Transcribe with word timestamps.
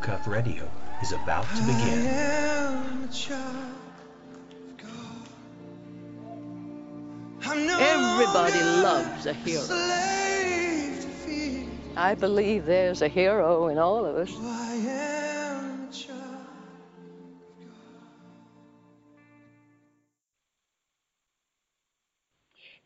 Cuff 0.00 0.26
Radio 0.28 0.70
is 1.02 1.12
about 1.12 1.44
to 1.56 1.62
begin. 1.62 2.06
Everybody 7.80 8.60
loves 8.60 9.26
a 9.26 9.32
hero. 9.32 9.64
I 11.96 12.14
believe 12.14 12.64
there's 12.64 13.02
a 13.02 13.08
hero 13.08 13.68
in 13.68 13.78
all 13.78 14.06
of 14.06 14.16
us. 14.16 14.30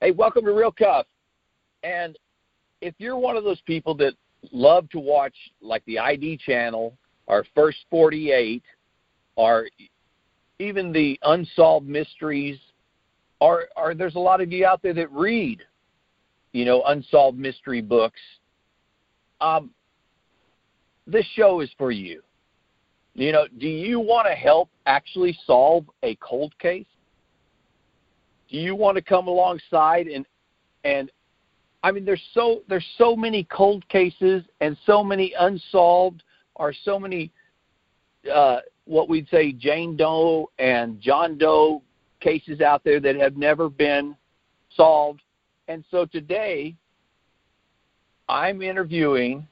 Hey, 0.01 0.11
welcome 0.11 0.45
to 0.47 0.53
Real 0.53 0.73
Cuff. 0.73 1.07
And 1.83 2.19
if 2.81 2.95
you're 2.99 3.17
one 3.17 3.37
of 3.37 3.45
those 3.45 3.61
people 3.61 3.95
that 3.97 4.15
love 4.51 4.89
to 4.91 4.99
watch 4.99 5.37
like 5.61 5.85
the 5.85 5.99
ID 5.99 6.39
channel 6.39 6.99
or 7.27 7.45
First 7.55 7.79
48 7.91 8.63
or 9.37 9.69
even 10.59 10.93
the 10.93 11.19
unsolved 11.23 11.89
mysteries 11.89 12.59
or, 13.41 13.65
or 13.77 13.95
there's 13.95 14.15
a 14.15 14.21
lot 14.21 14.41
of 14.41 14.53
you 14.53 14.65
out 14.65 14.83
there 14.83 14.95
that 14.95 15.11
read, 15.11 15.63
you 16.53 16.65
know, 16.65 16.83
unsolved 16.85 17.39
mystery 17.39 17.81
books. 17.81 18.21
Um, 19.41 19.71
this 21.07 21.27
show 21.35 21.61
is 21.61 21.71
for 21.77 21.91
you. 21.91 22.23
You 23.15 23.33
know, 23.33 23.47
do 23.59 23.67
you 23.67 23.99
want 23.99 24.29
to 24.29 24.35
help 24.35 24.71
actually 24.87 25.37
solve 25.45 25.87
a 26.03 26.15
cold 26.17 26.57
case? 26.59 26.87
Do 28.49 28.59
you 28.59 28.75
want 28.75 28.97
to 28.97 29.03
come 29.03 29.27
alongside 29.27 30.07
and 30.07 30.25
and 30.85 31.11
I 31.83 31.91
mean 31.91 32.05
there's 32.05 32.23
so 32.33 32.63
there's 32.69 32.87
so 32.97 33.17
many 33.17 33.45
cold 33.45 33.87
cases 33.89 34.45
and 34.61 34.77
so 34.87 35.03
many 35.03 35.35
unsolved 35.39 36.23
or 36.63 36.73
so 36.85 36.99
many 36.99 37.33
uh, 38.33 38.59
what 38.85 39.09
we'd 39.09 39.29
say 39.29 39.53
Jane 39.53 39.97
Doe 39.97 40.49
and 40.61 41.01
John 41.01 41.37
Doe 41.37 41.83
cases 42.21 42.61
out 42.61 42.85
there 42.85 43.01
that 43.01 43.17
have 43.17 43.37
never 43.37 43.69
been 43.69 44.17
solved. 44.77 45.23
And 45.67 45.85
so 45.91 46.07
today, 46.07 46.77
I'm 48.29 48.63
interviewing 48.63 49.47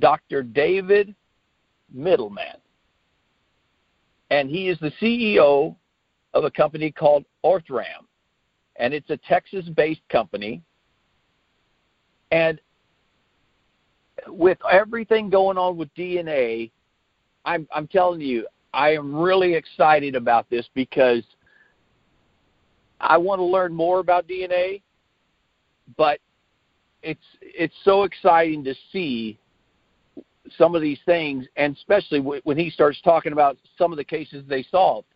Dr. 0.00 0.42
David 0.42 1.14
Mittelman. 1.96 2.58
And 4.30 4.50
he 4.50 4.68
is 4.68 4.78
the 4.80 4.90
CEO 5.00 5.76
of 6.34 6.42
a 6.42 6.50
company 6.50 6.90
called 6.90 7.24
Orthram. 7.44 8.04
And 8.76 8.92
it's 8.92 9.10
a 9.10 9.16
Texas 9.16 9.64
based 9.68 10.02
company. 10.10 10.60
And 12.32 12.60
with 14.28 14.58
everything 14.70 15.30
going 15.30 15.58
on 15.58 15.76
with 15.76 15.94
DNA, 15.94 16.70
I'm, 17.44 17.66
I'm 17.72 17.86
telling 17.86 18.20
you, 18.20 18.46
I 18.72 18.90
am 18.90 19.14
really 19.14 19.54
excited 19.54 20.14
about 20.14 20.48
this 20.50 20.68
because 20.74 21.22
I 23.00 23.16
want 23.16 23.38
to 23.38 23.44
learn 23.44 23.72
more 23.72 24.00
about 24.00 24.28
DNA, 24.28 24.82
but 25.96 26.20
it's 27.02 27.20
it's 27.40 27.74
so 27.84 28.02
exciting 28.02 28.64
to 28.64 28.74
see 28.92 29.38
some 30.58 30.74
of 30.74 30.82
these 30.82 30.98
things, 31.06 31.46
and 31.56 31.76
especially 31.76 32.20
when 32.20 32.58
he 32.58 32.70
starts 32.70 33.00
talking 33.02 33.32
about 33.32 33.56
some 33.78 33.92
of 33.92 33.96
the 33.96 34.04
cases 34.04 34.44
they 34.48 34.64
solved. 34.70 35.08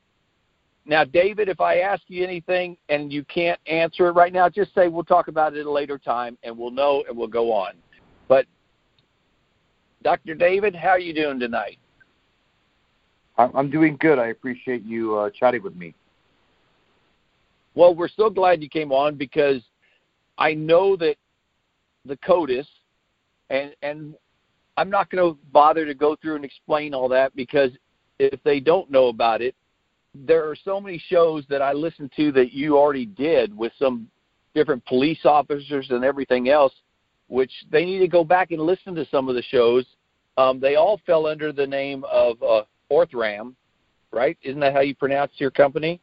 Now, 0.86 1.04
David, 1.04 1.48
if 1.48 1.60
I 1.60 1.78
ask 1.80 2.02
you 2.08 2.24
anything 2.24 2.76
and 2.88 3.12
you 3.12 3.24
can't 3.24 3.60
answer 3.66 4.08
it 4.08 4.12
right 4.12 4.32
now, 4.32 4.48
just 4.48 4.74
say 4.74 4.88
we'll 4.88 5.04
talk 5.04 5.28
about 5.28 5.54
it 5.54 5.60
at 5.60 5.66
a 5.66 5.70
later 5.70 5.98
time, 5.98 6.36
and 6.42 6.56
we'll 6.56 6.70
know 6.70 7.04
and 7.08 7.16
we'll 7.16 7.28
go 7.28 7.52
on. 7.52 7.74
But 8.28 8.46
Dr. 10.02 10.34
David, 10.34 10.74
how 10.74 10.90
are 10.90 10.98
you 10.98 11.12
doing 11.12 11.38
tonight? 11.38 11.78
I'm 13.36 13.70
doing 13.70 13.96
good. 13.98 14.18
I 14.18 14.28
appreciate 14.28 14.84
you 14.84 15.16
uh, 15.16 15.30
chatting 15.30 15.62
with 15.62 15.74
me. 15.74 15.94
Well, 17.74 17.94
we're 17.94 18.08
so 18.08 18.28
glad 18.28 18.62
you 18.62 18.68
came 18.68 18.92
on 18.92 19.14
because 19.16 19.62
I 20.36 20.52
know 20.52 20.96
that 20.96 21.16
the 22.04 22.16
CODIS, 22.18 22.66
and 23.48 23.74
and 23.82 24.14
I'm 24.76 24.90
not 24.90 25.10
going 25.10 25.32
to 25.32 25.38
bother 25.52 25.86
to 25.86 25.94
go 25.94 26.16
through 26.16 26.36
and 26.36 26.44
explain 26.44 26.94
all 26.94 27.08
that 27.08 27.34
because 27.36 27.70
if 28.18 28.42
they 28.44 28.60
don't 28.60 28.90
know 28.90 29.08
about 29.08 29.40
it, 29.40 29.54
there 30.14 30.48
are 30.48 30.56
so 30.56 30.80
many 30.80 31.02
shows 31.08 31.44
that 31.48 31.62
I 31.62 31.72
listen 31.72 32.10
to 32.16 32.32
that 32.32 32.52
you 32.52 32.76
already 32.76 33.06
did 33.06 33.56
with 33.56 33.72
some 33.78 34.08
different 34.54 34.84
police 34.86 35.24
officers 35.24 35.88
and 35.90 36.04
everything 36.04 36.48
else, 36.48 36.72
which 37.28 37.52
they 37.70 37.84
need 37.84 38.00
to 38.00 38.08
go 38.08 38.24
back 38.24 38.50
and 38.50 38.60
listen 38.60 38.94
to 38.96 39.06
some 39.06 39.28
of 39.28 39.34
the 39.34 39.42
shows. 39.42 39.86
Um, 40.36 40.60
they 40.60 40.76
all 40.76 41.00
fell 41.06 41.26
under 41.26 41.52
the 41.52 41.66
name 41.66 42.04
of 42.10 42.42
uh, 42.42 42.62
Orthram, 42.90 43.54
right? 44.12 44.38
Isn't 44.42 44.60
that 44.60 44.72
how 44.72 44.80
you 44.80 44.94
pronounce 44.94 45.32
your 45.36 45.50
company? 45.50 46.00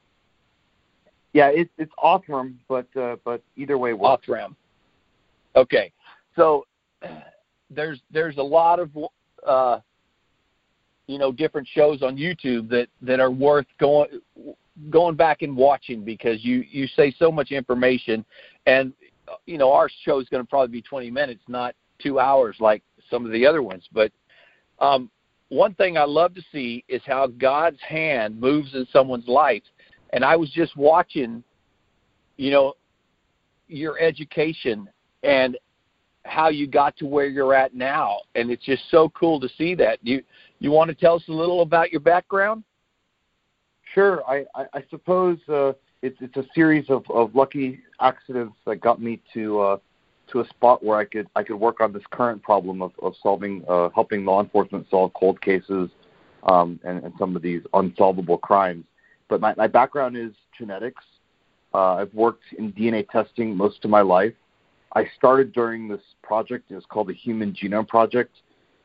Yeah, 1.33 1.49
it's 1.49 1.71
it's 1.77 1.91
Othram, 2.03 2.55
but 2.67 2.87
uh, 2.95 3.17
but 3.23 3.41
either 3.55 3.77
way 3.77 3.93
works. 3.93 4.25
Othram. 4.27 4.55
Okay, 5.55 5.91
so 6.35 6.65
there's 7.69 8.01
there's 8.11 8.37
a 8.37 8.43
lot 8.43 8.79
of 8.79 8.89
uh, 9.45 9.79
you 11.07 11.17
know 11.17 11.31
different 11.31 11.67
shows 11.67 12.01
on 12.01 12.17
YouTube 12.17 12.69
that 12.69 12.87
that 13.01 13.19
are 13.19 13.31
worth 13.31 13.67
going 13.79 14.21
going 14.89 15.15
back 15.15 15.41
and 15.41 15.55
watching 15.55 16.03
because 16.03 16.43
you 16.43 16.63
you 16.69 16.87
say 16.87 17.13
so 17.17 17.31
much 17.31 17.51
information, 17.51 18.23
and 18.65 18.93
you 19.45 19.57
know 19.57 19.71
our 19.71 19.89
show 20.05 20.19
is 20.19 20.29
going 20.29 20.43
to 20.43 20.47
probably 20.49 20.71
be 20.71 20.81
20 20.81 21.11
minutes, 21.11 21.41
not 21.47 21.75
two 21.99 22.19
hours 22.19 22.55
like 22.59 22.83
some 23.09 23.25
of 23.25 23.31
the 23.31 23.45
other 23.45 23.61
ones, 23.61 23.87
but 23.91 24.11
um, 24.79 25.09
one 25.49 25.73
thing 25.75 25.97
I 25.97 26.03
love 26.03 26.33
to 26.35 26.41
see 26.51 26.83
is 26.87 27.01
how 27.05 27.27
God's 27.27 27.79
hand 27.81 28.39
moves 28.39 28.73
in 28.73 28.85
someone's 28.91 29.27
life. 29.27 29.63
And 30.11 30.23
I 30.23 30.35
was 30.35 30.49
just 30.51 30.75
watching, 30.75 31.43
you 32.37 32.51
know, 32.51 32.73
your 33.67 33.99
education 33.99 34.89
and 35.23 35.57
how 36.25 36.49
you 36.49 36.67
got 36.67 36.97
to 36.97 37.05
where 37.05 37.27
you're 37.27 37.53
at 37.53 37.73
now. 37.73 38.19
And 38.35 38.51
it's 38.51 38.65
just 38.65 38.83
so 38.91 39.09
cool 39.09 39.39
to 39.39 39.49
see 39.57 39.75
that. 39.75 39.99
You 40.01 40.23
you 40.59 40.71
want 40.71 40.89
to 40.89 40.95
tell 40.95 41.15
us 41.15 41.23
a 41.27 41.33
little 41.33 41.61
about 41.61 41.91
your 41.91 42.01
background? 42.01 42.63
Sure. 43.93 44.23
I, 44.27 44.45
I, 44.55 44.65
I 44.73 44.83
suppose 44.89 45.37
uh, 45.47 45.73
it's 46.01 46.17
it's 46.19 46.35
a 46.35 46.45
series 46.53 46.89
of, 46.89 47.03
of 47.09 47.33
lucky 47.35 47.79
accidents 48.01 48.55
that 48.65 48.77
got 48.77 49.01
me 49.01 49.21
to 49.33 49.59
uh, 49.59 49.77
to 50.31 50.41
a 50.41 50.47
spot 50.47 50.83
where 50.83 50.97
I 50.97 51.05
could 51.05 51.27
I 51.35 51.43
could 51.43 51.57
work 51.57 51.81
on 51.81 51.93
this 51.93 52.03
current 52.11 52.41
problem 52.41 52.81
of, 52.81 52.91
of 53.01 53.13
solving 53.21 53.63
uh, 53.67 53.89
helping 53.93 54.25
law 54.25 54.41
enforcement 54.41 54.87
solve 54.89 55.13
cold 55.13 55.41
cases 55.41 55.89
um, 56.43 56.79
and, 56.83 57.03
and 57.03 57.13
some 57.19 57.35
of 57.35 57.41
these 57.41 57.61
unsolvable 57.73 58.37
crimes. 58.37 58.85
But 59.29 59.41
my, 59.41 59.53
my 59.55 59.67
background 59.67 60.15
is 60.17 60.31
genetics. 60.57 61.03
Uh, 61.73 61.95
I've 61.95 62.13
worked 62.13 62.43
in 62.57 62.71
DNA 62.73 63.07
testing 63.09 63.55
most 63.55 63.83
of 63.83 63.91
my 63.91 64.01
life. 64.01 64.33
I 64.95 65.05
started 65.17 65.51
during 65.51 65.87
this 65.87 66.01
project. 66.23 66.71
It 66.71 66.75
was 66.75 66.85
called 66.85 67.07
the 67.07 67.13
Human 67.13 67.53
Genome 67.53 67.87
Project. 67.87 68.31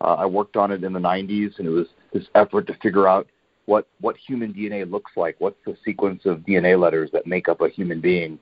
Uh, 0.01 0.15
I 0.15 0.27
worked 0.27 0.57
on 0.57 0.73
it 0.73 0.83
in 0.83 0.93
the 0.93 0.99
90s, 0.99 1.59
and 1.59 1.67
it 1.67 1.71
was 1.71 1.87
this 2.13 2.25
effort 2.35 2.67
to 2.67 2.75
figure 2.83 3.07
out 3.07 3.29
what 3.67 3.87
what 4.01 4.17
human 4.17 4.53
DNA 4.53 4.91
looks 4.91 5.13
like. 5.17 5.37
What's 5.39 5.59
the 5.65 5.77
sequence 5.85 6.27
of 6.27 6.39
DNA 6.39 6.79
letters 6.79 7.11
that 7.13 7.27
make 7.27 7.49
up 7.49 7.61
a 7.61 7.69
human 7.69 8.01
being? 8.01 8.39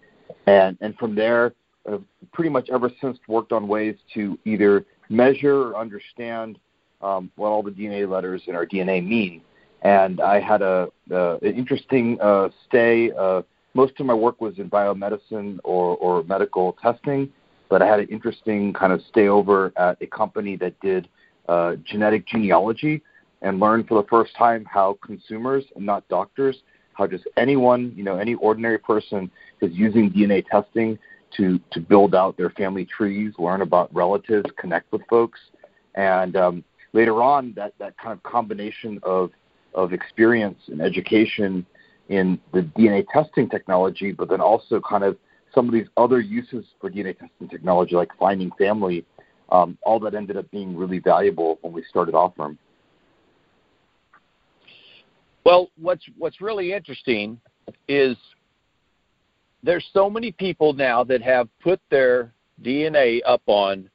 And 0.46 0.78
and 0.80 0.96
from 0.96 1.14
there, 1.14 1.52
have 1.88 2.02
pretty 2.32 2.50
much 2.50 2.68
ever 2.70 2.90
since 3.00 3.18
worked 3.28 3.52
on 3.52 3.68
ways 3.68 3.96
to 4.14 4.38
either 4.44 4.84
measure 5.08 5.68
or 5.68 5.76
understand 5.76 6.58
um, 7.02 7.30
what 7.36 7.48
all 7.48 7.62
the 7.62 7.70
DNA 7.70 8.08
letters 8.08 8.42
in 8.46 8.54
our 8.54 8.66
DNA 8.66 9.06
mean. 9.06 9.42
And 9.82 10.20
I 10.20 10.40
had 10.40 10.60
a 10.62 10.88
uh, 11.10 11.38
an 11.38 11.54
interesting 11.54 12.20
uh, 12.20 12.50
stay. 12.68 13.12
Uh, 13.12 13.42
most 13.74 13.98
of 13.98 14.06
my 14.06 14.14
work 14.14 14.40
was 14.40 14.58
in 14.58 14.68
biomedicine 14.68 15.58
or, 15.64 15.96
or 15.96 16.22
medical 16.24 16.76
testing, 16.82 17.30
but 17.68 17.80
I 17.80 17.86
had 17.86 18.00
an 18.00 18.08
interesting 18.08 18.72
kind 18.72 18.92
of 18.92 19.00
stay 19.08 19.28
over 19.28 19.72
at 19.76 19.96
a 20.02 20.06
company 20.06 20.56
that 20.56 20.78
did 20.80 21.08
uh, 21.48 21.76
genetic 21.84 22.26
genealogy 22.26 23.00
and 23.42 23.58
learned 23.58 23.88
for 23.88 24.02
the 24.02 24.08
first 24.08 24.34
time 24.36 24.66
how 24.66 24.98
consumers 25.04 25.64
and 25.76 25.86
not 25.86 26.06
doctors, 26.08 26.56
how 26.92 27.06
just 27.06 27.24
anyone, 27.36 27.92
you 27.96 28.04
know, 28.04 28.16
any 28.16 28.34
ordinary 28.34 28.78
person 28.78 29.30
is 29.62 29.72
using 29.72 30.10
DNA 30.10 30.44
testing 30.46 30.98
to 31.36 31.60
to 31.72 31.80
build 31.80 32.14
out 32.14 32.36
their 32.36 32.50
family 32.50 32.84
trees, 32.84 33.32
learn 33.38 33.62
about 33.62 33.94
relatives, 33.94 34.50
connect 34.58 34.90
with 34.92 35.02
folks, 35.08 35.38
and 35.94 36.36
um, 36.36 36.64
later 36.92 37.22
on, 37.22 37.52
that 37.56 37.74
that 37.78 37.96
kind 37.98 38.12
of 38.12 38.22
combination 38.22 38.98
of 39.02 39.30
of 39.74 39.92
experience 39.92 40.58
and 40.68 40.80
education 40.80 41.64
in 42.08 42.40
the 42.52 42.62
DNA 42.76 43.06
testing 43.12 43.48
technology, 43.48 44.10
but 44.12 44.28
then 44.28 44.40
also 44.40 44.80
kind 44.80 45.04
of 45.04 45.16
some 45.54 45.66
of 45.66 45.72
these 45.72 45.86
other 45.96 46.20
uses 46.20 46.64
for 46.80 46.90
DNA 46.90 47.16
testing 47.16 47.48
technology, 47.48 47.94
like 47.94 48.10
finding 48.18 48.50
family, 48.58 49.04
um, 49.50 49.78
all 49.82 50.00
that 50.00 50.14
ended 50.14 50.36
up 50.36 50.50
being 50.50 50.76
really 50.76 50.98
valuable 50.98 51.58
when 51.62 51.72
we 51.72 51.84
started 51.88 52.14
Othram. 52.14 52.56
Well, 55.44 55.70
what's 55.80 56.04
what's 56.18 56.40
really 56.40 56.72
interesting 56.72 57.40
is 57.88 58.16
there's 59.62 59.86
so 59.92 60.08
many 60.08 60.32
people 60.32 60.72
now 60.72 61.04
that 61.04 61.22
have 61.22 61.48
put 61.60 61.80
their 61.90 62.32
DNA 62.62 63.20
up 63.26 63.42
on 63.46 63.88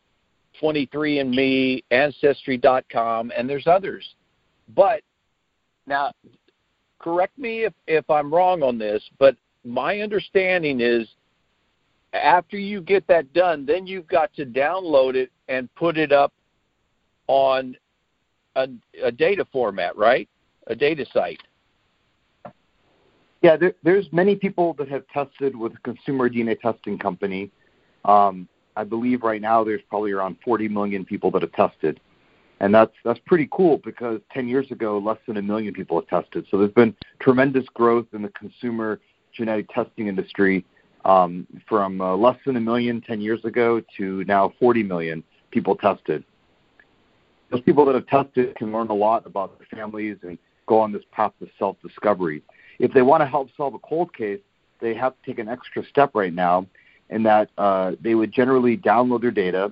23andMe, 0.61 1.83
Ancestry.com, 1.91 3.31
and 3.35 3.49
there's 3.49 3.67
others. 3.67 4.15
But 4.75 5.01
now, 5.85 6.13
correct 6.99 7.37
me 7.37 7.65
if, 7.65 7.73
if 7.87 8.09
I'm 8.09 8.33
wrong 8.33 8.63
on 8.63 8.77
this, 8.77 9.03
but 9.19 9.35
my 9.63 9.99
understanding 9.99 10.81
is 10.81 11.07
after 12.13 12.57
you 12.57 12.81
get 12.81 13.05
that 13.07 13.31
done, 13.33 13.65
then 13.65 13.85
you've 13.85 14.07
got 14.07 14.33
to 14.35 14.45
download 14.45 15.15
it 15.15 15.31
and 15.49 15.73
put 15.75 15.97
it 15.97 16.11
up 16.11 16.31
on 17.27 17.75
a, 18.55 18.67
a 19.03 19.11
data 19.11 19.45
format, 19.51 19.97
right? 19.97 20.29
A 20.67 20.75
data 20.75 21.05
site. 21.11 21.41
Yeah, 23.45 23.57
there, 23.57 23.75
there's 23.83 24.07
many 24.11 24.35
people 24.35 24.73
that 24.79 24.89
have 24.89 25.07
tested 25.09 25.55
with 25.55 25.73
a 25.75 25.77
consumer 25.83 26.31
DNA 26.31 26.59
testing 26.59 26.97
company. 26.97 27.51
Um, 28.03 28.47
I 28.75 28.83
believe 28.83 29.21
right 29.21 29.39
now 29.39 29.63
there's 29.63 29.83
probably 29.87 30.13
around 30.13 30.37
40 30.43 30.67
million 30.67 31.05
people 31.05 31.29
that 31.29 31.43
have 31.43 31.51
tested, 31.51 31.99
and 32.59 32.73
that's 32.73 32.93
that's 33.03 33.19
pretty 33.27 33.47
cool 33.51 33.77
because 33.85 34.19
10 34.33 34.47
years 34.47 34.71
ago 34.71 34.97
less 34.97 35.19
than 35.27 35.37
a 35.37 35.43
million 35.43 35.75
people 35.75 36.01
have 36.01 36.07
tested. 36.23 36.47
So 36.49 36.57
there's 36.57 36.71
been 36.71 36.95
tremendous 37.19 37.65
growth 37.75 38.07
in 38.13 38.23
the 38.23 38.29
consumer 38.29 38.99
genetic 39.31 39.69
testing 39.69 40.07
industry 40.07 40.65
um, 41.05 41.45
from 41.69 42.01
uh, 42.01 42.15
less 42.15 42.39
than 42.47 42.55
a 42.55 42.59
million 42.59 42.99
10 42.99 43.21
years 43.21 43.45
ago 43.45 43.79
to 43.97 44.23
now 44.23 44.53
40 44.59 44.81
million 44.81 45.23
people 45.51 45.75
tested. 45.75 46.23
Those 47.51 47.61
people 47.61 47.85
that 47.85 47.93
have 47.93 48.07
tested 48.07 48.55
can 48.55 48.71
learn 48.71 48.87
a 48.87 48.95
lot 48.95 49.27
about 49.27 49.59
their 49.59 49.67
families 49.67 50.17
and 50.23 50.39
go 50.65 50.79
on 50.79 50.91
this 50.91 51.03
path 51.11 51.33
to 51.41 51.47
self-discovery. 51.59 52.41
If 52.79 52.93
they 52.93 53.01
want 53.01 53.21
to 53.21 53.27
help 53.27 53.49
solve 53.55 53.73
a 53.73 53.79
cold 53.79 54.13
case, 54.13 54.39
they 54.81 54.93
have 54.93 55.13
to 55.13 55.25
take 55.25 55.39
an 55.39 55.47
extra 55.47 55.85
step 55.85 56.11
right 56.13 56.33
now 56.33 56.67
in 57.09 57.23
that 57.23 57.49
uh, 57.57 57.93
they 58.01 58.15
would 58.15 58.31
generally 58.31 58.77
download 58.77 59.21
their 59.21 59.31
data 59.31 59.71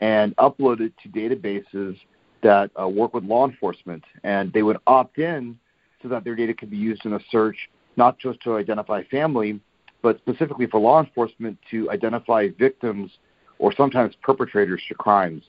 and 0.00 0.34
upload 0.36 0.80
it 0.80 0.92
to 1.02 1.08
databases 1.08 1.98
that 2.42 2.70
uh, 2.80 2.88
work 2.88 3.12
with 3.12 3.24
law 3.24 3.46
enforcement, 3.46 4.02
and 4.24 4.52
they 4.52 4.62
would 4.62 4.78
opt 4.86 5.18
in 5.18 5.58
so 6.02 6.08
that 6.08 6.24
their 6.24 6.34
data 6.34 6.54
could 6.54 6.70
be 6.70 6.76
used 6.76 7.04
in 7.04 7.12
a 7.12 7.20
search 7.30 7.56
not 7.96 8.18
just 8.18 8.40
to 8.40 8.56
identify 8.56 9.02
family, 9.04 9.60
but 10.02 10.16
specifically 10.18 10.66
for 10.66 10.80
law 10.80 11.00
enforcement 11.00 11.58
to 11.70 11.90
identify 11.90 12.48
victims 12.58 13.10
or 13.58 13.72
sometimes 13.74 14.14
perpetrators 14.22 14.82
to 14.88 14.94
crimes. 14.94 15.42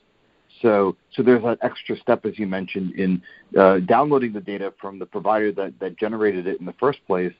So, 0.60 0.96
so 1.12 1.22
there's 1.22 1.42
that 1.42 1.58
extra 1.62 1.96
step, 1.96 2.24
as 2.26 2.38
you 2.38 2.46
mentioned, 2.46 2.94
in 2.94 3.22
uh, 3.58 3.78
downloading 3.80 4.32
the 4.32 4.40
data 4.40 4.72
from 4.80 4.98
the 4.98 5.06
provider 5.06 5.52
that, 5.52 5.78
that 5.80 5.98
generated 5.98 6.46
it 6.46 6.60
in 6.60 6.66
the 6.66 6.74
first 6.74 6.98
place, 7.06 7.32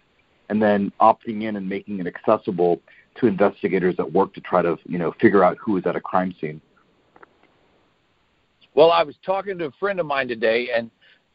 and 0.48 0.60
then 0.60 0.92
opting 1.00 1.42
in 1.42 1.56
and 1.56 1.68
making 1.68 2.00
it 2.00 2.06
accessible 2.06 2.80
to 3.16 3.26
investigators 3.26 3.96
that 3.96 4.10
work 4.10 4.32
to 4.34 4.40
try 4.40 4.62
to, 4.62 4.76
you 4.86 4.98
know, 4.98 5.12
figure 5.20 5.44
out 5.44 5.56
who 5.58 5.76
is 5.76 5.86
at 5.86 5.96
a 5.96 6.00
crime 6.00 6.34
scene. 6.40 6.60
Well, 8.74 8.90
I 8.90 9.02
was 9.02 9.16
talking 9.24 9.58
to 9.58 9.66
a 9.66 9.72
friend 9.72 10.00
of 10.00 10.06
mine 10.06 10.28
today, 10.28 10.68
and 10.74 10.90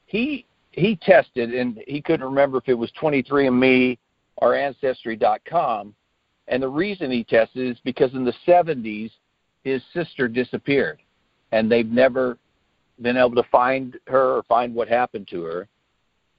he 0.07 0.45
he 0.71 0.95
tested, 0.95 1.53
and 1.53 1.81
he 1.87 2.01
couldn't 2.01 2.25
remember 2.25 2.57
if 2.57 2.67
it 2.67 2.73
was 2.73 2.91
23andMe 3.01 3.97
or 4.37 4.55
Ancestry.com. 4.55 5.95
And 6.47 6.63
the 6.63 6.69
reason 6.69 7.11
he 7.11 7.23
tested 7.23 7.67
is 7.67 7.77
because 7.83 8.13
in 8.13 8.23
the 8.23 8.33
70s, 8.47 9.11
his 9.63 9.81
sister 9.93 10.27
disappeared, 10.27 10.99
and 11.51 11.71
they've 11.71 11.89
never 11.89 12.37
been 13.01 13.17
able 13.17 13.35
to 13.35 13.47
find 13.51 13.97
her 14.07 14.37
or 14.37 14.43
find 14.43 14.73
what 14.73 14.87
happened 14.87 15.27
to 15.29 15.43
her. 15.43 15.67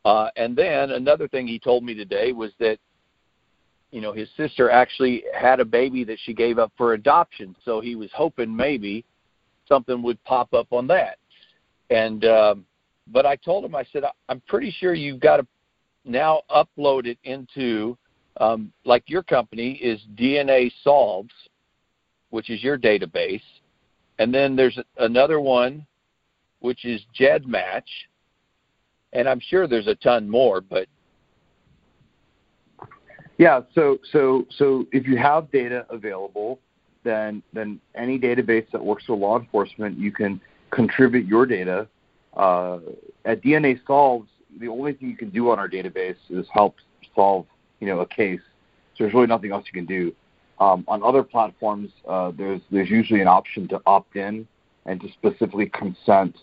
Uh, 0.04 0.28
and 0.36 0.56
then 0.56 0.92
another 0.92 1.28
thing 1.28 1.46
he 1.46 1.58
told 1.58 1.84
me 1.84 1.94
today 1.94 2.32
was 2.32 2.52
that, 2.58 2.78
you 3.90 4.00
know, 4.00 4.12
his 4.12 4.28
sister 4.36 4.70
actually 4.70 5.24
had 5.38 5.60
a 5.60 5.64
baby 5.64 6.04
that 6.04 6.18
she 6.24 6.34
gave 6.34 6.58
up 6.58 6.72
for 6.76 6.94
adoption. 6.94 7.54
So 7.64 7.80
he 7.80 7.94
was 7.94 8.10
hoping 8.14 8.54
maybe 8.54 9.04
something 9.66 10.02
would 10.02 10.22
pop 10.24 10.52
up 10.52 10.72
on 10.72 10.86
that. 10.88 11.18
And 11.90 12.24
um, 12.24 12.66
but 13.12 13.26
I 13.26 13.36
told 13.36 13.64
him, 13.64 13.74
I 13.74 13.84
said, 13.92 14.04
I'm 14.28 14.40
pretty 14.46 14.70
sure 14.70 14.94
you've 14.94 15.20
got 15.20 15.38
to 15.38 15.46
now 16.04 16.42
upload 16.50 17.06
it 17.06 17.18
into, 17.24 17.96
um, 18.38 18.72
like 18.84 19.04
your 19.06 19.22
company 19.22 19.72
is 19.72 20.00
DNA 20.14 20.70
Solves, 20.82 21.32
which 22.30 22.50
is 22.50 22.62
your 22.62 22.78
database, 22.78 23.42
and 24.18 24.32
then 24.32 24.56
there's 24.56 24.78
another 24.98 25.40
one, 25.40 25.86
which 26.60 26.84
is 26.84 27.00
GEDmatch, 27.18 27.88
and 29.12 29.28
I'm 29.28 29.40
sure 29.40 29.66
there's 29.66 29.86
a 29.86 29.94
ton 29.94 30.28
more, 30.28 30.60
but 30.60 30.86
yeah. 33.38 33.60
So 33.74 33.98
so 34.12 34.46
so 34.56 34.86
if 34.92 35.06
you 35.06 35.16
have 35.16 35.50
data 35.50 35.86
available, 35.90 36.58
then 37.04 37.42
then 37.52 37.80
any 37.94 38.18
database 38.18 38.70
that 38.72 38.84
works 38.84 39.08
with 39.08 39.18
law 39.18 39.38
enforcement, 39.38 39.98
you 39.98 40.12
can 40.12 40.40
contribute 40.70 41.26
your 41.26 41.46
data 41.46 41.88
uh, 42.38 42.78
at 43.24 43.42
DNA 43.42 43.78
Solves, 43.86 44.28
the 44.60 44.68
only 44.68 44.92
thing 44.92 45.10
you 45.10 45.16
can 45.16 45.30
do 45.30 45.50
on 45.50 45.58
our 45.58 45.68
database 45.68 46.16
is 46.30 46.46
help 46.52 46.76
solve, 47.14 47.46
you 47.80 47.86
know, 47.86 48.00
a 48.00 48.06
case. 48.06 48.40
So 48.96 49.04
there's 49.04 49.14
really 49.14 49.26
nothing 49.26 49.52
else 49.52 49.64
you 49.66 49.72
can 49.72 49.86
do. 49.86 50.14
Um, 50.60 50.84
on 50.88 51.02
other 51.02 51.22
platforms, 51.22 51.90
uh, 52.08 52.32
there's 52.36 52.60
there's 52.70 52.90
usually 52.90 53.20
an 53.20 53.28
option 53.28 53.68
to 53.68 53.80
opt 53.86 54.16
in 54.16 54.46
and 54.86 55.00
to 55.00 55.08
specifically 55.12 55.66
consent 55.66 56.36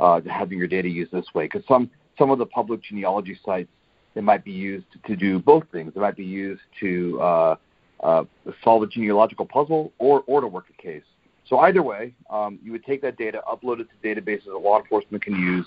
uh, 0.00 0.20
to 0.20 0.30
having 0.30 0.58
your 0.58 0.68
data 0.68 0.88
used 0.88 1.12
this 1.12 1.26
way. 1.34 1.44
Because 1.44 1.62
some 1.68 1.90
some 2.18 2.30
of 2.30 2.38
the 2.38 2.46
public 2.46 2.82
genealogy 2.82 3.38
sites 3.44 3.68
they 4.14 4.20
might 4.20 4.44
be 4.44 4.52
used 4.52 4.86
to 5.06 5.16
do 5.16 5.38
both 5.38 5.64
things. 5.70 5.92
They 5.94 6.00
might 6.00 6.16
be 6.16 6.24
used 6.24 6.62
to 6.80 7.20
uh, 7.20 7.56
uh, 8.02 8.24
solve 8.64 8.82
a 8.82 8.86
genealogical 8.86 9.46
puzzle 9.46 9.92
or 9.98 10.24
or 10.26 10.40
to 10.40 10.46
work 10.46 10.66
a 10.76 10.82
case. 10.82 11.04
So 11.46 11.58
either 11.60 11.82
way, 11.82 12.14
um, 12.28 12.58
you 12.62 12.72
would 12.72 12.84
take 12.84 13.00
that 13.02 13.16
data, 13.16 13.42
upload 13.50 13.80
it 13.80 13.88
to 13.90 14.06
databases 14.06 14.44
that 14.46 14.58
law 14.58 14.78
enforcement 14.78 15.22
can 15.22 15.34
use, 15.34 15.66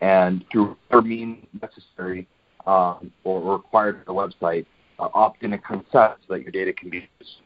and 0.00 0.44
through 0.50 0.76
whatever 0.88 1.06
means 1.06 1.46
necessary 1.60 2.26
um, 2.66 3.12
or 3.22 3.54
required 3.56 3.96
on 3.96 4.04
the 4.06 4.14
website, 4.14 4.66
opt 5.14 5.42
in 5.42 5.52
and 5.52 5.64
consent 5.64 5.84
so 5.94 6.34
that 6.34 6.42
your 6.42 6.52
data 6.52 6.72
can 6.72 6.90
be 6.90 7.08
used. 7.18 7.36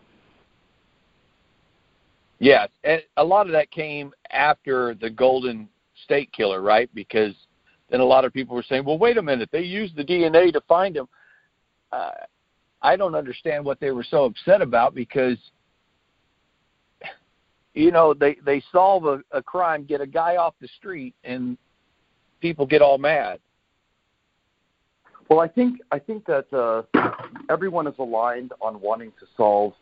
Yes, 2.39 2.69
and 2.83 3.03
a 3.17 3.25
lot 3.25 3.47
of 3.47 3.53
that 3.53 3.71
came 3.71 4.13
after 4.31 4.95
the 4.95 5.09
Golden 5.09 5.69
State 6.05 6.33
Killer, 6.33 6.61
right? 6.61 6.91
Because 6.95 7.35
then 7.91 8.01
a 8.01 8.05
lot 8.05 8.25
of 8.25 8.33
people 8.33 8.57
were 8.57 8.65
saying, 8.65 8.85
"Well, 8.85 8.99
wait 8.99 9.19
a 9.19 9.23
minute, 9.23 9.49
they 9.53 9.63
used 9.63 9.97
the 9.97 10.05
DNA 10.05 10.53
to 10.53 10.61
find 10.63 10.97
him." 10.97 11.09
Uh, 11.93 12.11
I 12.83 12.97
don't 12.97 13.15
understand 13.15 13.65
what 13.65 13.81
they 13.81 13.93
were 13.93 14.05
so 14.05 14.25
upset 14.25 14.61
about 14.61 14.95
because 14.95 15.39
you 17.73 17.91
know 17.91 18.13
they 18.15 18.37
they 18.45 18.63
solve 18.73 19.07
a, 19.07 19.23
a 19.31 19.43
crime, 19.43 19.85
get 19.85 20.01
a 20.01 20.07
guy 20.07 20.37
off 20.37 20.55
the 20.61 20.69
street, 20.69 21.15
and 21.25 21.57
people 22.41 22.67
get 22.67 22.83
all 22.83 22.99
mad. 22.99 23.39
Well, 25.29 25.41
I 25.41 25.49
think 25.49 25.81
I 25.91 25.99
think 25.99 26.27
that 26.27 26.53
uh, 26.53 26.83
everyone 27.49 27.87
is 27.87 27.95
aligned 27.99 28.53
on 28.61 28.81
wanting 28.81 29.13
to 29.21 29.27
solve 29.37 29.73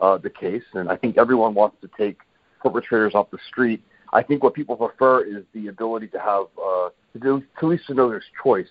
uh, 0.00 0.18
the 0.18 0.30
case, 0.30 0.62
and 0.74 0.90
I 0.90 0.96
think 0.96 1.16
everyone 1.16 1.54
wants 1.54 1.76
to 1.82 1.90
take 1.98 2.18
perpetrators 2.62 3.14
off 3.14 3.30
the 3.30 3.38
street. 3.48 3.82
I 4.12 4.22
think 4.22 4.42
what 4.42 4.54
people 4.54 4.76
prefer 4.76 5.22
is 5.24 5.44
the 5.54 5.68
ability 5.68 6.08
to 6.08 6.18
have 6.18 6.46
uh, 6.62 6.90
to, 7.22 7.42
at 7.56 7.64
least 7.64 7.86
to 7.86 7.94
know 7.94 8.08
there's 8.10 8.24
choice. 8.42 8.68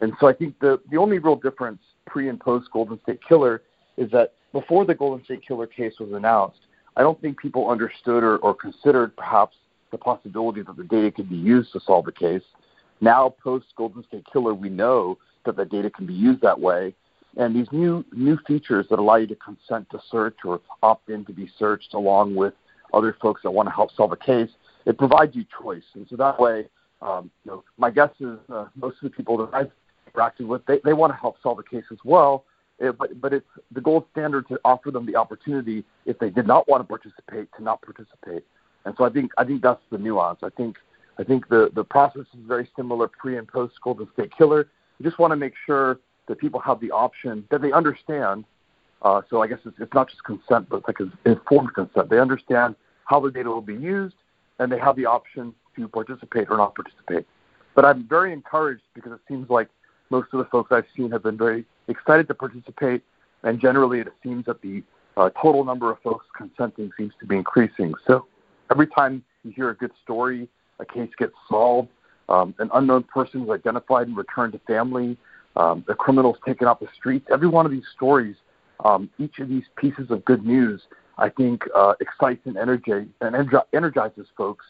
And 0.00 0.12
so 0.20 0.28
I 0.28 0.32
think 0.32 0.58
the 0.60 0.80
the 0.90 0.98
only 0.98 1.18
real 1.18 1.36
difference 1.36 1.80
pre 2.06 2.28
and 2.28 2.38
post 2.38 2.70
Golden 2.72 3.00
State 3.02 3.20
Killer 3.26 3.62
is 3.96 4.10
that 4.12 4.34
before 4.52 4.84
the 4.84 4.94
Golden 4.94 5.24
State 5.24 5.46
Killer 5.46 5.66
case 5.66 5.94
was 5.98 6.12
announced, 6.12 6.60
I 6.96 7.02
don't 7.02 7.20
think 7.20 7.40
people 7.40 7.70
understood 7.70 8.22
or, 8.22 8.36
or 8.38 8.54
considered 8.54 9.16
perhaps 9.16 9.56
the 9.90 9.98
possibility 9.98 10.62
that 10.62 10.76
the 10.76 10.84
data 10.84 11.10
could 11.10 11.28
be 11.28 11.36
used 11.36 11.72
to 11.72 11.80
solve 11.80 12.04
the 12.04 12.12
case. 12.12 12.42
Now, 13.00 13.34
post 13.42 13.66
Golden 13.76 14.04
State 14.04 14.24
Killer, 14.32 14.54
we 14.54 14.68
know 14.68 15.18
that 15.44 15.56
the 15.56 15.64
data 15.64 15.90
can 15.90 16.06
be 16.06 16.14
used 16.14 16.40
that 16.42 16.58
way. 16.58 16.94
And 17.36 17.56
these 17.56 17.68
new 17.72 18.04
new 18.12 18.38
features 18.46 18.86
that 18.90 18.98
allow 18.98 19.16
you 19.16 19.26
to 19.28 19.36
consent 19.36 19.88
to 19.90 20.00
search 20.10 20.36
or 20.44 20.60
opt 20.82 21.08
in 21.08 21.24
to 21.24 21.32
be 21.32 21.50
searched 21.58 21.94
along 21.94 22.34
with 22.34 22.52
other 22.92 23.16
folks 23.22 23.42
that 23.42 23.50
want 23.50 23.68
to 23.68 23.74
help 23.74 23.90
solve 23.96 24.12
a 24.12 24.16
case, 24.16 24.50
it 24.84 24.98
provides 24.98 25.34
you 25.34 25.44
choice. 25.62 25.84
And 25.94 26.06
so 26.10 26.16
that 26.16 26.38
way, 26.38 26.66
um, 27.00 27.30
you 27.44 27.50
know, 27.50 27.64
my 27.78 27.90
guess 27.90 28.10
is 28.20 28.38
uh, 28.52 28.66
most 28.76 28.96
of 29.02 29.04
the 29.04 29.10
people 29.10 29.38
that 29.38 29.48
I've 29.54 29.70
interacted 30.14 30.46
with, 30.46 30.64
they, 30.66 30.80
they 30.84 30.92
want 30.92 31.12
to 31.12 31.16
help 31.16 31.36
solve 31.42 31.58
a 31.58 31.62
case 31.62 31.84
as 31.90 31.98
well. 32.04 32.44
It, 32.78 32.88
uh, 32.88 32.92
but 32.92 33.20
but 33.20 33.32
it's 33.32 33.46
the 33.70 33.80
gold 33.80 34.04
standard 34.12 34.48
to 34.48 34.60
offer 34.64 34.90
them 34.90 35.06
the 35.06 35.16
opportunity 35.16 35.84
if 36.04 36.18
they 36.18 36.30
did 36.30 36.46
not 36.46 36.68
want 36.68 36.82
to 36.82 36.88
participate 36.88 37.48
to 37.56 37.62
not 37.62 37.80
participate. 37.82 38.44
And 38.84 38.94
so 38.96 39.04
I 39.04 39.10
think 39.10 39.32
I 39.38 39.44
think 39.44 39.62
that's 39.62 39.82
the 39.90 39.98
nuance. 39.98 40.40
I 40.42 40.48
think 40.50 40.76
I 41.18 41.24
think 41.24 41.48
the 41.48 41.70
the 41.74 41.84
process 41.84 42.26
is 42.34 42.40
very 42.46 42.68
similar 42.76 43.08
pre 43.08 43.36
and 43.38 43.46
post 43.46 43.74
Golden 43.82 44.08
State 44.14 44.36
Killer. 44.36 44.68
We 45.02 45.08
just 45.08 45.18
want 45.18 45.32
to 45.32 45.36
make 45.36 45.54
sure 45.66 45.98
that 46.28 46.38
people 46.38 46.60
have 46.60 46.78
the 46.78 46.92
option 46.92 47.44
that 47.50 47.60
they 47.60 47.72
understand. 47.72 48.44
Uh, 49.02 49.22
so 49.28 49.42
I 49.42 49.48
guess 49.48 49.58
it's, 49.64 49.76
it's 49.80 49.92
not 49.92 50.08
just 50.08 50.22
consent, 50.22 50.68
but 50.68 50.76
it's 50.76 50.86
like 50.86 51.00
informed 51.24 51.74
consent. 51.74 52.08
They 52.08 52.20
understand 52.20 52.76
how 53.06 53.18
the 53.18 53.32
data 53.32 53.48
will 53.48 53.62
be 53.62 53.74
used, 53.74 54.14
and 54.60 54.70
they 54.70 54.78
have 54.78 54.94
the 54.94 55.06
option 55.06 55.54
to 55.74 55.88
participate 55.88 56.48
or 56.50 56.56
not 56.56 56.76
participate. 56.76 57.26
But 57.74 57.84
I'm 57.84 58.06
very 58.06 58.32
encouraged 58.32 58.84
because 58.94 59.10
it 59.10 59.18
seems 59.26 59.50
like 59.50 59.68
most 60.10 60.28
of 60.32 60.38
the 60.38 60.44
folks 60.44 60.70
I've 60.70 60.86
seen 60.96 61.10
have 61.10 61.24
been 61.24 61.36
very 61.36 61.64
excited 61.88 62.28
to 62.28 62.34
participate, 62.34 63.02
and 63.42 63.60
generally 63.60 63.98
it 63.98 64.08
seems 64.22 64.44
that 64.44 64.62
the 64.62 64.84
uh, 65.16 65.30
total 65.30 65.64
number 65.64 65.90
of 65.90 65.98
folks 66.02 66.26
consenting 66.36 66.92
seems 66.96 67.12
to 67.18 67.26
be 67.26 67.34
increasing. 67.34 67.92
So 68.06 68.26
every 68.70 68.86
time 68.86 69.24
You 69.42 69.50
hear 69.50 69.70
a 69.70 69.74
good 69.74 69.90
story, 70.04 70.48
a 70.78 70.84
case 70.84 71.10
gets 71.18 71.34
solved, 71.48 71.88
um, 72.32 72.54
an 72.58 72.70
unknown 72.74 73.04
person 73.04 73.42
is 73.44 73.50
identified 73.50 74.08
and 74.08 74.16
returned 74.16 74.52
to 74.54 74.60
family, 74.60 75.16
um, 75.54 75.84
the 75.86 75.94
criminal's 75.94 76.38
taken 76.46 76.66
off 76.66 76.80
the 76.80 76.88
streets. 76.98 77.26
Every 77.30 77.48
one 77.48 77.66
of 77.66 77.72
these 77.72 77.88
stories, 77.94 78.36
um, 78.84 79.10
each 79.18 79.38
of 79.38 79.48
these 79.48 79.64
pieces 79.76 80.10
of 80.10 80.24
good 80.24 80.44
news, 80.44 80.80
I 81.18 81.28
think, 81.28 81.62
uh, 81.74 81.92
excites 82.00 82.42
and, 82.46 82.56
energi- 82.56 83.08
and 83.20 83.32
energizes 83.72 84.26
folks 84.36 84.64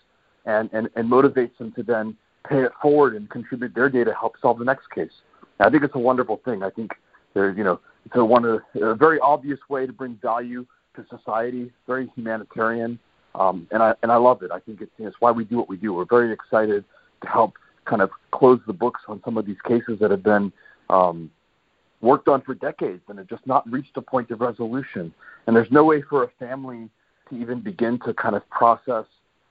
and, 0.44 0.68
and, 0.72 0.88
and 0.96 1.04
motivates 1.08 1.56
them 1.58 1.70
to 1.72 1.82
then 1.82 2.16
pay 2.48 2.62
it 2.62 2.72
forward 2.82 3.14
and 3.14 3.30
contribute 3.30 3.74
their 3.74 3.88
data 3.88 4.10
to 4.10 4.16
help 4.16 4.34
solve 4.42 4.58
the 4.58 4.64
next 4.64 4.90
case. 4.90 5.12
And 5.58 5.68
I 5.68 5.70
think 5.70 5.84
it's 5.84 5.94
a 5.94 6.00
wonderful 6.00 6.40
thing. 6.44 6.64
I 6.64 6.70
think 6.70 6.90
there's, 7.34 7.56
you 7.56 7.62
know, 7.62 7.80
it's 8.06 8.16
a, 8.16 8.24
one 8.24 8.44
of, 8.44 8.60
a 8.74 8.94
very 8.96 9.20
obvious 9.20 9.60
way 9.68 9.86
to 9.86 9.92
bring 9.92 10.18
value 10.20 10.66
to 10.96 11.06
society, 11.16 11.70
very 11.86 12.10
humanitarian, 12.16 12.98
um, 13.36 13.66
and 13.70 13.82
I 13.82 13.94
and 14.02 14.12
I 14.12 14.16
love 14.16 14.42
it. 14.42 14.50
I 14.50 14.58
think 14.58 14.82
it's, 14.82 14.90
it's 14.98 15.16
why 15.20 15.30
we 15.30 15.44
do 15.44 15.56
what 15.56 15.68
we 15.68 15.76
do. 15.76 15.94
We're 15.94 16.04
very 16.04 16.32
excited 16.32 16.84
to 17.22 17.28
help 17.28 17.54
kind 17.84 18.02
of 18.02 18.10
close 18.30 18.60
the 18.66 18.72
books 18.72 19.00
on 19.08 19.20
some 19.24 19.36
of 19.36 19.46
these 19.46 19.60
cases 19.66 19.98
that 20.00 20.10
have 20.10 20.22
been 20.22 20.52
um, 20.90 21.30
worked 22.00 22.28
on 22.28 22.42
for 22.42 22.54
decades 22.54 23.02
and 23.08 23.18
have 23.18 23.28
just 23.28 23.46
not 23.46 23.70
reached 23.70 23.96
a 23.96 24.02
point 24.02 24.30
of 24.30 24.40
resolution. 24.40 25.12
And 25.46 25.56
there's 25.56 25.70
no 25.70 25.84
way 25.84 26.02
for 26.02 26.24
a 26.24 26.28
family 26.38 26.88
to 27.30 27.40
even 27.40 27.60
begin 27.60 27.98
to 28.00 28.14
kind 28.14 28.36
of 28.36 28.48
process, 28.50 29.06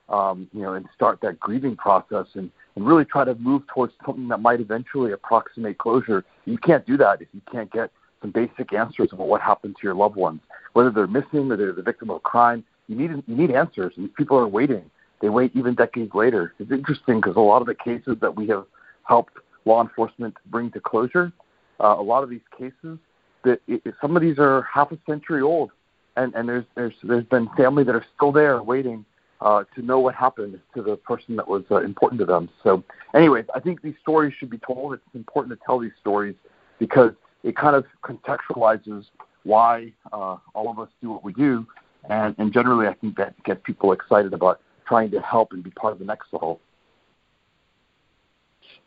um, 0.09 0.47
you 0.53 0.61
know, 0.61 0.73
and 0.73 0.87
start 0.93 1.19
that 1.21 1.39
grieving 1.39 1.75
process 1.75 2.27
and, 2.35 2.51
and 2.75 2.85
really 2.85 3.05
try 3.05 3.23
to 3.25 3.35
move 3.35 3.63
towards 3.67 3.93
something 4.05 4.27
that 4.27 4.39
might 4.39 4.59
eventually 4.59 5.11
approximate 5.11 5.77
closure. 5.77 6.23
You 6.45 6.57
can't 6.57 6.85
do 6.85 6.97
that 6.97 7.21
if 7.21 7.27
you 7.33 7.41
can't 7.51 7.71
get 7.71 7.91
some 8.21 8.31
basic 8.31 8.73
answers 8.73 9.09
about 9.11 9.27
what 9.27 9.41
happened 9.41 9.75
to 9.77 9.83
your 9.83 9.95
loved 9.95 10.15
ones, 10.15 10.41
whether 10.73 10.91
they're 10.91 11.07
missing 11.07 11.51
or 11.51 11.57
they're 11.57 11.73
the 11.73 11.81
victim 11.81 12.09
of 12.09 12.21
crime. 12.23 12.63
You 12.87 12.95
need 12.95 13.23
you 13.25 13.35
need 13.35 13.51
answers, 13.51 13.93
and 13.95 14.13
people 14.15 14.37
are 14.37 14.47
waiting. 14.47 14.89
They 15.21 15.29
wait 15.29 15.51
even 15.55 15.75
decades 15.75 16.13
later. 16.13 16.53
It's 16.59 16.71
interesting 16.71 17.21
because 17.21 17.35
a 17.35 17.39
lot 17.39 17.61
of 17.61 17.67
the 17.67 17.75
cases 17.75 18.17
that 18.21 18.35
we 18.35 18.47
have 18.47 18.65
helped 19.03 19.37
law 19.65 19.81
enforcement 19.81 20.35
bring 20.47 20.71
to 20.71 20.79
closure, 20.79 21.31
uh, 21.79 21.95
a 21.97 22.01
lot 22.01 22.23
of 22.23 22.29
these 22.29 22.41
cases, 22.57 22.97
that 23.43 23.61
it, 23.67 23.83
some 24.01 24.15
of 24.15 24.21
these 24.21 24.39
are 24.39 24.63
half 24.63 24.91
a 24.91 24.97
century 25.07 25.41
old, 25.41 25.71
and 26.15 26.33
and 26.35 26.49
there's 26.49 26.65
there's 26.75 26.93
there's 27.03 27.25
been 27.25 27.49
family 27.55 27.83
that 27.83 27.95
are 27.95 28.05
still 28.15 28.31
there 28.31 28.61
waiting 28.61 29.05
uh, 29.41 29.63
to 29.75 29.81
know 29.81 29.99
what 29.99 30.15
happened 30.15 30.59
to 30.73 30.81
the 30.81 30.95
person 30.97 31.35
that 31.35 31.47
was 31.47 31.63
uh, 31.71 31.81
important 31.81 32.19
to 32.19 32.25
them. 32.25 32.49
So, 32.63 32.83
anyways, 33.13 33.45
I 33.55 33.59
think 33.59 33.81
these 33.81 33.95
stories 34.01 34.33
should 34.37 34.49
be 34.49 34.59
told. 34.59 34.93
It's 34.93 35.03
important 35.15 35.57
to 35.57 35.65
tell 35.65 35.79
these 35.79 35.91
stories 35.99 36.35
because 36.79 37.11
it 37.43 37.55
kind 37.55 37.75
of 37.75 37.85
contextualizes 38.03 39.05
why 39.43 39.91
uh, 40.13 40.37
all 40.53 40.69
of 40.69 40.77
us 40.79 40.89
do 41.01 41.09
what 41.09 41.23
we 41.23 41.33
do, 41.33 41.65
and, 42.09 42.35
and 42.37 42.53
generally, 42.53 42.87
I 42.87 42.93
think 42.93 43.17
that 43.17 43.41
gets 43.43 43.61
people 43.63 43.91
excited 43.91 44.33
about 44.33 44.61
trying 44.91 45.09
to 45.09 45.21
help 45.21 45.53
and 45.53 45.63
be 45.63 45.69
part 45.71 45.93
of 45.93 45.99
the 45.99 46.05
next 46.05 46.33
level. 46.33 46.59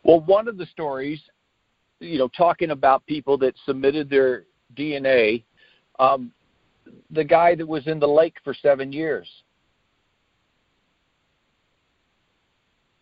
Well, 0.03 0.19
one 0.21 0.47
of 0.47 0.55
the 0.55 0.67
stories, 0.67 1.19
you 1.99 2.19
know, 2.19 2.27
talking 2.27 2.69
about 2.69 3.03
people 3.07 3.39
that 3.39 3.55
submitted 3.65 4.07
their 4.07 4.43
DNA, 4.77 5.43
um, 5.97 6.31
the 7.09 7.23
guy 7.23 7.55
that 7.55 7.67
was 7.67 7.87
in 7.87 7.99
the 7.99 8.07
lake 8.07 8.35
for 8.43 8.53
seven 8.53 8.93
years. 8.93 9.27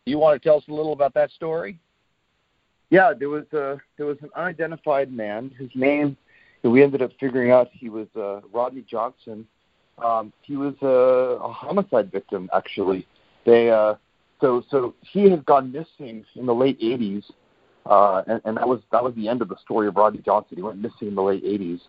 You 0.06 0.18
want 0.18 0.42
to 0.42 0.48
tell 0.48 0.60
us 0.60 0.64
a 0.70 0.74
little 0.74 0.94
about 0.94 1.14
that 1.16 1.30
story? 1.32 1.78
Yeah, 2.90 3.12
there 3.18 3.30
was 3.30 3.44
a 3.52 3.82
there 3.98 4.06
was 4.06 4.18
an 4.22 4.30
unidentified 4.34 5.12
man. 5.12 5.52
His 5.60 5.70
name, 5.76 6.16
we 6.62 6.82
ended 6.82 7.02
up 7.02 7.12
figuring 7.20 7.52
out 7.52 7.68
he 7.74 7.90
was 7.90 8.08
uh, 8.16 8.40
Rodney 8.54 8.86
Johnson. 8.90 9.46
Um, 10.04 10.34
he 10.42 10.58
was 10.58 10.76
a, 10.82 11.44
a 11.44 11.52
homicide 11.52 12.12
victim, 12.12 12.50
actually. 12.54 13.08
They 13.46 13.72
uh, 13.72 13.96
so 14.42 14.64
so 14.70 14.94
he 15.02 15.30
had 15.30 15.46
gone 15.46 15.72
missing 15.72 16.26
in 16.36 16.46
the 16.46 16.54
late 16.54 16.80
80s, 16.80 17.24
uh, 17.86 18.24
and, 18.28 18.42
and 18.46 18.58
that 18.58 18.68
was 18.68 18.82
that 18.92 19.04
was 19.04 19.16
the 19.16 19.28
end 19.28 19.42
of 19.42 19.50
the 19.50 19.58
story 19.64 19.88
of 19.88 19.96
Rodney 19.96 20.22
Johnson. 20.24 20.58
He 20.58 20.64
went 20.64 20.80
missing 20.80 21.08
in 21.08 21.16
the 21.16 21.24
late 21.24 21.44
80s, 21.44 21.82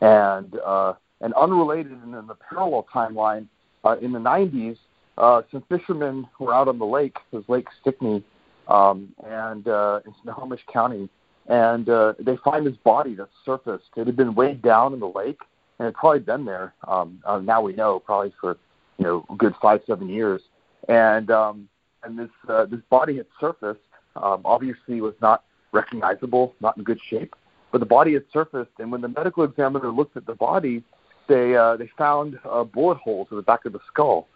and 0.00 0.58
uh, 0.64 0.94
and 1.20 1.34
unrelated 1.34 1.92
and 1.92 2.14
in 2.14 2.26
the 2.26 2.36
parallel 2.48 2.86
timeline, 2.92 3.46
uh, 3.84 3.96
in 4.00 4.12
the 4.12 4.18
90s, 4.18 4.76
uh, 5.18 5.42
some 5.50 5.64
fishermen 5.68 6.26
were 6.38 6.54
out 6.54 6.68
on 6.68 6.78
the 6.78 6.86
lake, 6.86 7.16
it 7.32 7.36
was 7.36 7.44
Lake 7.48 7.66
Stickney, 7.80 8.22
um, 8.68 9.08
and 9.26 9.66
uh, 9.66 10.00
in 10.06 10.14
Snohomish 10.22 10.60
County, 10.72 11.08
and 11.48 11.88
uh, 11.88 12.14
they 12.20 12.36
find 12.44 12.66
this 12.66 12.76
body 12.84 13.14
that's 13.14 13.30
surfaced. 13.44 13.88
It 13.96 14.06
had 14.06 14.16
been 14.16 14.34
weighed 14.34 14.62
down 14.62 14.92
in 14.94 15.00
the 15.00 15.08
lake, 15.08 15.40
and 15.78 15.88
it 15.88 15.94
probably 15.94 16.20
been 16.20 16.44
there. 16.44 16.74
Um, 16.86 17.20
uh, 17.24 17.38
now 17.38 17.62
we 17.62 17.72
know 17.72 17.98
probably 18.00 18.32
for 18.40 18.56
you 18.98 19.04
know 19.04 19.24
a 19.30 19.36
good 19.36 19.54
five 19.60 19.80
seven 19.86 20.08
years, 20.08 20.42
and 20.88 21.30
um, 21.30 21.68
and 22.02 22.18
this 22.18 22.30
uh, 22.48 22.66
this 22.66 22.80
body 22.90 23.16
had 23.16 23.26
surfaced. 23.40 23.80
Um, 24.16 24.42
obviously, 24.44 25.00
was 25.00 25.14
not 25.22 25.44
recognizable, 25.72 26.54
not 26.60 26.76
in 26.76 26.82
good 26.82 26.98
shape, 27.08 27.34
but 27.70 27.78
the 27.78 27.86
body 27.86 28.14
had 28.14 28.24
surfaced. 28.32 28.72
And 28.78 28.90
when 28.90 29.00
the 29.00 29.08
medical 29.08 29.44
examiner 29.44 29.90
looked 29.90 30.16
at 30.16 30.26
the 30.26 30.34
body, 30.34 30.82
they 31.28 31.54
uh, 31.54 31.76
they 31.76 31.88
found 31.96 32.38
uh, 32.48 32.64
bullet 32.64 32.98
holes 32.98 33.28
in 33.30 33.36
the 33.36 33.42
back 33.42 33.64
of 33.64 33.72
the 33.72 33.80
skull. 33.86 34.28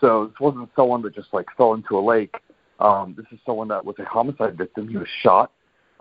So 0.00 0.26
this 0.26 0.40
wasn't 0.40 0.70
someone 0.76 1.02
that 1.02 1.14
just 1.14 1.32
like 1.32 1.46
fell 1.56 1.74
into 1.74 1.98
a 1.98 2.00
lake. 2.00 2.34
Um, 2.78 3.14
this 3.16 3.26
is 3.30 3.38
someone 3.44 3.68
that 3.68 3.84
was 3.84 3.96
a 3.98 4.04
homicide 4.04 4.56
victim. 4.56 4.88
He 4.88 4.96
was 4.96 5.08
shot, 5.22 5.52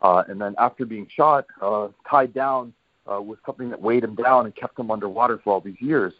uh, 0.01 0.23
and 0.27 0.39
then 0.39 0.55
after 0.57 0.85
being 0.85 1.07
shot, 1.13 1.45
uh, 1.61 1.89
tied 2.09 2.33
down 2.33 2.73
uh, 3.11 3.21
with 3.21 3.39
something 3.45 3.69
that 3.69 3.81
weighed 3.81 4.03
him 4.03 4.15
down 4.15 4.45
and 4.45 4.55
kept 4.55 4.77
him 4.77 4.91
underwater 4.91 5.39
for 5.43 5.53
all 5.53 5.61
these 5.61 5.79
years. 5.79 6.13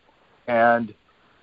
And 0.48 0.93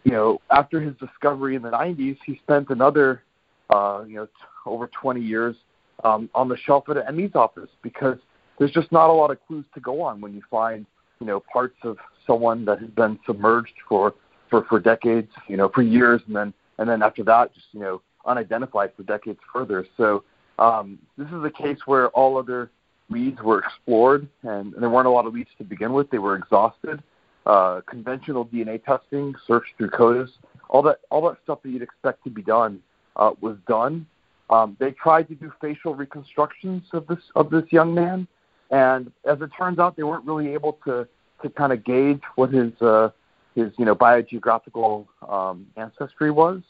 you 0.05 0.13
know, 0.13 0.41
after 0.51 0.81
his 0.81 0.95
discovery 0.99 1.57
in 1.57 1.63
the 1.63 1.71
90s, 1.71 2.17
he 2.25 2.39
spent 2.45 2.71
another, 2.71 3.25
uh, 3.71 4.05
you 4.07 4.15
know, 4.15 4.27
t- 4.27 4.33
over 4.65 4.87
20 4.87 5.21
years 5.21 5.57
um, 6.05 6.31
on 6.33 6.49
the 6.49 6.57
shelf 6.57 6.89
at 6.89 6.97
an 6.97 7.17
ME's 7.17 7.35
office 7.35 7.71
because 7.83 8.17
there's 8.57 8.71
just 8.71 8.93
not 8.93 9.11
a 9.11 9.13
lot 9.13 9.33
of 9.33 9.45
clues 9.49 9.65
to 9.75 9.81
go 9.81 10.01
on 10.01 10.21
when 10.21 10.33
you 10.33 10.43
find, 10.49 10.87
you 11.21 11.27
know, 11.27 11.43
parts 11.53 11.77
of 11.83 11.97
someone 12.25 12.65
that 12.67 12.79
has 12.79 12.91
been 12.91 13.19
submerged 13.27 13.75
for 13.89 14.15
for 14.49 14.65
for 14.67 14.79
decades, 14.79 15.33
you 15.49 15.57
know, 15.57 15.69
for 15.75 15.83
years, 15.83 16.21
and 16.29 16.37
then 16.37 16.55
and 16.79 16.89
then 16.89 17.03
after 17.03 17.25
that, 17.25 17.53
just 17.53 17.67
you 17.73 17.81
know, 17.81 18.01
unidentified 18.27 18.93
for 18.97 19.03
decades 19.03 19.41
further. 19.53 19.85
So 19.97 20.23
um, 20.61 21.01
this 21.19 21.29
is 21.29 21.43
a 21.45 21.51
case 21.51 21.79
where 21.87 22.11
all 22.11 22.39
other 22.39 22.71
leads 23.09 23.41
were 23.41 23.61
explored, 23.61 24.29
and, 24.43 24.75
and 24.75 24.83
there 24.83 24.91
weren't 24.91 25.07
a 25.07 25.11
lot 25.11 25.27
of 25.27 25.35
leads 25.35 25.51
to 25.59 25.65
begin 25.65 25.93
with. 25.93 26.11
They 26.11 26.19
were 26.19 26.37
exhausted. 26.37 27.03
Uh, 27.47 27.81
conventional 27.89 28.45
DNA 28.45 28.83
testing, 28.85 29.35
search 29.47 29.65
through 29.79 29.91
CODIS, 29.91 30.31
all 30.69 30.83
that 30.83 30.99
all 31.11 31.29
that 31.29 31.37
stuff 31.45 31.63
that 31.63 31.71
you'd 31.71 31.83
expect 31.83 32.25
to 32.25 32.31
be 32.31 32.43
done 32.43 32.83
uh, 33.15 33.31
was 33.41 33.57
done. 33.69 34.05
Um, 34.51 34.77
they 34.81 34.91
tried 34.91 35.29
to 35.29 35.37
do 35.37 35.53
facial 35.61 35.95
reconstructions 35.95 36.83
of 36.93 37.07
this 37.07 37.21
of 37.37 37.51
this 37.51 37.65
young 37.71 37.95
man, 37.95 38.27
and 38.71 39.13
as 39.25 39.41
it 39.41 39.51
turns 39.57 39.79
out, 39.79 39.97
they 39.97 40.03
weren't 40.03 40.25
really 40.25 40.53
able 40.55 40.79
to 40.85 41.07
to 41.43 41.51
kind 41.51 41.73
of 41.73 41.85
gauge 41.85 42.21
what 42.35 42.53
his 42.53 42.73
uh, 42.81 43.11
his 43.55 43.73
you 43.79 43.85
know 43.85 43.95
biogeographical 43.95 45.07
um, 45.29 45.67
ancestry 45.77 46.31
was, 46.31 46.63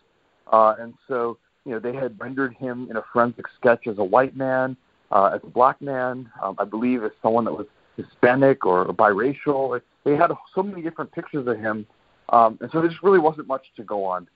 uh, 0.52 0.74
and 0.78 0.94
so 1.08 1.38
you 1.64 1.72
know 1.72 1.78
they 1.78 1.94
had 1.94 2.18
rendered 2.20 2.54
him 2.54 2.86
in 2.90 2.96
a 2.96 3.04
forensic 3.12 3.46
sketch 3.58 3.86
as 3.86 3.98
a 3.98 4.04
white 4.04 4.36
man, 4.36 4.76
uh, 5.10 5.30
as 5.34 5.40
a 5.42 5.46
black 5.46 5.80
man, 5.80 6.30
um, 6.42 6.56
I 6.58 6.64
believe 6.64 7.04
as 7.04 7.12
someone 7.22 7.44
that 7.44 7.52
was 7.52 7.66
Hispanic 7.96 8.64
or, 8.66 8.86
biracial. 8.86 9.80
They 10.04 10.16
had 10.16 10.30
so 10.54 10.62
many 10.62 10.82
different 10.82 11.12
pictures 11.12 11.46
of 11.46 11.58
him, 11.58 11.86
um, 12.28 12.58
and 12.60 12.70
so 12.70 12.80
there 12.80 12.88
just 12.88 13.02
really 13.02 13.18
wasn't 13.18 13.48
much 13.48 13.66
to 13.76 13.82
go 13.82 14.04
on. 14.04 14.28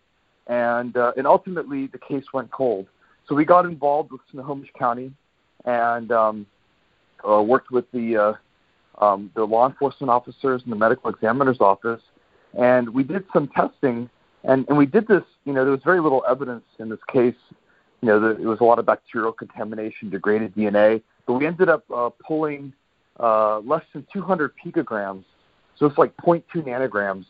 And 0.46 0.96
uh, 0.96 1.12
and 1.16 1.26
ultimately 1.26 1.86
the 1.86 1.98
case 1.98 2.24
went 2.32 2.50
cold. 2.50 2.86
So 3.28 3.34
we 3.34 3.44
got 3.44 3.64
involved 3.66 4.10
with 4.10 4.20
Snohomish 4.32 4.70
County, 4.78 5.12
and 5.64 6.10
um, 6.10 6.46
uh, 7.28 7.42
worked 7.42 7.70
with 7.70 7.90
the 7.92 8.16
uh, 8.16 9.04
um, 9.04 9.30
the 9.34 9.44
law 9.44 9.68
enforcement 9.68 10.10
officers 10.10 10.62
and 10.62 10.72
the 10.72 10.76
medical 10.76 11.10
examiner's 11.10 11.60
office, 11.60 12.02
and 12.58 12.90
we 12.90 13.02
did 13.02 13.24
some 13.32 13.48
testing. 13.48 14.10
And, 14.42 14.66
and 14.70 14.78
we 14.78 14.86
did 14.86 15.06
this, 15.06 15.22
you 15.44 15.52
know, 15.52 15.64
there 15.64 15.72
was 15.72 15.82
very 15.84 16.00
little 16.00 16.24
evidence 16.26 16.64
in 16.78 16.88
this 16.88 16.98
case. 17.12 17.34
You 18.00 18.08
know, 18.08 18.20
there, 18.20 18.32
it 18.32 18.44
was 18.44 18.60
a 18.60 18.64
lot 18.64 18.78
of 18.78 18.86
bacterial 18.86 19.32
contamination, 19.32 20.10
degraded 20.10 20.54
DNA, 20.54 21.02
but 21.26 21.34
we 21.34 21.46
ended 21.46 21.68
up 21.68 21.84
uh, 21.94 22.10
pulling 22.26 22.72
uh, 23.18 23.60
less 23.60 23.84
than 23.92 24.06
200 24.12 24.52
picograms, 24.64 25.24
so 25.76 25.86
it's 25.86 25.98
like 25.98 26.16
0.2 26.16 26.42
nanograms 26.64 27.26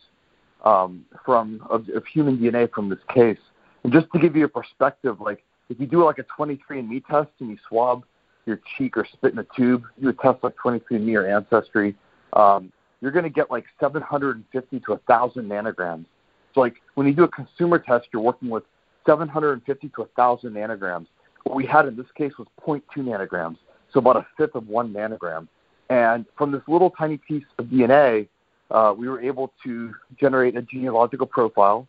um, 0.63 1.05
from 1.25 1.65
of, 1.69 1.87
of 1.89 2.05
human 2.05 2.37
DNA 2.37 2.71
from 2.71 2.89
this 2.89 2.99
case. 3.13 3.39
And 3.83 3.91
just 3.91 4.07
to 4.13 4.19
give 4.19 4.35
you 4.35 4.45
a 4.45 4.49
perspective, 4.49 5.19
like 5.19 5.43
if 5.69 5.79
you 5.79 5.87
do 5.87 6.03
like 6.03 6.19
a 6.19 6.23
23andMe 6.23 7.05
test 7.05 7.29
and 7.39 7.49
you 7.49 7.57
swab 7.67 8.03
your 8.45 8.59
cheek 8.77 8.97
or 8.97 9.05
spit 9.05 9.33
in 9.33 9.39
a 9.39 9.45
tube, 9.55 9.83
you 9.97 10.07
would 10.07 10.19
test 10.19 10.43
like 10.43 10.55
23andMe 10.55 11.15
or 11.15 11.27
Ancestry, 11.27 11.95
um, 12.33 12.71
you're 13.01 13.11
going 13.11 13.23
to 13.23 13.29
get 13.29 13.49
like 13.49 13.65
750 13.79 14.79
to 14.79 14.91
1,000 14.91 15.49
nanograms. 15.49 16.05
So 16.53 16.61
like 16.61 16.75
when 16.95 17.07
you 17.07 17.13
do 17.13 17.23
a 17.23 17.27
consumer 17.27 17.79
test, 17.79 18.07
you're 18.13 18.21
working 18.21 18.49
with 18.49 18.63
750 19.05 19.89
to 19.89 20.01
1,000 20.01 20.53
nanograms. 20.53 21.07
What 21.43 21.55
we 21.55 21.65
had 21.65 21.87
in 21.87 21.95
this 21.95 22.05
case 22.15 22.33
was 22.37 22.47
0.2 22.65 22.81
nanograms, 22.97 23.57
so 23.91 23.99
about 23.99 24.17
a 24.17 24.25
fifth 24.37 24.55
of 24.55 24.67
one 24.67 24.93
nanogram. 24.93 25.47
And 25.89 26.25
from 26.37 26.51
this 26.51 26.61
little 26.67 26.91
tiny 26.91 27.17
piece 27.17 27.43
of 27.57 27.65
DNA, 27.65 28.27
uh, 28.69 28.93
we 28.97 29.09
were 29.09 29.19
able 29.19 29.51
to 29.63 29.93
generate 30.17 30.55
a 30.55 30.61
genealogical 30.61 31.27
profile, 31.27 31.87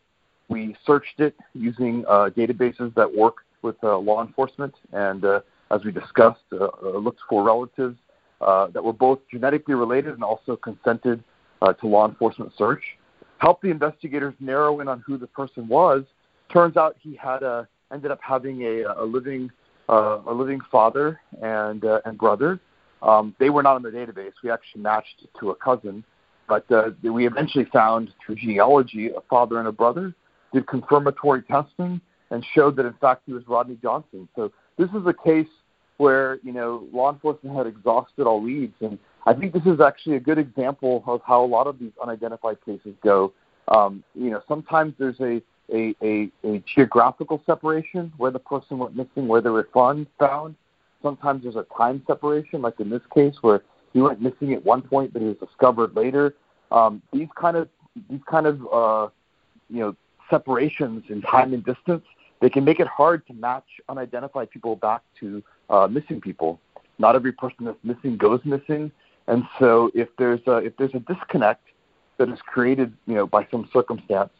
we 0.52 0.76
searched 0.86 1.18
it 1.18 1.34
using 1.54 2.04
uh, 2.06 2.28
databases 2.36 2.94
that 2.94 3.12
work 3.12 3.36
with 3.62 3.76
uh, 3.82 3.96
law 3.96 4.22
enforcement, 4.22 4.74
and 4.92 5.24
uh, 5.24 5.40
as 5.70 5.82
we 5.82 5.90
discussed, 5.92 6.42
uh, 6.52 6.68
uh, 6.84 6.98
looked 6.98 7.20
for 7.28 7.42
relatives 7.42 7.96
that 8.74 8.84
were 8.84 8.92
both 8.92 9.20
genetically 9.30 9.74
related 9.74 10.12
and 10.12 10.22
also 10.22 10.56
consented 10.56 11.24
to 11.80 11.86
law 11.86 12.06
enforcement 12.06 12.52
search. 12.58 12.82
Helped 13.38 13.62
the 13.62 13.70
investigators 13.70 14.34
narrow 14.40 14.80
in 14.80 14.88
on 14.88 15.02
who 15.06 15.16
the 15.16 15.28
person 15.28 15.66
was. 15.68 16.04
Turns 16.52 16.76
out 16.76 16.96
he 16.98 17.16
had 17.16 17.42
a 17.42 17.66
ended 17.92 18.10
up 18.10 18.20
having 18.22 18.62
a, 18.62 18.82
a 18.96 19.04
living 19.04 19.50
a 19.88 20.32
living 20.32 20.60
father 20.70 21.20
and 21.40 21.84
and 22.04 22.18
brother. 22.18 22.60
Um, 23.02 23.34
they 23.40 23.50
were 23.50 23.62
not 23.62 23.76
in 23.76 23.82
the 23.82 23.90
database. 23.90 24.32
We 24.44 24.50
actually 24.50 24.82
matched 24.82 25.26
to 25.40 25.50
a 25.50 25.54
cousin, 25.56 26.04
but 26.48 26.70
uh, 26.70 26.90
we 27.02 27.26
eventually 27.26 27.64
found 27.72 28.12
through 28.24 28.36
genealogy 28.36 29.10
a 29.10 29.20
father 29.28 29.58
and 29.58 29.66
a 29.66 29.72
brother, 29.72 30.14
did 30.52 30.66
confirmatory 30.68 31.42
testing, 31.42 32.00
and 32.30 32.44
showed 32.54 32.76
that 32.76 32.86
in 32.86 32.94
fact 33.00 33.22
he 33.26 33.32
was 33.32 33.42
Rodney 33.48 33.76
Johnson. 33.82 34.28
So 34.36 34.52
this 34.78 34.88
is 34.90 35.06
a 35.06 35.12
case 35.12 35.48
where 35.96 36.38
you 36.42 36.52
know 36.52 36.86
law 36.92 37.12
enforcement 37.12 37.56
had 37.56 37.66
exhausted 37.66 38.26
all 38.26 38.42
leads, 38.42 38.74
and 38.80 38.98
I 39.26 39.34
think 39.34 39.52
this 39.52 39.66
is 39.66 39.80
actually 39.80 40.16
a 40.16 40.20
good 40.20 40.38
example 40.38 41.02
of 41.06 41.20
how 41.26 41.44
a 41.44 41.46
lot 41.46 41.66
of 41.66 41.78
these 41.78 41.92
unidentified 42.02 42.58
cases 42.64 42.94
go. 43.02 43.32
Um, 43.68 44.02
you 44.14 44.30
know, 44.30 44.42
sometimes 44.48 44.94
there's 44.98 45.20
a 45.20 45.40
a, 45.72 45.94
a, 46.02 46.30
a 46.44 46.62
geographical 46.74 47.42
separation 47.46 48.12
where 48.16 48.30
the 48.30 48.38
person 48.38 48.78
went 48.78 48.96
missing, 48.96 49.28
where 49.28 49.40
they 49.40 49.50
were 49.50 49.68
found, 49.72 50.06
found, 50.18 50.54
sometimes 51.02 51.42
there's 51.42 51.56
a 51.56 51.66
time 51.76 52.02
separation, 52.06 52.62
like 52.62 52.78
in 52.80 52.88
this 52.88 53.02
case 53.14 53.34
where 53.42 53.62
he 53.92 54.00
went 54.00 54.20
missing 54.20 54.52
at 54.52 54.64
one 54.64 54.82
point, 54.82 55.12
but 55.12 55.20
he 55.20 55.28
was 55.28 55.36
discovered 55.36 55.94
later. 55.94 56.34
Um, 56.70 57.02
these 57.12 57.28
kind 57.38 57.56
of 57.56 57.68
these 58.08 58.20
kind 58.30 58.46
of 58.46 58.66
uh, 58.72 59.08
you 59.68 59.80
know 59.80 59.96
separations 60.30 61.04
in 61.08 61.20
time 61.20 61.52
and 61.52 61.64
distance, 61.64 62.04
they 62.40 62.48
can 62.48 62.64
make 62.64 62.80
it 62.80 62.86
hard 62.86 63.26
to 63.26 63.34
match 63.34 63.66
unidentified 63.88 64.50
people 64.50 64.76
back 64.76 65.02
to 65.20 65.42
uh, 65.68 65.86
missing 65.86 66.20
people. 66.20 66.58
Not 66.98 67.14
every 67.14 67.32
person 67.32 67.66
that's 67.66 67.78
missing 67.82 68.16
goes 68.16 68.40
missing, 68.44 68.90
and 69.26 69.44
so 69.58 69.90
if 69.94 70.08
there's 70.18 70.40
a, 70.46 70.56
if 70.58 70.76
there's 70.76 70.94
a 70.94 71.00
disconnect 71.00 71.66
that 72.18 72.28
is 72.28 72.40
created, 72.42 72.92
you 73.06 73.14
know, 73.14 73.26
by 73.26 73.46
some 73.50 73.68
circumstance, 73.72 74.30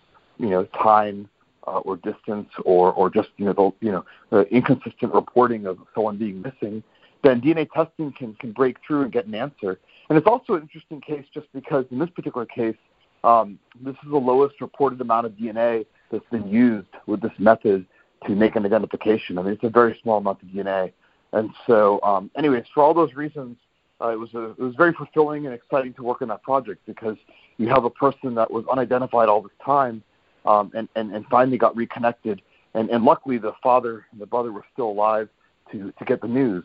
you 0.43 0.51
know, 0.51 0.65
time, 0.83 1.29
uh, 1.67 1.79
or 1.79 1.97
distance 1.97 2.49
or, 2.65 2.93
or 2.93 3.09
just 3.09 3.29
you 3.37 3.45
know 3.45 3.53
the 3.53 3.87
you 3.87 3.93
know 3.93 4.05
the 4.31 4.43
inconsistent 4.55 5.15
reporting 5.15 5.67
of 5.67 5.79
someone 5.95 6.19
being 6.19 6.43
missing, 6.43 6.83
then 7.23 7.41
DNA 7.41 7.71
testing 7.71 8.13
can 8.13 8.35
can 8.35 8.53
break 8.53 8.77
through 8.87 9.03
and 9.03 9.13
get 9.13 9.27
an 9.27 9.35
answer. 9.35 9.79
And 10.09 10.19
it's 10.19 10.27
also 10.27 10.55
an 10.55 10.63
interesting 10.63 11.01
case 11.01 11.25
just 11.33 11.47
because 11.55 11.85
in 11.91 11.99
this 11.99 12.11
particular 12.11 12.45
case, 12.45 12.77
um, 13.25 13.59
this 13.81 13.95
is 14.05 14.11
the 14.11 14.19
lowest 14.19 14.61
reported 14.61 15.01
amount 15.01 15.27
of 15.27 15.33
DNA 15.33 15.87
that's 16.11 16.29
been 16.31 16.49
used 16.49 16.89
with 17.07 17.21
this 17.23 17.33
method 17.39 17.87
to 18.27 18.35
make 18.35 18.57
an 18.57 18.67
identification. 18.67 19.39
I 19.39 19.43
mean, 19.43 19.53
it's 19.55 19.65
a 19.65 19.71
very 19.71 19.99
small 20.03 20.19
amount 20.19 20.43
of 20.43 20.49
DNA. 20.49 20.93
And 21.33 21.51
so, 21.67 22.01
um, 22.03 22.31
anyways, 22.37 22.65
for 22.75 22.83
all 22.83 22.93
those 22.93 23.15
reasons, 23.15 23.57
uh, 24.03 24.09
it 24.09 24.19
was 24.19 24.35
a, 24.35 24.51
it 24.51 24.59
was 24.59 24.75
very 24.75 24.93
fulfilling 24.93 25.47
and 25.47 25.55
exciting 25.55 25.95
to 25.95 26.03
work 26.03 26.21
on 26.21 26.29
that 26.29 26.43
project 26.43 26.83
because 26.87 27.17
you 27.57 27.69
have 27.69 27.85
a 27.85 27.91
person 27.91 28.35
that 28.35 28.51
was 28.51 28.65
unidentified 28.71 29.29
all 29.29 29.41
this 29.41 29.53
time 29.65 30.03
um, 30.45 30.71
and, 30.75 30.89
and, 30.97 31.15
and 31.15 31.27
finally 31.27 31.59
got 31.59 31.77
reconnected. 31.77 32.43
And, 32.75 32.91
and 32.91 33.05
luckily, 33.05 33.39
the 33.39 33.53
father 33.63 34.07
and 34.13 34.21
the 34.21 34.27
brother 34.27 34.53
were 34.53 34.65
still 34.73 34.91
alive 34.91 35.29
to, 35.71 35.93
to 35.99 36.05
get 36.05 36.21
the 36.21 36.29
news. 36.29 36.65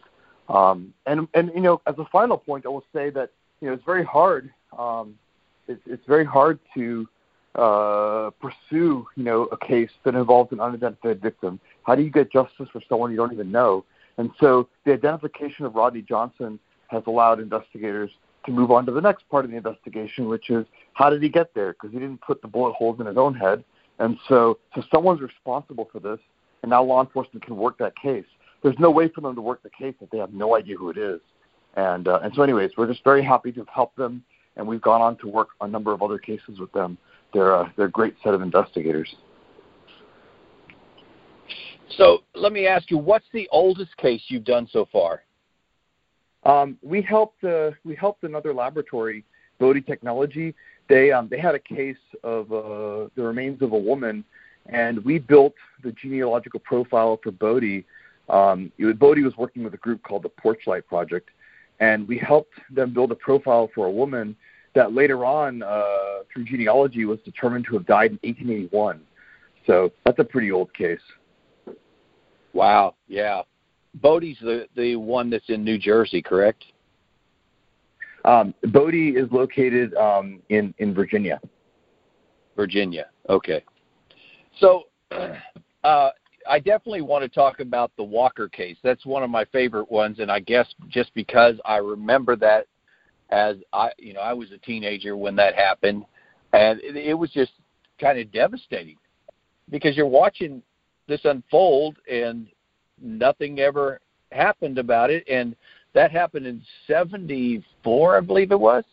Um, 0.50 0.94
and, 1.06 1.28
and, 1.34 1.52
you 1.54 1.62
know, 1.62 1.82
as 1.86 1.96
a 1.98 2.06
final 2.06 2.38
point, 2.38 2.66
I 2.66 2.70
will 2.70 2.86
say 2.94 3.10
that, 3.12 3.32
you 3.60 3.68
know, 3.68 3.74
it's 3.74 3.84
very 3.84 4.06
hard. 4.06 4.52
Um, 4.78 5.18
it's, 5.68 5.82
it's 5.86 6.06
very 6.08 6.24
hard 6.24 6.60
to 6.76 7.08
uh, 7.56 8.30
pursue, 8.40 9.08
you 9.16 9.24
know, 9.24 9.44
a 9.46 9.58
case 9.58 9.90
that 10.04 10.16
involves 10.16 10.52
an 10.52 10.60
unidentified 10.60 11.22
victim. 11.22 11.60
How 11.84 11.96
do 11.96 12.04
you 12.04 12.10
get 12.10 12.32
justice 12.32 12.70
for 12.72 12.82
someone 12.88 13.12
you 13.12 13.18
don't 13.18 13.34
even 13.34 13.52
know? 13.52 13.84
And 14.18 14.32
so 14.40 14.70
the 14.86 14.94
identification 14.94 15.66
of 15.66 15.76
Rodney 15.76 16.02
Johnson 16.02 16.60
has 16.88 17.04
allowed 17.08 17.40
investigators 17.40 18.12
to 18.48 18.52
move 18.52 18.72
on 18.72 18.86
to 18.86 18.92
the 18.92 19.02
next 19.02 19.30
part 19.30 19.46
of 19.46 19.52
the 19.52 19.58
investigation, 19.58 20.28
which 20.28 20.50
is 20.50 20.66
how 20.94 21.10
did 21.10 21.22
he 21.22 21.30
get 21.30 21.54
there? 21.54 21.74
Because 21.74 21.92
he 21.92 22.00
didn't 22.00 22.22
put 22.22 22.42
the 22.42 22.48
bullet 22.48 22.74
holes 22.74 23.00
in 23.00 23.06
his 23.06 23.18
own 23.18 23.36
head, 23.36 23.64
and 24.00 24.18
so 24.28 24.58
so 24.74 24.82
someone's 24.92 25.22
responsible 25.22 25.88
for 25.92 26.00
this, 26.00 26.20
and 26.64 26.72
now 26.72 26.82
law 26.82 27.04
enforcement 27.04 27.46
can 27.46 27.56
work 27.56 27.78
that 27.78 27.96
case. 27.96 28.26
There's 28.64 28.80
no 28.80 28.90
way 28.90 29.10
for 29.10 29.22
them 29.22 29.36
to 29.36 29.42
work 29.42 29.62
the 29.62 29.70
case 29.70 29.94
if 30.02 30.10
they 30.10 30.18
have 30.18 30.34
no 30.34 30.56
idea 30.56 30.76
who 30.76 30.90
it 30.90 30.98
is, 30.98 31.20
and 31.76 32.08
uh, 32.08 32.22
and 32.24 32.34
so 32.34 32.42
anyways, 32.42 32.72
we're 32.78 32.88
just 32.88 33.04
very 33.04 33.24
happy 33.24 33.52
to 33.52 33.60
have 33.60 33.70
helped 33.70 33.98
them, 33.98 34.24
and 34.56 34.66
we've 34.66 34.82
gone 34.82 35.02
on 35.02 35.18
to 35.18 35.28
work 35.28 35.50
a 35.62 35.68
number 35.68 35.92
of 35.92 36.02
other 36.02 36.18
cases 36.18 36.60
with 36.60 36.72
them. 36.72 36.98
They're 37.34 37.56
uh, 37.56 37.70
they're 37.76 37.88
a 37.88 37.92
great 37.92 38.16
set 38.24 38.34
of 38.34 38.42
investigators. 38.42 39.14
So 41.98 42.24
let 42.36 42.52
me 42.52 42.68
ask 42.68 42.92
you, 42.92 42.98
what's 42.98 43.26
the 43.34 43.48
oldest 43.52 43.96
case 43.98 44.22
you've 44.28 44.44
done 44.44 44.68
so 44.72 44.88
far? 44.92 45.24
Um, 46.44 46.78
we 46.82 47.02
helped 47.02 47.44
uh, 47.44 47.72
we 47.84 47.96
helped 47.96 48.24
another 48.24 48.54
laboratory, 48.54 49.24
Bode 49.60 49.84
Technology. 49.86 50.56
They 50.88 51.12
um, 51.12 51.28
they 51.30 51.40
had 51.40 51.56
a 51.56 51.60
case 51.60 51.98
of 52.24 52.52
uh, 52.52 53.10
the 53.16 53.24
remains 53.24 53.62
of 53.62 53.74
a 53.74 53.78
woman, 53.78 54.24
and 54.68 55.04
we 55.04 55.20
built 55.20 55.56
the 55.84 55.92
genealogical 55.92 56.60
profile 56.60 57.20
for 57.22 57.32
Bode. 57.32 57.84
Um, 58.30 58.72
Bode 58.98 59.20
was 59.20 59.36
working 59.38 59.64
with 59.64 59.74
a 59.74 59.78
group 59.78 60.04
called 60.04 60.24
the 60.24 60.30
Porchlight 60.30 60.86
Project, 60.86 61.30
and 61.80 62.08
we 62.08 62.18
helped 62.18 62.54
them 62.72 62.94
build 62.94 63.12
a 63.12 63.16
profile 63.16 63.70
for 63.74 63.88
a 63.88 63.92
woman 63.92 64.36
that 64.76 64.94
later 64.94 65.26
on, 65.26 65.64
uh, 65.64 66.20
through 66.32 66.46
genealogy, 66.46 67.06
was 67.06 67.20
determined 67.26 67.66
to 67.66 67.74
have 67.74 67.86
died 67.86 68.12
in 68.12 68.20
1881. 68.24 69.02
So 69.66 69.92
that's 70.06 70.20
a 70.20 70.24
pretty 70.24 70.52
old 70.52 70.74
case. 70.74 71.02
Wow. 72.54 72.96
Yeah. 73.08 73.42
Bode's 74.02 74.38
the 74.42 74.68
the 74.76 74.96
one 74.96 75.30
that's 75.30 75.50
in 75.50 75.64
New 75.64 75.78
Jersey, 75.78 76.22
correct? 76.22 76.64
Um, 78.26 78.54
Bode 78.72 78.94
is 78.94 79.32
located 79.32 79.94
um, 79.96 80.42
in 80.50 80.74
in 80.80 80.94
Virginia. 80.94 81.40
Virginia. 82.56 83.08
Okay. 83.30 83.64
So, 84.60 84.84
uh, 85.84 86.10
I 86.50 86.60
definitely 86.60 87.02
want 87.02 87.24
to 87.24 87.30
talk 87.30 87.60
about 87.60 87.92
the 87.98 88.04
Walker 88.04 88.50
case. 88.50 88.78
That's 88.84 89.06
one 89.06 89.24
of 89.24 89.30
my 89.30 89.46
favorite 89.46 89.90
ones, 89.92 90.20
and 90.20 90.32
I 90.32 90.40
guess 90.40 90.68
just 90.90 91.14
because 91.14 91.56
I 91.66 91.78
remember 91.78 92.36
that 92.38 92.66
as 93.30 93.58
I, 93.74 93.92
you 93.98 94.14
know, 94.14 94.22
I 94.22 94.34
was 94.34 94.52
a 94.52 94.58
teenager 94.58 95.16
when 95.16 95.36
that 95.36 95.56
happened, 95.56 96.06
and 96.54 96.80
it, 96.82 96.96
it 96.96 97.14
was 97.14 97.30
just 97.32 97.52
kind 98.00 98.20
of 98.20 98.32
devastating 98.32 98.98
because 99.70 99.96
you're 99.96 100.08
watching 100.08 100.62
this 101.08 101.22
unfold, 101.24 101.98
and 102.10 102.48
nothing 103.02 103.60
ever 103.60 104.00
happened 104.32 104.78
about 104.78 105.10
it, 105.10 105.24
and 105.30 105.56
that 105.94 106.12
happened 106.12 106.46
in 106.46 106.62
'74, 106.88 108.18
I 108.18 108.22
believe 108.22 108.52
it 108.52 108.60
was. 108.60 108.84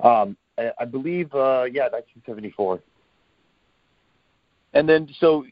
Um, 0.00 0.36
I 0.78 0.84
believe, 0.84 1.32
uh, 1.34 1.64
yeah, 1.70 1.88
1974. 1.88 2.80
And 4.72 4.88
then, 4.88 5.08
so 5.20 5.44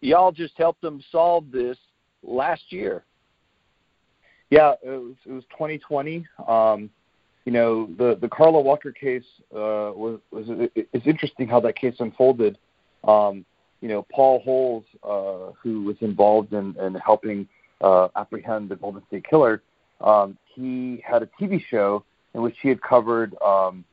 y'all 0.00 0.32
just 0.32 0.54
helped 0.56 0.80
them 0.80 1.02
solve 1.10 1.50
this 1.50 1.76
last 2.22 2.62
year. 2.70 3.04
Yeah, 4.50 4.74
it 4.82 4.90
was, 4.90 5.14
it 5.26 5.32
was 5.32 5.44
2020. 5.52 6.26
Um, 6.48 6.90
you 7.44 7.52
know, 7.52 7.86
the 7.98 8.18
the 8.20 8.28
Carla 8.28 8.60
Walker 8.60 8.92
case 8.92 9.24
uh, 9.54 9.90
was 9.94 10.20
was 10.30 10.44
it, 10.48 10.88
it's 10.92 11.06
interesting 11.06 11.48
how 11.48 11.60
that 11.60 11.76
case 11.76 11.94
unfolded. 11.98 12.58
Um, 13.04 13.44
you 13.80 13.88
know, 13.88 14.06
Paul 14.12 14.40
Holes, 14.40 14.84
uh, 15.02 15.52
who 15.62 15.82
was 15.84 15.96
involved 16.00 16.52
in, 16.52 16.76
in 16.78 16.94
helping 16.94 17.48
uh, 17.80 18.08
apprehend 18.16 18.68
the 18.68 18.76
Golden 18.76 19.02
State 19.06 19.24
Killer, 19.28 19.62
um, 20.00 20.36
he 20.54 21.02
had 21.06 21.22
a 21.22 21.28
TV 21.40 21.62
show 21.70 22.04
in 22.34 22.42
which 22.42 22.56
he 22.62 22.68
had 22.68 22.80
covered, 22.82 23.34
um, 23.42 23.84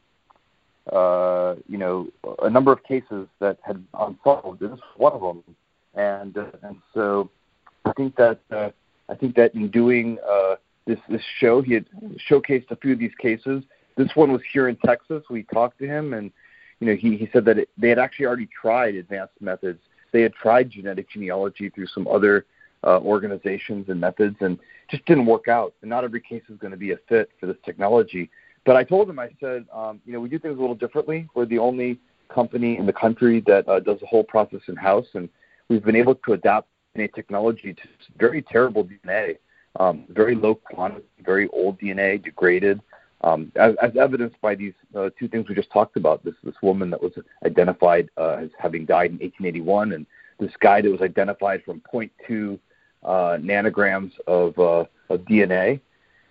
uh, 0.91 1.55
you 1.67 1.77
know, 1.77 2.07
a 2.41 2.49
number 2.49 2.71
of 2.71 2.83
cases 2.83 3.27
that 3.39 3.57
had 3.61 3.83
unsolved. 3.99 4.59
This 4.59 4.71
was 4.71 4.79
one 4.97 5.13
of 5.13 5.21
them, 5.21 5.43
and 5.95 6.37
uh, 6.37 6.45
and 6.63 6.77
so 6.93 7.29
I 7.85 7.93
think 7.93 8.15
that 8.15 8.39
uh, 8.51 8.69
I 9.09 9.15
think 9.15 9.35
that 9.35 9.55
in 9.55 9.69
doing 9.69 10.17
uh, 10.27 10.55
this 10.85 10.99
this 11.09 11.21
show, 11.39 11.61
he 11.61 11.73
had 11.73 11.85
showcased 12.29 12.71
a 12.71 12.75
few 12.77 12.93
of 12.93 12.99
these 12.99 13.15
cases. 13.19 13.63
This 13.95 14.09
one 14.15 14.31
was 14.31 14.41
here 14.53 14.69
in 14.69 14.77
Texas. 14.85 15.23
We 15.29 15.43
talked 15.43 15.79
to 15.79 15.87
him 15.87 16.13
and 16.13 16.31
you 16.79 16.87
know, 16.87 16.95
he, 16.95 17.17
he 17.17 17.29
said 17.33 17.45
that 17.45 17.57
it, 17.57 17.69
they 17.77 17.89
had 17.89 17.99
actually 17.99 18.25
already 18.25 18.47
tried 18.47 18.95
advanced 18.95 19.33
methods. 19.39 19.79
They 20.11 20.21
had 20.21 20.33
tried 20.33 20.69
genetic 20.69 21.09
genealogy 21.09 21.69
through 21.69 21.87
some 21.87 22.07
other 22.07 22.45
uh, 22.83 22.99
organizations 22.99 23.89
and 23.89 23.99
methods 23.99 24.37
and 24.41 24.57
just 24.89 25.05
didn't 25.05 25.25
work 25.25 25.47
out. 25.47 25.73
And 25.81 25.89
not 25.89 26.03
every 26.03 26.21
case 26.21 26.43
is 26.49 26.57
going 26.57 26.71
to 26.71 26.77
be 26.77 26.91
a 26.91 26.97
fit 27.09 27.29
for 27.39 27.47
this 27.47 27.57
technology. 27.65 28.29
But 28.65 28.75
I 28.75 28.83
told 28.83 29.09
him, 29.09 29.17
I 29.17 29.29
said, 29.39 29.65
um, 29.73 30.01
you 30.05 30.13
know, 30.13 30.19
we 30.19 30.29
do 30.29 30.39
things 30.39 30.57
a 30.57 30.61
little 30.61 30.75
differently. 30.75 31.27
We're 31.33 31.45
the 31.45 31.59
only 31.59 31.99
company 32.29 32.77
in 32.77 32.85
the 32.85 32.93
country 32.93 33.41
that 33.47 33.67
uh, 33.67 33.79
does 33.79 33.99
the 33.99 34.05
whole 34.05 34.23
process 34.23 34.59
in 34.67 34.75
house, 34.75 35.07
and 35.13 35.29
we've 35.69 35.83
been 35.83 35.95
able 35.95 36.15
to 36.15 36.33
adapt 36.33 36.67
DNA 36.95 37.13
technology 37.13 37.73
to 37.73 37.81
very 38.17 38.41
terrible 38.41 38.85
DNA, 38.85 39.37
um, 39.79 40.03
very 40.09 40.35
low 40.35 40.55
quantity, 40.55 41.05
very 41.23 41.47
old 41.49 41.79
DNA, 41.79 42.21
degraded, 42.21 42.81
um, 43.27 43.51
as, 43.55 43.75
as 43.81 43.95
evidenced 43.97 44.39
by 44.41 44.55
these 44.55 44.73
uh, 44.95 45.09
two 45.19 45.27
things 45.27 45.47
we 45.49 45.55
just 45.55 45.71
talked 45.71 45.97
about. 45.97 46.23
This 46.23 46.35
this 46.43 46.55
woman 46.61 46.89
that 46.91 47.01
was 47.01 47.13
identified 47.45 48.09
uh, 48.17 48.37
as 48.41 48.49
having 48.57 48.85
died 48.85 49.11
in 49.11 49.17
1881, 49.17 49.93
and 49.93 50.05
this 50.39 50.51
guy 50.59 50.81
that 50.81 50.89
was 50.89 51.01
identified 51.01 51.63
from 51.63 51.81
0.2 51.93 52.59
uh, 53.03 53.09
nanograms 53.41 54.11
of, 54.27 54.57
uh, 54.57 54.85
of 55.09 55.21
DNA, 55.21 55.79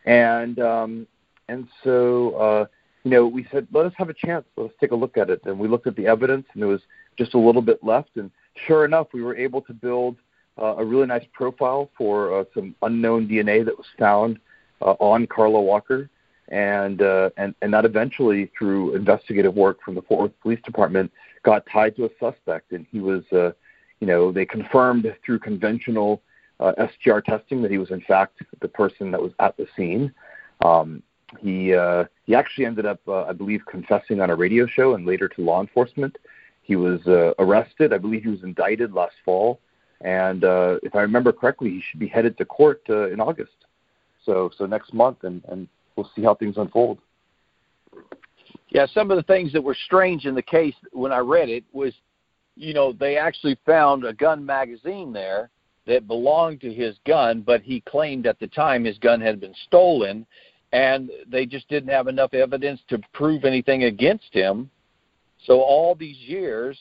and 0.05 0.59
um, 0.59 1.07
and 1.49 1.69
so 1.85 2.35
uh, 2.35 2.67
you 3.05 3.11
know 3.11 3.27
we 3.27 3.47
said 3.51 3.67
let 3.73 3.87
us 3.87 3.93
have 3.97 4.09
a 4.09 4.15
chance, 4.15 4.45
let 4.57 4.67
us 4.67 4.77
take 4.81 4.93
a 4.93 4.97
look 4.97 5.17
at 5.17 5.31
it, 5.31 5.41
and 5.45 5.59
we 5.59 5.69
looked 5.69 5.87
at 5.87 5.97
the 5.97 6.07
evidence, 6.07 6.47
and 6.55 6.63
there 6.63 6.69
was 6.69 6.83
just 7.19 7.35
a 7.35 7.39
little 7.39 7.63
bit 7.63 7.83
left, 7.83 8.17
and 8.17 8.31
sure 8.67 8.85
enough, 8.85 9.09
we 9.13 9.23
were 9.23 9.37
able 9.37 9.61
to 9.63 9.73
build 9.73 10.17
uh, 10.61 10.77
a 10.79 10.85
really 10.85 11.07
nice 11.07 11.27
profile 11.33 11.91
for 11.99 12.47
some 12.55 12.75
unknown 12.83 13.29
DNA 13.29 13.65
that 13.65 13.77
was 13.77 13.87
found 13.99 14.39
on 14.81 15.27
Carla 15.27 15.61
Walker, 15.61 16.11
and 16.49 17.03
uh, 17.03 17.31
and 17.37 17.55
and 17.63 17.73
that 17.75 17.85
eventually, 17.85 18.51
through 18.57 18.95
investigative 18.95 19.55
work 19.55 19.83
from 19.83 19.95
the 19.95 20.03
Fort 20.03 20.21
Worth 20.21 20.41
Police 20.41 20.61
Department, 20.65 21.11
got 21.43 21.65
tied 21.71 21.97
to 21.97 22.05
a 22.05 22.11
suspect, 22.21 22.73
and 22.73 22.87
he 22.91 23.01
was, 23.01 23.25
uh, 23.33 23.53
you 24.01 24.07
know, 24.07 24.31
they 24.31 24.47
confirmed 24.47 25.13
through 25.25 25.39
conventional 25.41 26.23
uh, 26.61 26.73
STR 27.01 27.21
testing 27.21 27.63
that 27.63 27.71
he 27.71 27.79
was 27.79 27.91
in 27.91 28.01
fact 28.03 28.43
the 28.61 28.69
person 28.69 29.11
that 29.11 29.21
was 29.21 29.33
at 29.41 29.57
the 29.57 29.67
scene. 29.77 30.13
Um, 30.65 31.03
he 31.41 31.75
uh, 31.75 32.05
he 32.25 32.35
actually 32.35 32.67
ended 32.67 32.87
up, 32.87 33.01
uh, 33.09 33.25
I 33.25 33.33
believe, 33.33 33.63
confessing 33.67 34.21
on 34.21 34.31
a 34.31 34.37
radio 34.37 34.67
show 34.67 34.95
and 34.95 35.05
later 35.05 35.29
to 35.29 35.41
law 35.43 35.61
enforcement. 35.61 36.17
He 36.63 36.77
was 36.77 37.05
uh, 37.07 37.33
arrested. 37.39 37.93
I 37.93 37.99
believe 37.99 38.23
he 38.23 38.31
was 38.31 38.43
indicted 38.43 38.93
last 38.93 39.17
fall, 39.25 39.61
and 40.01 40.45
uh, 40.45 40.79
if 40.83 40.95
I 40.95 41.01
remember 41.01 41.33
correctly, 41.33 41.71
he 41.71 41.83
should 41.89 42.01
be 42.01 42.09
headed 42.09 42.39
to 42.39 42.45
court 42.45 42.83
uh, 42.89 43.09
in 43.11 43.21
August. 43.21 43.67
So 44.25 44.51
so 44.57 44.67
next 44.67 44.95
month, 44.95 45.25
and 45.25 45.43
and 45.49 45.69
we'll 45.97 46.11
see 46.15 46.23
how 46.23 46.35
things 46.35 46.57
unfold. 46.57 46.99
Yeah, 48.69 48.87
some 48.93 49.11
of 49.11 49.17
the 49.17 49.23
things 49.23 49.53
that 49.53 49.63
were 49.63 49.77
strange 49.87 50.27
in 50.27 50.35
the 50.35 50.43
case 50.43 50.75
when 50.93 51.13
I 51.13 51.19
read 51.19 51.49
it 51.49 51.65
was, 51.73 51.95
you 52.57 52.75
know, 52.75 52.93
they 52.93 53.17
actually 53.17 53.59
found 53.65 54.05
a 54.05 54.13
gun 54.13 54.45
magazine 54.45 55.13
there 55.13 55.51
that 55.87 56.09
belonged 56.09 56.61
to 56.63 56.73
his 56.73 56.97
gun, 57.07 57.43
but 57.43 57.63
he 57.63 57.81
claimed 57.83 58.27
at 58.27 58.39
the 58.41 58.49
time 58.49 58.85
his 58.85 58.99
gun 58.99 59.21
had 59.21 59.41
been 59.41 59.55
stolen, 59.67 60.27
and 60.73 61.11
they 61.29 61.47
just 61.47 61.69
didn't 61.69 61.91
have 61.91 62.09
enough 62.09 62.35
evidence 62.35 62.81
to 62.89 62.99
prove 63.13 63.45
anything 63.45 63.85
against 63.85 64.33
him. 64.33 64.69
So 65.45 65.61
all 65.61 65.95
these 65.95 66.19
years, 66.19 66.77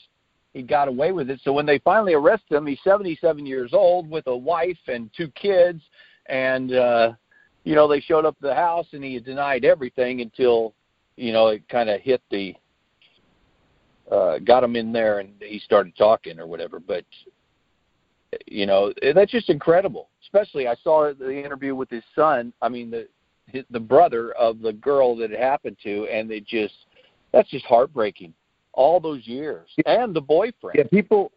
he 0.54 0.64
got 0.64 0.88
away 0.88 1.12
with 1.12 1.30
it. 1.30 1.40
So 1.44 1.54
when 1.54 1.66
they 1.66 1.80
finally 1.80 2.14
arrested 2.14 2.56
him, 2.56 2.66
he's 2.66 2.80
77 2.84 3.46
years 3.46 3.74
old 3.74 4.10
with 4.10 4.26
a 4.28 4.36
wife 4.36 4.78
and 4.88 5.12
two 5.16 5.28
kids, 5.30 5.82
and 6.28 6.74
uh, 6.74 7.12
you 7.66 7.76
know 7.76 7.88
they 7.88 8.00
showed 8.00 8.26
up 8.26 8.38
at 8.42 8.48
the 8.48 8.56
house, 8.56 8.86
and 8.94 9.04
he 9.04 9.20
denied 9.20 9.66
everything 9.66 10.22
until 10.22 10.74
you 11.18 11.34
know 11.34 11.48
it 11.48 11.68
kind 11.68 11.90
of 11.90 12.00
hit 12.00 12.22
the 12.32 12.56
uh, 14.10 14.38
got 14.40 14.64
him 14.64 14.76
in 14.76 14.94
there, 14.94 15.20
and 15.20 15.32
he 15.42 15.60
started 15.60 15.98
talking 15.98 16.40
or 16.40 16.48
whatever. 16.48 16.80
But 16.80 17.04
you 18.46 18.66
know 18.66 18.94
that's 19.14 19.32
just 19.32 19.50
incredible. 19.50 20.10
Especially 20.24 20.68
I 20.68 20.76
saw 20.84 21.12
the 21.12 21.44
interview 21.44 21.76
with 21.76 21.90
his 21.90 22.04
son. 22.16 22.54
I 22.62 22.70
mean 22.70 22.92
the 22.92 23.08
his, 23.48 23.66
the 23.72 23.80
brother 23.80 24.32
of 24.34 24.62
the 24.62 24.74
girl 24.74 25.16
that 25.18 25.32
it 25.32 25.40
happened 25.40 25.78
to, 25.84 26.08
and 26.08 26.32
it 26.32 26.46
just 26.46 26.76
that's 27.34 27.50
just 27.50 27.66
heartbreaking. 27.66 28.34
All 28.74 29.00
those 29.00 29.26
years, 29.26 29.70
and 29.86 30.16
the 30.16 30.22
boyfriend. 30.22 30.76
Yeah, 30.76 30.84
people. 30.84 31.32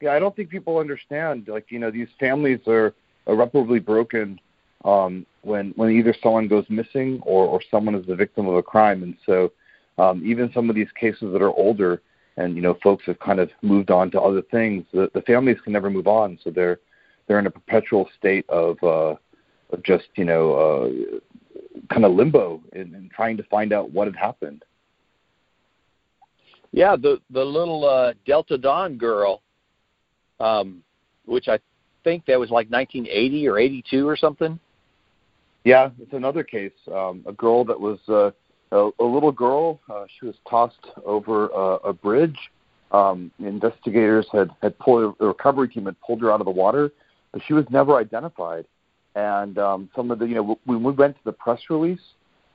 Yeah, 0.00 0.12
I 0.12 0.18
don't 0.18 0.34
think 0.34 0.48
people 0.48 0.78
understand. 0.78 1.48
Like 1.48 1.66
you 1.70 1.78
know, 1.78 1.90
these 1.90 2.08
families 2.18 2.60
are 2.66 2.94
irreparably 3.26 3.80
broken 3.80 4.40
um, 4.84 5.26
when 5.42 5.72
when 5.76 5.90
either 5.90 6.14
someone 6.22 6.48
goes 6.48 6.64
missing 6.68 7.20
or 7.24 7.46
or 7.46 7.60
someone 7.70 7.94
is 7.94 8.06
the 8.06 8.16
victim 8.16 8.46
of 8.46 8.54
a 8.54 8.62
crime, 8.62 9.02
and 9.02 9.16
so 9.26 9.52
um, 9.98 10.22
even 10.24 10.52
some 10.52 10.68
of 10.68 10.76
these 10.76 10.90
cases 10.98 11.32
that 11.32 11.42
are 11.42 11.52
older 11.52 12.02
and 12.36 12.56
you 12.56 12.62
know 12.62 12.76
folks 12.82 13.04
have 13.06 13.18
kind 13.18 13.40
of 13.40 13.50
moved 13.62 13.90
on 13.90 14.10
to 14.10 14.20
other 14.20 14.42
things 14.50 14.84
the, 14.92 15.10
the 15.14 15.22
families 15.22 15.58
can 15.62 15.72
never 15.72 15.90
move 15.90 16.06
on. 16.06 16.38
So 16.42 16.50
they're 16.50 16.78
they're 17.26 17.38
in 17.38 17.46
a 17.46 17.50
perpetual 17.50 18.08
state 18.18 18.48
of 18.48 18.82
uh 18.82 19.14
of 19.70 19.82
just 19.84 20.06
you 20.16 20.24
know 20.24 20.52
uh 20.54 21.18
kind 21.92 22.04
of 22.04 22.12
limbo 22.12 22.62
and, 22.72 22.94
and 22.94 23.10
trying 23.10 23.36
to 23.36 23.42
find 23.44 23.72
out 23.72 23.90
what 23.92 24.06
had 24.06 24.16
happened. 24.16 24.64
Yeah 26.72 26.96
the 26.96 27.20
the 27.30 27.44
little 27.44 27.88
uh 27.88 28.14
delta 28.26 28.58
dawn 28.58 28.96
girl 28.96 29.42
um 30.38 30.82
which 31.26 31.48
i 31.48 31.58
think 32.02 32.24
that 32.26 32.40
was 32.40 32.48
like 32.48 32.70
1980 32.70 33.48
or 33.48 33.58
82 33.58 34.08
or 34.08 34.16
something 34.16 34.58
yeah 35.64 35.90
it's 36.00 36.12
another 36.12 36.42
case 36.42 36.72
um 36.92 37.22
a 37.26 37.32
girl 37.32 37.64
that 37.64 37.78
was 37.78 37.98
uh 38.08 38.30
a, 38.72 38.90
a 38.98 39.04
little 39.04 39.32
girl. 39.32 39.80
Uh, 39.88 40.04
she 40.18 40.26
was 40.26 40.36
tossed 40.48 40.86
over 41.04 41.52
uh, 41.54 41.78
a 41.84 41.92
bridge. 41.92 42.38
Um, 42.92 43.30
investigators 43.38 44.26
had 44.32 44.50
had 44.62 44.78
pulled 44.78 45.16
the 45.18 45.26
recovery 45.26 45.68
team 45.68 45.86
had 45.86 46.00
pulled 46.00 46.20
her 46.22 46.32
out 46.32 46.40
of 46.40 46.44
the 46.44 46.52
water, 46.52 46.90
but 47.32 47.40
she 47.46 47.52
was 47.52 47.64
never 47.70 47.96
identified. 47.96 48.66
And 49.14 49.58
um, 49.58 49.90
some 49.94 50.10
of 50.10 50.18
the 50.18 50.26
you 50.26 50.34
know 50.34 50.58
when 50.64 50.82
we 50.82 50.92
went 50.92 51.16
to 51.16 51.24
the 51.24 51.32
press 51.32 51.60
release, 51.70 52.00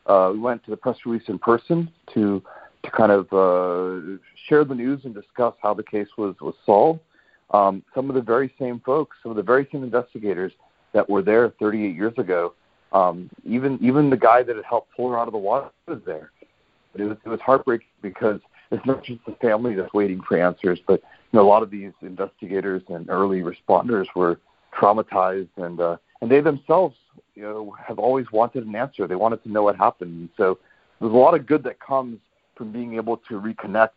uh, 0.08 0.32
we 0.34 0.40
went 0.40 0.64
to 0.66 0.72
the 0.72 0.78
press 0.78 0.98
release 1.06 1.28
in 1.28 1.40
person 1.40 1.90
to 2.14 2.44
to 2.84 2.92
kind 2.92 3.12
of 3.12 3.26
uh, 3.32 4.18
share 4.48 4.66
the 4.66 4.76
news 4.76 5.06
and 5.06 5.14
discuss 5.14 5.54
how 5.62 5.74
the 5.74 5.84
case 5.84 6.10
was 6.18 6.36
was 6.42 6.56
solved. 6.66 7.00
Um, 7.52 7.84
some 7.94 8.10
of 8.10 8.16
the 8.16 8.22
very 8.22 8.54
same 8.60 8.82
folks, 8.82 9.16
some 9.24 9.32
of 9.32 9.38
the 9.38 9.44
very 9.44 9.68
same 9.72 9.84
investigators 9.84 10.52
that 10.94 11.10
were 11.10 11.22
there 11.22 11.54
38 11.60 11.96
years 11.96 12.14
ago, 12.18 12.54
um, 12.96 13.30
even 13.44 13.78
even 13.82 14.10
the 14.10 14.18
guy 14.18 14.42
that 14.42 14.56
had 14.56 14.64
helped 14.66 14.96
pull 14.96 15.10
her 15.10 15.20
out 15.20 15.28
of 15.28 15.34
the 15.34 15.38
water 15.38 15.70
was 15.86 16.00
there. 16.06 16.32
But 16.94 17.02
it 17.02 17.06
was 17.06 17.18
it 17.26 17.30
was 17.30 17.42
heartbreaking 17.42 17.88
because 18.02 18.40
it's 18.72 18.86
not 18.86 19.04
just 19.04 19.20
the 19.26 19.34
family 19.34 19.76
that's 19.76 19.94
waiting 19.94 20.22
for 20.22 20.38
answers, 20.42 20.80
but 20.88 21.02
you 21.32 21.38
know 21.38 21.46
a 21.46 21.50
lot 21.50 21.62
of 21.62 21.70
these 21.70 21.92
investigators 22.02 22.82
and 22.88 23.10
early 23.10 23.42
responders 23.42 24.06
were 24.16 24.40
traumatized 24.74 25.50
and 25.58 25.82
uh, 25.82 25.98
and 26.22 26.32
they 26.32 26.40
themselves 26.40 26.96
you 27.36 27.44
know 27.44 27.76
have 27.86 28.00
always 28.00 28.32
wanted 28.32 28.66
an 28.66 28.76
answer. 28.76 29.08
They 29.08 29.16
wanted 29.16 29.44
to 29.44 29.52
know 29.52 29.64
what 29.64 29.76
happened. 29.76 30.30
So 30.38 30.58
there's 31.02 31.14
a 31.14 31.18
lot 31.18 31.36
of 31.36 31.46
good 31.46 31.64
that 31.64 31.80
comes 31.82 32.20
from 32.56 32.72
being 32.72 32.96
able 32.96 33.18
to 33.18 33.34
reconnect 33.42 33.90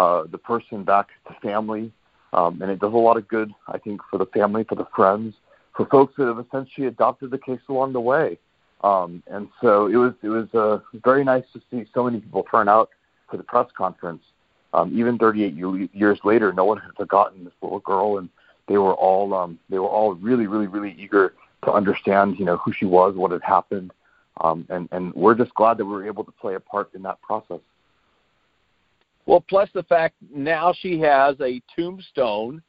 uh, 0.00 0.24
the 0.28 0.38
person 0.38 0.82
back 0.82 1.06
to 1.28 1.36
family, 1.40 1.92
um, 2.32 2.60
and 2.60 2.68
it 2.68 2.80
does 2.80 2.92
a 2.92 2.96
lot 2.96 3.16
of 3.16 3.28
good, 3.28 3.52
I 3.68 3.78
think, 3.78 4.00
for 4.10 4.18
the 4.18 4.26
family, 4.26 4.64
for 4.64 4.74
the 4.74 4.88
friends, 4.96 5.36
for 5.76 5.86
folks 5.86 6.14
that 6.16 6.26
have 6.26 6.38
essentially 6.38 6.86
adopted 6.86 7.30
the 7.30 7.38
case 7.38 7.60
along 7.68 7.92
the 7.92 8.00
way. 8.00 8.38
Um, 8.82 9.22
and 9.28 9.48
so 9.62 9.86
it 9.86 9.96
was 9.96 10.12
it 10.22 10.28
was 10.28 10.46
uh, 10.54 10.78
very 11.04 11.24
nice 11.24 11.44
to 11.54 11.60
see 11.70 11.88
so 11.94 12.04
many 12.04 12.20
people 12.20 12.44
turn 12.50 12.68
out 12.68 12.90
for 13.30 13.36
the 13.36 13.42
press 13.42 13.68
conference. 13.76 14.22
Um, 14.74 14.96
even 14.98 15.18
38 15.18 15.54
years 15.94 16.18
later, 16.24 16.52
no 16.52 16.64
one 16.64 16.78
had 16.78 16.92
forgotten 16.96 17.44
this 17.44 17.54
little 17.62 17.78
girl, 17.78 18.18
and 18.18 18.28
they 18.68 18.76
were 18.76 18.94
all 18.94 19.32
um, 19.32 19.58
they 19.70 19.78
were 19.78 19.88
all 19.88 20.14
really 20.14 20.46
really 20.46 20.66
really 20.66 20.94
eager 20.98 21.34
to 21.64 21.72
understand 21.72 22.38
you 22.38 22.44
know 22.44 22.58
who 22.58 22.72
she 22.72 22.84
was, 22.84 23.14
what 23.14 23.30
had 23.30 23.42
happened, 23.42 23.92
um, 24.42 24.66
and 24.68 24.88
and 24.92 25.14
we're 25.14 25.34
just 25.34 25.54
glad 25.54 25.78
that 25.78 25.86
we 25.86 25.92
were 25.92 26.06
able 26.06 26.24
to 26.24 26.32
play 26.32 26.54
a 26.54 26.60
part 26.60 26.90
in 26.94 27.02
that 27.02 27.22
process. 27.22 27.60
Well, 29.26 29.42
plus 29.48 29.70
the 29.72 29.84
fact 29.84 30.16
now 30.30 30.74
she 30.78 31.00
has 31.00 31.36
a 31.40 31.62
tombstone 31.74 32.62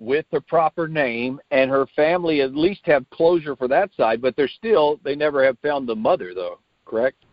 with 0.00 0.24
the 0.32 0.40
proper 0.40 0.88
name 0.88 1.38
and 1.50 1.70
her 1.70 1.86
family 1.94 2.40
at 2.40 2.54
least 2.56 2.80
have 2.84 3.08
closure 3.10 3.54
for 3.54 3.68
that 3.68 3.90
side 3.96 4.20
but 4.20 4.34
they're 4.34 4.48
still 4.48 4.98
they 5.04 5.14
never 5.14 5.44
have 5.44 5.58
found 5.60 5.86
the 5.86 5.94
mother 5.94 6.32
though 6.34 6.58
correct? 6.86 7.24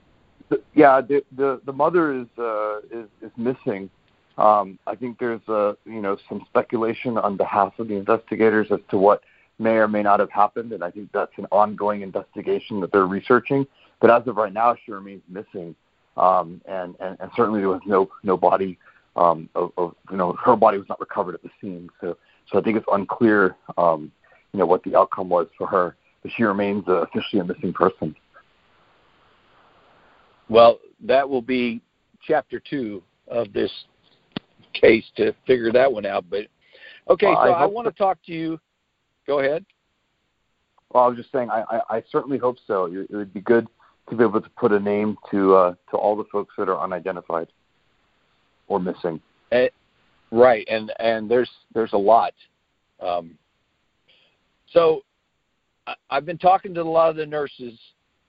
Yeah 0.76 1.02
the 1.02 1.24
the 1.36 1.62
the 1.66 1.74
mother 1.74 2.14
is 2.14 2.28
uh 2.38 2.80
is 2.92 3.08
is 3.22 3.32
missing. 3.38 3.90
Um 4.38 4.78
i 4.86 4.96
think 4.96 5.18
there's 5.18 5.42
uh 5.48 5.74
you 5.86 6.02
know 6.02 6.18
some 6.30 6.44
speculation 6.48 7.18
on 7.18 7.38
behalf 7.38 7.74
of 7.80 7.88
the 7.88 7.96
investigators 7.96 8.68
as 8.72 8.80
to 8.92 8.98
what 8.98 9.24
may 9.60 9.72
or 9.72 9.88
may 9.88 10.04
not 10.04 10.20
have 10.20 10.30
happened 10.30 10.72
and 10.74 10.84
i 10.84 10.92
think 10.92 11.10
that's 11.12 11.32
an 11.38 11.48
ongoing 11.52 12.02
investigation 12.02 12.80
that 12.82 12.92
they're 12.92 13.08
researching. 13.08 13.66
But 14.00 14.12
as 14.12 14.28
of 14.28 14.36
right 14.38 14.54
now 14.54 14.76
she 14.86 14.92
remains 14.92 15.24
missing. 15.30 15.74
Um 16.18 16.62
and 16.68 16.96
and, 17.00 17.18
and 17.20 17.32
certainly 17.36 17.62
there 17.62 17.70
was 17.70 17.82
no 17.86 18.10
no 18.24 18.38
body 18.38 18.78
um 19.16 19.50
of, 19.56 19.72
of 19.78 19.96
you 20.12 20.18
know 20.18 20.34
her 20.34 20.56
body 20.56 20.78
was 20.78 20.88
not 20.88 21.00
recovered 21.00 21.34
at 21.34 21.42
the 21.44 21.50
scene. 21.60 21.90
So 22.02 22.18
so 22.52 22.60
I 22.60 22.62
think 22.62 22.78
it's 22.78 22.86
unclear, 22.92 23.56
um, 23.78 24.12
you 24.54 24.60
know, 24.60 24.66
what 24.66 24.84
the 24.84 24.96
outcome 24.96 25.30
was 25.30 25.48
for 25.58 25.68
her, 25.68 25.96
but 26.24 26.32
she 26.36 26.44
remains 26.44 26.84
uh, 26.88 27.04
officially 27.04 27.42
a 27.42 27.44
missing 27.44 27.74
person. 27.74 28.16
Well, 30.50 30.80
that 31.02 31.28
will 31.28 31.42
be 31.42 31.82
chapter 32.26 32.60
two 32.60 33.04
of 33.28 33.52
this 33.54 33.72
case 34.74 35.06
to 35.18 35.34
figure 35.46 35.72
that 35.74 35.92
one 35.92 36.06
out. 36.06 36.26
But 36.30 36.48
okay, 37.10 37.28
so 37.28 37.40
I, 37.40 37.64
I 37.64 37.66
want 37.66 37.88
to 37.88 37.92
talk 37.92 38.18
to 38.28 38.32
you. 38.32 38.60
Go 39.26 39.40
ahead. 39.40 39.66
Well, 40.94 41.04
I 41.04 41.08
was 41.08 41.18
just 41.18 41.32
saying, 41.34 41.50
I, 41.50 41.64
I, 41.70 41.98
I 41.98 42.04
certainly 42.10 42.38
hope 42.38 42.58
so. 42.66 42.86
It, 42.86 43.08
it 43.10 43.16
would 43.16 43.34
be 43.34 43.42
good 43.42 43.68
to 44.10 44.16
be 44.16 44.24
able 44.24 44.42
to 44.42 44.50
put 44.52 44.72
a 44.72 44.80
name 44.80 45.18
to 45.32 45.56
uh, 45.56 45.76
to 45.92 45.98
all 45.98 46.16
the 46.16 46.24
folks 46.32 46.54
that 46.58 46.70
are 46.70 46.82
unidentified 46.82 47.48
or 48.68 48.80
missing. 48.80 49.20
Right, 50.32 50.68
and 50.70 50.92
and 51.00 51.30
there's 51.30 51.50
there's 51.74 51.94
a 51.94 51.98
lot. 51.98 52.34
Um, 53.02 53.38
so 54.72 55.04
I've 56.10 56.26
been 56.26 56.38
talking 56.38 56.74
to 56.74 56.82
a 56.82 56.84
lot 56.84 57.10
of 57.10 57.16
the 57.16 57.26
nurses 57.26 57.80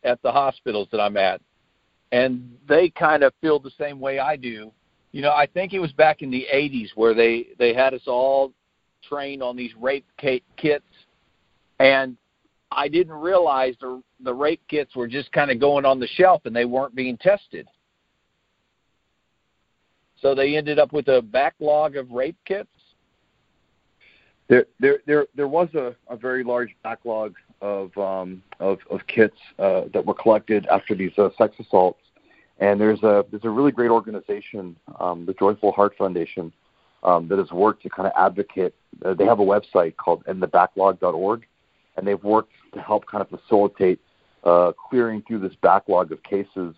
at 0.04 0.22
the 0.22 0.30
hospitals 0.30 0.88
that 0.92 1.00
I'm 1.00 1.16
at, 1.16 1.40
and 2.12 2.56
they 2.68 2.90
kind 2.90 3.22
of 3.24 3.32
feel 3.40 3.58
the 3.58 3.72
same 3.78 3.98
way 3.98 4.18
I 4.18 4.36
do. 4.36 4.72
You 5.12 5.22
know, 5.22 5.32
I 5.32 5.46
think 5.46 5.72
it 5.72 5.80
was 5.80 5.92
back 5.92 6.22
in 6.22 6.30
the 6.30 6.46
80s 6.52 6.90
where 6.94 7.14
they 7.14 7.48
they 7.58 7.74
had 7.74 7.94
us 7.94 8.02
all 8.06 8.52
trained 9.02 9.42
on 9.42 9.56
these 9.56 9.72
rape 9.80 10.06
kits, 10.18 10.84
and 11.80 12.16
I 12.70 12.88
didn't 12.88 13.14
realize 13.14 13.74
the 13.80 14.02
the 14.20 14.34
rape 14.34 14.62
kits 14.68 14.94
were 14.94 15.08
just 15.08 15.32
kind 15.32 15.50
of 15.50 15.58
going 15.58 15.84
on 15.84 15.98
the 15.98 16.06
shelf 16.06 16.42
and 16.44 16.54
they 16.54 16.64
weren't 16.64 16.94
being 16.94 17.16
tested. 17.16 17.66
So 20.20 20.34
they 20.34 20.56
ended 20.56 20.78
up 20.78 20.92
with 20.92 21.08
a 21.08 21.22
backlog 21.22 21.96
of 21.96 22.10
rape 22.10 22.36
kits. 22.44 22.68
There, 24.48 24.66
there, 24.80 24.98
there, 25.06 25.26
there 25.34 25.48
was 25.48 25.68
a, 25.74 25.94
a 26.08 26.16
very 26.16 26.42
large 26.42 26.74
backlog 26.82 27.34
of 27.60 27.96
um, 27.98 28.42
of, 28.60 28.78
of 28.90 29.06
kits 29.06 29.36
uh, 29.58 29.82
that 29.92 30.04
were 30.06 30.14
collected 30.14 30.66
after 30.66 30.94
these 30.94 31.12
uh, 31.18 31.28
sex 31.36 31.56
assaults, 31.58 32.00
and 32.58 32.80
there's 32.80 33.02
a 33.02 33.24
there's 33.30 33.44
a 33.44 33.50
really 33.50 33.72
great 33.72 33.90
organization, 33.90 34.76
um, 35.00 35.26
the 35.26 35.34
Joyful 35.34 35.72
Heart 35.72 35.96
Foundation, 35.98 36.52
um, 37.02 37.28
that 37.28 37.38
has 37.38 37.50
worked 37.50 37.82
to 37.82 37.90
kind 37.90 38.06
of 38.06 38.12
advocate. 38.16 38.74
Uh, 39.04 39.12
they 39.14 39.24
have 39.24 39.40
a 39.40 39.44
website 39.44 39.96
called 39.96 40.24
endthebacklog.org, 40.24 41.46
and 41.96 42.06
they've 42.06 42.22
worked 42.22 42.52
to 42.74 42.80
help 42.80 43.06
kind 43.06 43.22
of 43.22 43.40
facilitate 43.40 44.00
uh, 44.44 44.72
clearing 44.88 45.22
through 45.26 45.40
this 45.40 45.54
backlog 45.60 46.12
of 46.12 46.22
cases 46.22 46.74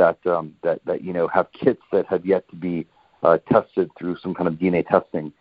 that 0.00 0.26
um, 0.26 0.54
that 0.62 0.80
that 0.86 1.04
you 1.04 1.12
know 1.12 1.28
have 1.28 1.48
kits 1.52 1.82
that 1.92 2.06
have 2.06 2.24
yet 2.24 2.48
to 2.48 2.56
be 2.56 2.86
uh, 3.22 3.36
tested 3.52 3.90
through 3.98 4.16
some 4.22 4.34
kind 4.34 4.48
of 4.48 4.54
DNA 4.54 4.86
testing. 4.86 5.32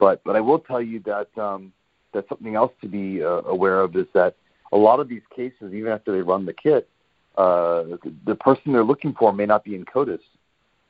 But 0.00 0.22
but 0.24 0.34
I 0.34 0.40
will 0.40 0.58
tell 0.58 0.82
you 0.82 1.00
that 1.06 1.28
um, 1.38 1.72
that 2.12 2.28
something 2.28 2.56
else 2.56 2.72
to 2.82 2.88
be 2.88 3.22
uh, 3.22 3.42
aware 3.56 3.80
of 3.80 3.94
is 3.94 4.06
that 4.14 4.34
a 4.72 4.76
lot 4.76 4.98
of 4.98 5.08
these 5.08 5.22
cases, 5.34 5.72
even 5.72 5.92
after 5.92 6.12
they 6.12 6.20
run 6.20 6.44
the 6.44 6.52
kit, 6.52 6.88
uh, 7.36 7.84
the 8.26 8.34
person 8.34 8.72
they're 8.72 8.84
looking 8.84 9.14
for 9.14 9.32
may 9.32 9.46
not 9.46 9.64
be 9.64 9.76
in 9.76 9.84
CODIS 9.84 10.20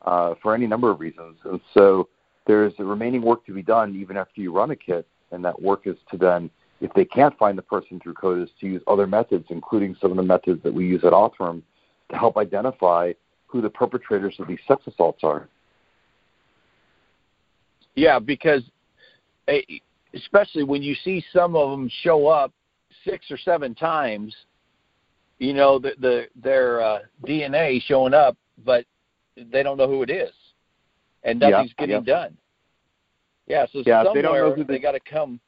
uh, 0.03 0.35
for 0.43 0.55
any 0.55 0.67
number 0.67 0.91
of 0.91 0.99
reasons, 0.99 1.37
and 1.45 1.61
so 1.75 2.09
there's 2.47 2.73
a 2.79 2.85
remaining 2.85 3.21
work 3.21 3.45
to 3.45 3.53
be 3.53 3.62
done 3.62 3.95
even 3.95 4.17
after 4.17 4.41
you 4.41 4.53
run 4.53 4.71
a 4.71 4.77
kit, 4.77 5.07
and 5.33 5.45
that 5.45 5.61
work 5.61 5.83
is 5.87 5.97
to 6.11 6.17
then, 6.17 6.49
if 6.81 6.91
they 6.95 7.05
can't 7.05 7.37
find 7.37 7.59
the 7.59 7.62
person 7.62 8.01
through 8.01 8.14
CODIS, 8.14 8.49
to 8.61 8.67
use 8.67 8.83
other 8.87 9.07
methods, 9.07 9.45
including 9.51 9.95
some 10.01 10.11
of 10.11 10.17
the 10.17 10.23
methods 10.23 10.62
that 10.62 10.73
we 10.73 10.87
use 10.87 11.05
at 11.05 11.12
Othram, 11.12 11.62
to 12.11 12.16
help 12.16 12.37
identify 12.37 13.12
who 13.47 13.61
the 13.61 13.71
perpetrators 13.71 14.37
of 14.38 14.49
these 14.49 14.59
sex 14.66 14.83
assaults 14.87 15.21
are. 15.23 15.49
Yeah, 17.94 18.18
because 18.18 18.62
eh, 19.49 19.61
especially 20.14 20.62
when 20.62 20.83
you 20.83 20.94
see 21.05 21.25
some 21.33 21.57
of 21.57 21.71
them 21.71 21.90
show 22.03 22.27
up 22.27 22.53
six 23.05 23.31
or 23.31 23.38
seven 23.38 23.75
times, 23.75 24.35
you 25.38 25.53
know 25.53 25.79
the, 25.79 25.92
the 26.01 26.27
their 26.37 26.81
uh, 26.81 26.99
DNA 27.27 27.83
showing 27.83 28.14
up, 28.14 28.37
but 28.64 28.85
they 29.37 29.62
don't 29.62 29.77
know 29.77 29.88
who 29.88 30.03
it 30.03 30.11
is, 30.11 30.33
and 31.25 31.40
nothing's 31.40 31.73
yeah, 31.79 31.87
getting 31.87 32.05
yeah. 32.05 32.12
done. 32.12 32.37
Yeah, 33.47 33.66
so 33.73 33.83
yeah, 33.87 34.05
somewhere 34.05 34.14
they, 34.14 34.23
don't 34.23 34.37
know 34.37 34.55
who 34.55 34.64
they 34.64 34.79
got 34.79 34.92
to 34.92 35.01
come. 35.01 35.40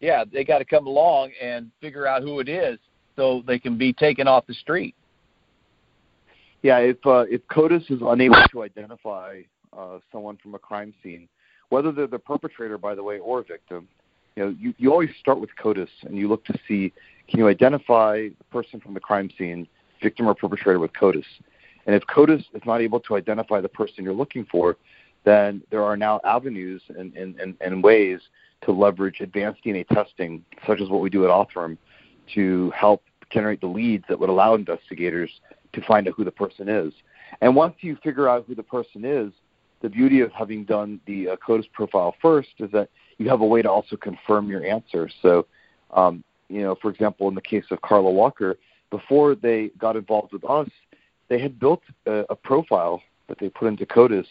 Yeah, 0.00 0.24
they 0.30 0.44
got 0.44 0.58
to 0.58 0.64
come 0.64 0.86
along 0.86 1.32
and 1.40 1.70
figure 1.80 2.06
out 2.06 2.22
who 2.22 2.40
it 2.40 2.48
is, 2.48 2.78
so 3.16 3.42
they 3.46 3.58
can 3.58 3.76
be 3.76 3.92
taken 3.92 4.26
off 4.26 4.46
the 4.46 4.54
street. 4.54 4.94
Yeah, 6.62 6.78
if 6.78 7.04
uh, 7.04 7.24
if 7.28 7.46
CODIS 7.48 7.90
is 7.90 8.00
unable 8.02 8.42
to 8.52 8.62
identify 8.62 9.42
uh, 9.76 9.98
someone 10.12 10.36
from 10.36 10.54
a 10.54 10.58
crime 10.58 10.94
scene, 11.02 11.28
whether 11.70 11.90
they're 11.90 12.06
the 12.06 12.18
perpetrator, 12.18 12.78
by 12.78 12.94
the 12.94 13.02
way, 13.02 13.18
or 13.18 13.40
a 13.40 13.42
victim, 13.42 13.88
you 14.36 14.44
know, 14.44 14.54
you, 14.58 14.74
you 14.78 14.90
always 14.92 15.10
start 15.18 15.40
with 15.40 15.50
CODIS 15.56 15.88
and 16.02 16.16
you 16.16 16.28
look 16.28 16.44
to 16.44 16.58
see 16.68 16.92
can 17.28 17.38
you 17.38 17.48
identify 17.48 18.28
the 18.28 18.44
person 18.50 18.80
from 18.80 18.94
the 18.94 19.00
crime 19.00 19.30
scene, 19.36 19.66
victim 20.02 20.28
or 20.28 20.34
perpetrator 20.34 20.78
with 20.78 20.92
CODIS. 20.92 21.24
And 21.86 21.96
if 21.96 22.02
CODIS 22.06 22.44
is 22.54 22.62
not 22.64 22.80
able 22.80 23.00
to 23.00 23.16
identify 23.16 23.60
the 23.60 23.68
person 23.68 24.04
you're 24.04 24.12
looking 24.12 24.44
for, 24.50 24.76
then 25.24 25.62
there 25.70 25.82
are 25.82 25.96
now 25.96 26.20
avenues 26.24 26.82
and, 26.96 27.14
and, 27.16 27.38
and, 27.40 27.56
and 27.60 27.82
ways 27.82 28.20
to 28.62 28.72
leverage 28.72 29.20
advanced 29.20 29.64
DNA 29.64 29.86
testing, 29.88 30.44
such 30.66 30.80
as 30.80 30.88
what 30.88 31.00
we 31.00 31.10
do 31.10 31.24
at 31.24 31.30
Othram, 31.30 31.76
to 32.34 32.70
help 32.70 33.02
generate 33.30 33.60
the 33.60 33.66
leads 33.66 34.04
that 34.08 34.18
would 34.18 34.28
allow 34.28 34.54
investigators 34.54 35.30
to 35.72 35.80
find 35.82 36.06
out 36.06 36.14
who 36.16 36.24
the 36.24 36.30
person 36.30 36.68
is. 36.68 36.92
And 37.40 37.56
once 37.56 37.74
you 37.80 37.96
figure 38.02 38.28
out 38.28 38.44
who 38.46 38.54
the 38.54 38.62
person 38.62 39.04
is, 39.04 39.32
the 39.80 39.88
beauty 39.88 40.20
of 40.20 40.30
having 40.32 40.64
done 40.64 41.00
the 41.06 41.30
uh, 41.30 41.36
CODIS 41.36 41.66
profile 41.72 42.14
first 42.22 42.50
is 42.58 42.70
that 42.72 42.88
you 43.18 43.28
have 43.28 43.40
a 43.40 43.46
way 43.46 43.62
to 43.62 43.70
also 43.70 43.96
confirm 43.96 44.48
your 44.48 44.64
answer. 44.64 45.08
So, 45.22 45.46
um, 45.92 46.22
you 46.48 46.62
know, 46.62 46.76
for 46.80 46.90
example, 46.90 47.28
in 47.28 47.34
the 47.34 47.40
case 47.40 47.64
of 47.70 47.80
Carla 47.82 48.10
Walker, 48.10 48.56
before 48.90 49.34
they 49.34 49.70
got 49.78 49.96
involved 49.96 50.32
with 50.32 50.44
us, 50.44 50.68
they 51.28 51.40
had 51.40 51.58
built 51.58 51.82
a, 52.06 52.24
a 52.30 52.36
profile 52.36 53.02
that 53.28 53.38
they 53.38 53.48
put 53.48 53.68
into 53.68 53.86
CODIS 53.86 54.26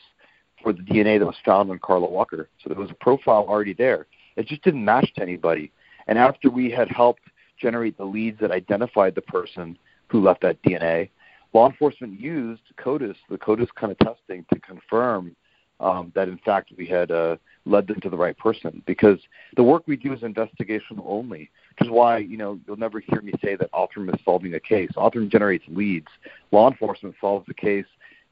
for 0.62 0.72
the 0.72 0.84
DNA 0.84 1.20
that 1.20 1.26
was 1.26 1.36
found 1.44 1.72
on 1.72 1.80
Carla 1.80 2.10
Walker. 2.10 2.48
So 2.64 2.70
there 2.70 2.80
was 2.80 2.92
a 2.92 2.96
profile 2.96 3.46
already 3.48 3.74
there. 3.74 4.06
It 4.36 4.48
just 4.48 4.62
didn't 4.62 4.86
match 4.86 5.12
to 5.16 5.22
anybody. 5.22 5.72
And 6.08 6.18
after 6.18 6.50
we 6.50 6.70
had 6.70 6.90
helped 6.90 7.24
generate 7.62 7.98
the 7.98 8.06
leads 8.06 8.40
that 8.40 8.52
identified 8.52 9.16
the 9.16 9.22
person 9.22 9.78
who 10.08 10.22
left 10.22 10.42
that 10.42 10.62
DNA, 10.64 11.10
law 11.54 11.70
enforcement 11.70 12.20
used 12.20 12.62
CODIS, 12.78 13.16
the 13.30 13.38
CODIS 13.38 13.70
kind 13.76 13.92
of 13.92 14.00
testing, 14.00 14.46
to 14.54 14.60
confirm 14.60 15.36
um, 15.80 16.12
that 16.16 16.28
in 16.28 16.38
fact 16.38 16.72
we 16.78 16.86
had 16.86 17.12
uh, 17.12 17.36
led 17.66 17.88
them 17.88 18.00
to 18.02 18.10
the 18.10 18.18
right 18.18 18.38
person. 18.38 18.82
Because 18.86 19.20
the 19.56 19.64
work 19.64 19.84
we 19.88 19.98
do 19.98 20.14
is 20.14 20.22
investigational 20.22 21.04
only, 21.06 21.50
which 21.70 21.88
is 21.88 21.90
why 21.90 22.18
you 22.18 22.38
know 22.38 22.60
you'll 22.66 22.78
never 22.78 23.00
hear 23.00 23.22
me 23.22 23.34
say 23.44 23.56
that 23.56 23.72
Othram 23.72 24.14
is 24.14 24.20
solving 24.24 24.54
a 24.54 24.60
case. 24.60 24.92
Othram 24.96 25.30
generates 25.30 25.66
leads. 25.68 26.08
Law 26.52 26.70
enforcement 26.70 27.16
solves 27.20 27.46
the 27.48 27.54
case 27.54 27.86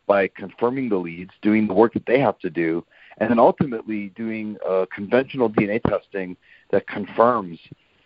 by 0.06 0.28
confirming 0.28 0.90
the 0.90 0.98
leads, 0.98 1.32
doing 1.42 1.68
the 1.68 1.74
work 1.74 1.94
that 1.94 2.06
they 2.08 2.20
have 2.20 2.40
to 2.40 2.50
do, 2.50 2.84
and 3.20 3.30
then 3.30 3.40
ultimately 3.40 4.10
doing 4.16 4.58
uh, 4.68 4.86
conventional 4.94 5.50
DNA 5.50 5.82
testing 5.84 6.36
that 6.72 6.88
confirms 6.88 7.60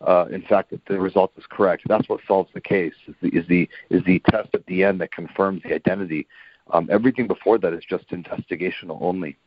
uh, 0.06 0.26
in 0.32 0.42
fact, 0.44 0.72
that 0.72 0.86
the 0.86 1.00
result 1.00 1.32
is 1.38 1.44
correct. 1.50 1.84
That's 1.88 2.08
what 2.10 2.20
solves 2.28 2.50
the 2.54 2.62
case. 2.62 2.94
Is 3.08 3.16
the 3.22 3.30
is 3.30 3.48
the 3.48 3.70
is 3.90 4.04
the 4.06 4.22
test 4.30 4.50
at 4.54 4.66
the 4.66 4.84
end 4.84 5.00
that 5.02 5.12
confirms 5.12 5.64
the 5.64 5.74
identity. 5.74 6.28
Um, 6.72 6.88
everything 6.92 7.28
before 7.28 7.58
that 7.60 7.74
is 7.74 7.84
just 7.90 8.10
investigational 8.10 9.02
only. 9.02 9.38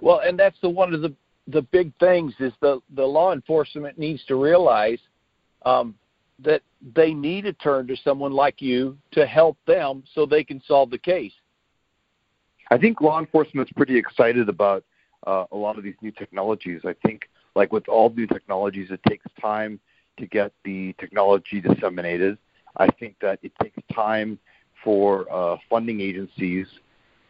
Well, 0.00 0.20
and 0.24 0.38
that's 0.38 0.58
the 0.60 0.68
one 0.68 0.92
of 0.92 1.02
the 1.02 1.14
the 1.46 1.62
big 1.62 1.92
things 1.98 2.34
is 2.40 2.52
the 2.60 2.80
the 2.94 3.04
law 3.04 3.32
enforcement 3.32 3.98
needs 3.98 4.24
to 4.26 4.36
realize 4.36 5.00
um, 5.64 5.94
that 6.40 6.62
they 6.94 7.12
need 7.14 7.42
to 7.42 7.52
turn 7.52 7.86
to 7.88 7.96
someone 7.96 8.32
like 8.32 8.60
you 8.60 8.96
to 9.12 9.26
help 9.26 9.56
them 9.66 10.02
so 10.14 10.26
they 10.26 10.44
can 10.44 10.60
solve 10.66 10.90
the 10.90 10.98
case. 10.98 11.32
I 12.70 12.78
think 12.78 13.00
law 13.00 13.18
enforcement 13.18 13.68
is 13.68 13.72
pretty 13.74 13.96
excited 13.96 14.48
about 14.48 14.84
uh, 15.26 15.44
a 15.52 15.56
lot 15.56 15.78
of 15.78 15.84
these 15.84 15.96
new 16.02 16.12
technologies. 16.12 16.82
I 16.84 16.94
think 17.04 17.28
like 17.54 17.72
with 17.72 17.88
all 17.88 18.10
new 18.10 18.26
technologies, 18.26 18.90
it 18.90 19.00
takes 19.08 19.26
time 19.40 19.80
to 20.18 20.26
get 20.26 20.52
the 20.64 20.94
technology 20.98 21.60
disseminated. 21.60 22.38
I 22.76 22.88
think 22.88 23.16
that 23.20 23.38
it 23.42 23.52
takes 23.62 23.78
time 23.94 24.38
for 24.84 25.26
uh, 25.32 25.56
funding 25.68 26.00
agencies 26.00 26.66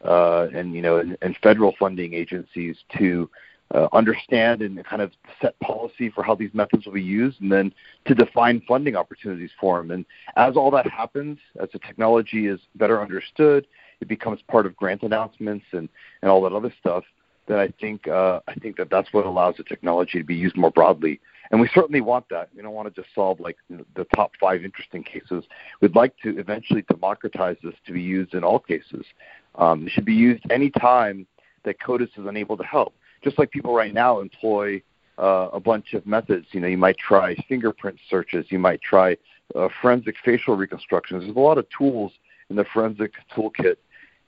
uh, 0.05 0.49
and 0.55 0.75
you 0.75 0.83
know 0.83 0.99
and, 0.99 1.17
and 1.23 1.37
federal 1.43 1.75
funding 1.79 2.15
agencies 2.15 2.77
to 2.99 3.29
uh, 3.75 3.89
understand 3.93 4.63
and 4.63 4.83
kind 4.85 5.03
of 5.03 5.13
set 5.43 5.59
policy 5.61 6.09
for 6.11 6.23
how 6.23 6.35
these 6.35 6.53
methods 6.55 6.87
will 6.87 6.93
be 6.93 7.03
used, 7.03 7.41
and 7.41 7.53
then 7.53 7.73
to 8.07 8.15
define 8.15 8.63
funding 8.67 8.97
opportunities 8.97 9.51
for 9.61 9.79
them. 9.79 9.91
And 9.91 10.05
as 10.37 10.57
all 10.57 10.71
that 10.71 10.91
happens, 10.91 11.39
as 11.61 11.69
the 11.73 11.79
technology 11.81 12.47
is 12.47 12.61
better 12.77 13.01
understood, 13.03 13.67
it 14.01 14.09
becomes 14.09 14.41
part 14.49 14.67
of 14.67 14.77
grant 14.77 15.03
announcements 15.03 15.67
and 15.73 15.89
and 16.23 16.31
all 16.31 16.43
that 16.43 16.53
other 16.53 16.73
stuff 16.81 17.05
that 17.49 17.59
I 17.59 17.69
think 17.81 18.07
uh, 18.07 18.41
I 18.47 18.55
think 18.55 18.77
that 18.77 18.91
that's 18.91 19.13
what 19.13 19.27
allows 19.27 19.57
the 19.57 19.65
technology 19.65 20.19
to 20.19 20.25
be 20.25 20.37
used 20.37 20.57
more 20.57 20.71
broadly. 20.71 21.21
And 21.51 21.61
we 21.61 21.69
certainly 21.75 22.03
want 22.03 22.27
that. 22.29 22.51
We 22.55 22.63
don't 22.63 22.75
want 22.75 22.95
to 22.95 23.03
just 23.03 23.13
solve 23.15 23.41
like 23.41 23.57
the 23.69 24.05
top 24.15 24.33
five 24.39 24.65
interesting 24.65 25.03
cases. 25.03 25.45
We'd 25.81 25.97
like 25.97 26.15
to 26.23 26.39
eventually 26.39 26.83
democratize 26.83 27.57
this 27.65 27.75
to 27.87 27.93
be 27.93 28.03
used 28.03 28.35
in 28.35 28.45
all 28.45 28.59
cases. 28.59 29.07
Um, 29.55 29.87
it 29.87 29.91
should 29.91 30.05
be 30.05 30.15
used 30.15 30.45
any 30.51 30.71
time 30.71 31.27
that 31.65 31.81
CODIS 31.81 32.11
is 32.19 32.27
unable 32.27 32.57
to 32.59 32.65
help. 32.65 32.95
Just 33.25 33.39
like 33.39 33.51
people 33.51 33.75
right 33.75 33.95
now 33.95 34.21
employ 34.21 34.83
uh, 35.19 35.49
a 35.53 35.59
bunch 35.59 35.95
of 35.95 36.07
methods. 36.07 36.47
You 36.53 36.61
know, 36.61 36.69
you 36.69 36.77
might 36.77 36.99
try 36.99 37.35
fingerprint 37.49 37.99
searches. 38.11 38.47
You 38.51 38.59
might 38.59 38.83
try 38.83 39.17
uh, 39.55 39.69
forensic 39.81 40.17
facial 40.23 40.55
reconstructions. 40.55 41.25
There's 41.25 41.35
a 41.35 41.41
lot 41.41 41.57
of 41.57 41.67
tools 41.77 42.13
in 42.51 42.57
the 42.57 42.65
forensic 42.73 43.13
toolkit, 43.35 43.77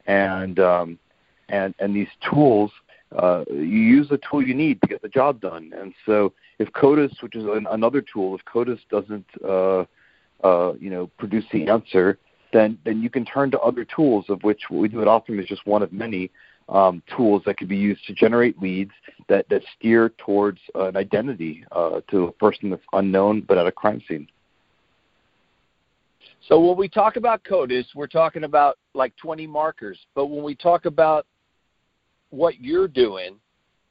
and 0.07 0.59
um, 0.59 0.99
and 1.51 1.75
and 1.79 1.95
these 1.95 2.09
tools 2.29 2.71
uh, 3.17 3.45
you 3.51 3.65
use 3.65 4.09
the 4.09 4.19
tool 4.19 4.47
you 4.47 4.55
need 4.55 4.81
to 4.83 4.89
get 4.89 5.03
the 5.03 5.09
job 5.09 5.41
done. 5.41 5.73
And 5.77 5.93
so, 6.07 6.33
if 6.59 6.73
CODIS, 6.73 7.23
which 7.23 7.35
is 7.35 7.45
an, 7.45 7.67
another 7.71 8.03
tool, 8.03 8.35
if 8.37 8.45
CODIS 8.45 8.79
doesn't, 8.89 9.27
uh, 9.45 9.85
uh, 10.45 10.75
you 10.79 10.91
know, 10.91 11.09
produce 11.19 11.45
the 11.53 11.69
answer, 11.69 12.19
then 12.53 12.79
then 12.85 13.03
you 13.03 13.11
can 13.11 13.25
turn 13.25 13.51
to 13.51 13.61
other 13.61 13.85
tools, 13.85 14.27
of 14.29 14.43
which 14.43 14.63
what 14.69 14.81
we 14.81 14.89
do 14.89 15.01
at 15.01 15.09
Othram 15.09 15.41
is 15.41 15.47
just 15.47 15.67
one 15.67 15.83
of 15.83 15.93
many 15.93 16.31
um, 16.69 17.03
tools 17.17 17.43
that 17.47 17.57
can 17.57 17.67
be 17.67 17.77
used 17.77 18.05
to 18.07 18.15
generate 18.15 18.61
leads 18.61 18.93
that 19.29 19.49
that 19.49 19.63
steer 19.77 20.11
towards 20.19 20.61
an 20.77 20.97
identity 20.97 21.65
uh, 21.73 22.01
to 22.11 22.25
a 22.25 22.33
person 22.33 22.71
that's 22.71 22.83
unknown 22.93 23.41
but 23.41 23.59
at 23.59 23.67
a 23.67 23.73
crime 23.73 24.03
scene. 24.07 24.29
So 26.49 26.59
when 26.59 26.77
we 26.77 26.89
talk 26.89 27.17
about 27.17 27.45
CODIS, 27.45 27.87
we're 27.95 28.07
talking 28.07 28.45
about 28.45 28.79
like 28.95 29.15
20 29.17 29.47
markers. 29.47 29.99
But 30.15 30.27
when 30.27 30.43
we 30.43 30.55
talk 30.55 30.85
about 30.87 31.27
what 32.31 32.61
you're 32.61 32.89
doing, 32.89 33.37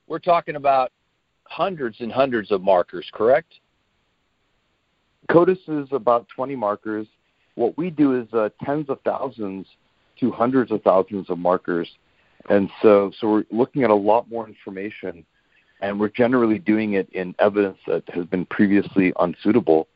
we're 0.08 0.20
talking 0.20 0.56
about 0.56 0.92
hundreds 1.44 2.00
and 2.00 2.12
hundreds 2.12 2.52
of 2.52 2.62
markers, 2.62 3.10
correct? 3.14 3.54
CODIS 5.30 5.60
is 5.68 5.88
about 5.92 6.28
20 6.36 6.56
markers. 6.56 7.08
What 7.56 7.78
we 7.78 7.90
do 7.90 8.20
is 8.20 8.28
uh, 8.34 8.50
tens 8.64 8.90
of 8.90 9.00
thousands 9.02 9.68
to 10.20 10.32
hundreds 10.32 10.72
of 10.72 10.82
thousands 10.82 11.30
of 11.30 11.38
markers, 11.38 11.90
and 12.50 12.70
so 12.82 13.12
so 13.20 13.30
we're 13.30 13.46
looking 13.52 13.84
at 13.84 13.90
a 13.90 13.96
lot 13.96 14.30
more 14.30 14.48
information, 14.48 15.26
and 15.82 16.00
we're 16.00 16.10
generally 16.10 16.58
doing 16.58 16.94
it 16.94 17.10
in 17.12 17.36
evidence 17.40 17.78
that 17.88 18.04
has 18.10 18.26
been 18.26 18.46
previously 18.46 19.14
unsuitable, 19.20 19.88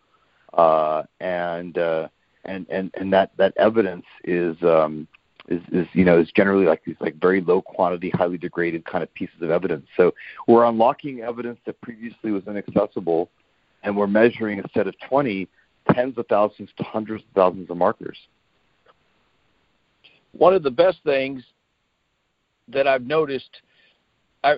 uh, 0.54 1.04
and 1.20 1.78
uh, 1.78 2.08
and 2.46 2.68
and 2.70 2.92
and 2.96 3.12
that 3.14 3.32
that 3.38 3.54
evidence 3.58 4.06
is. 4.24 4.56
Um, 4.62 5.08
is, 5.48 5.62
is 5.72 5.88
you 5.94 6.06
know 6.06 6.20
is 6.20 6.32
generally 6.36 6.66
like 6.66 6.84
these 6.86 6.96
like 7.00 7.16
very 7.20 7.42
low 7.42 7.62
quantity, 7.62 8.10
highly 8.10 8.38
degraded 8.38 8.86
kind 8.86 9.04
of 9.04 9.14
pieces 9.14 9.42
of 9.42 9.50
evidence. 9.50 9.86
So 9.98 10.14
we're 10.48 10.66
unlocking 10.66 11.22
evidence 11.22 11.60
that 11.66 11.80
previously 11.82 12.32
was 12.32 12.44
inaccessible, 12.48 13.30
and 13.84 13.96
we're 13.96 14.08
measuring 14.08 14.60
instead 14.60 14.88
of 14.88 14.96
20, 15.08 15.48
tens 15.94 16.18
of 16.18 16.28
thousands 16.28 16.70
to 16.78 16.84
hundreds 16.84 17.24
of 17.24 17.30
thousands 17.36 17.70
of 17.70 17.78
markers. 17.78 18.18
One 20.32 20.54
of 20.54 20.64
the 20.64 20.72
best 20.72 20.98
things 21.04 21.44
that 22.70 22.88
I've 22.88 23.06
noticed, 23.06 23.62
I, 24.44 24.56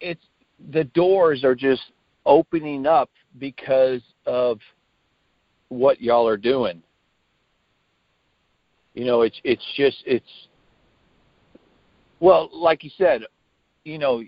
it's 0.00 0.24
the 0.70 0.84
doors 0.84 1.44
are 1.44 1.54
just 1.54 1.82
opening 2.26 2.86
up 2.86 3.10
because 3.38 4.02
of 4.26 4.58
what 5.68 6.00
y'all 6.00 6.28
are 6.28 6.36
doing. 6.36 6.82
You 8.94 9.04
know, 9.06 9.22
it's 9.22 9.40
it's 9.44 9.64
just 9.76 10.02
it's 10.06 10.48
well, 12.20 12.50
like 12.52 12.84
you 12.84 12.90
said, 12.96 13.22
you 13.84 13.98
know, 13.98 14.22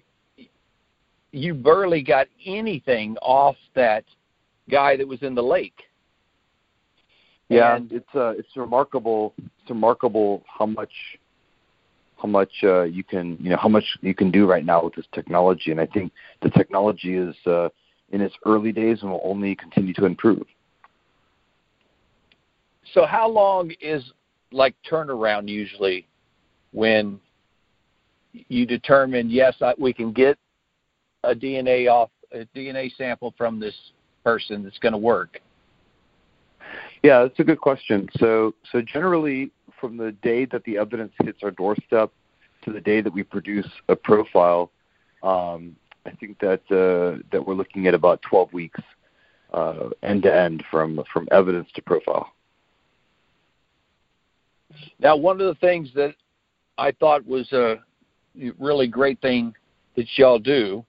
you 1.32 1.54
barely 1.54 2.02
got 2.02 2.26
anything 2.44 3.16
off 3.22 3.56
that 3.74 4.04
guy 4.70 4.96
that 4.96 5.06
was 5.06 5.22
in 5.22 5.34
the 5.34 5.42
lake. 5.42 5.80
Yeah, 7.48 7.76
And- 7.76 7.92
it's 7.92 8.14
uh, 8.14 8.30
it's 8.30 8.56
remarkable. 8.56 9.34
It's 9.38 9.70
remarkable 9.70 10.42
how 10.46 10.66
much 10.66 10.92
how 12.16 12.28
much 12.28 12.52
uh, 12.62 12.82
you 12.82 13.04
can 13.04 13.36
you 13.38 13.50
know 13.50 13.58
how 13.58 13.68
much 13.68 13.84
you 14.00 14.14
can 14.14 14.30
do 14.30 14.46
right 14.46 14.64
now 14.64 14.84
with 14.84 14.94
this 14.94 15.06
technology, 15.12 15.70
and 15.70 15.80
I 15.80 15.86
think 15.86 16.10
the 16.42 16.50
technology 16.50 17.16
is 17.16 17.36
uh, 17.46 17.68
in 18.12 18.22
its 18.22 18.34
early 18.46 18.72
days 18.72 19.02
and 19.02 19.10
will 19.10 19.20
only 19.22 19.54
continue 19.54 19.92
to 19.94 20.06
improve. 20.06 20.46
So 22.94 23.04
how 23.06 23.28
long 23.28 23.72
is 23.80 24.12
like 24.54 24.74
turnaround 24.88 25.48
usually 25.48 26.06
when 26.72 27.20
you 28.32 28.66
determine 28.66 29.30
yes 29.30 29.54
I, 29.60 29.74
we 29.78 29.92
can 29.92 30.12
get 30.12 30.38
a 31.22 31.34
DNA 31.34 31.90
off 31.90 32.10
a 32.32 32.46
DNA 32.56 32.94
sample 32.96 33.34
from 33.36 33.60
this 33.60 33.74
person 34.24 34.64
that's 34.64 34.78
going 34.78 34.92
to 34.92 34.98
work? 34.98 35.40
Yeah, 37.02 37.22
that's 37.22 37.38
a 37.38 37.44
good 37.44 37.60
question. 37.60 38.08
So, 38.18 38.54
so 38.72 38.80
generally, 38.80 39.50
from 39.80 39.96
the 39.96 40.12
day 40.12 40.46
that 40.46 40.64
the 40.64 40.78
evidence 40.78 41.12
hits 41.22 41.40
our 41.42 41.50
doorstep 41.50 42.10
to 42.64 42.72
the 42.72 42.80
day 42.80 43.02
that 43.02 43.12
we 43.12 43.22
produce 43.22 43.68
a 43.88 43.96
profile, 43.96 44.70
um, 45.22 45.76
I 46.06 46.10
think 46.12 46.38
that 46.40 46.62
uh, 46.70 47.22
that 47.30 47.46
we're 47.46 47.54
looking 47.54 47.86
at 47.86 47.94
about 47.94 48.22
12 48.22 48.52
weeks 48.52 48.80
uh, 49.52 49.90
end 50.02 50.22
to 50.22 50.34
end 50.34 50.64
from 50.70 51.02
from 51.12 51.28
evidence 51.30 51.68
to 51.74 51.82
profile. 51.82 52.32
Now, 54.98 55.16
one 55.16 55.40
of 55.40 55.46
the 55.46 55.60
things 55.60 55.90
that 55.94 56.14
I 56.78 56.92
thought 56.92 57.26
was 57.26 57.52
a 57.52 57.76
really 58.58 58.86
great 58.86 59.20
thing 59.20 59.54
that 59.96 60.06
y'all 60.16 60.38
do 60.38 60.84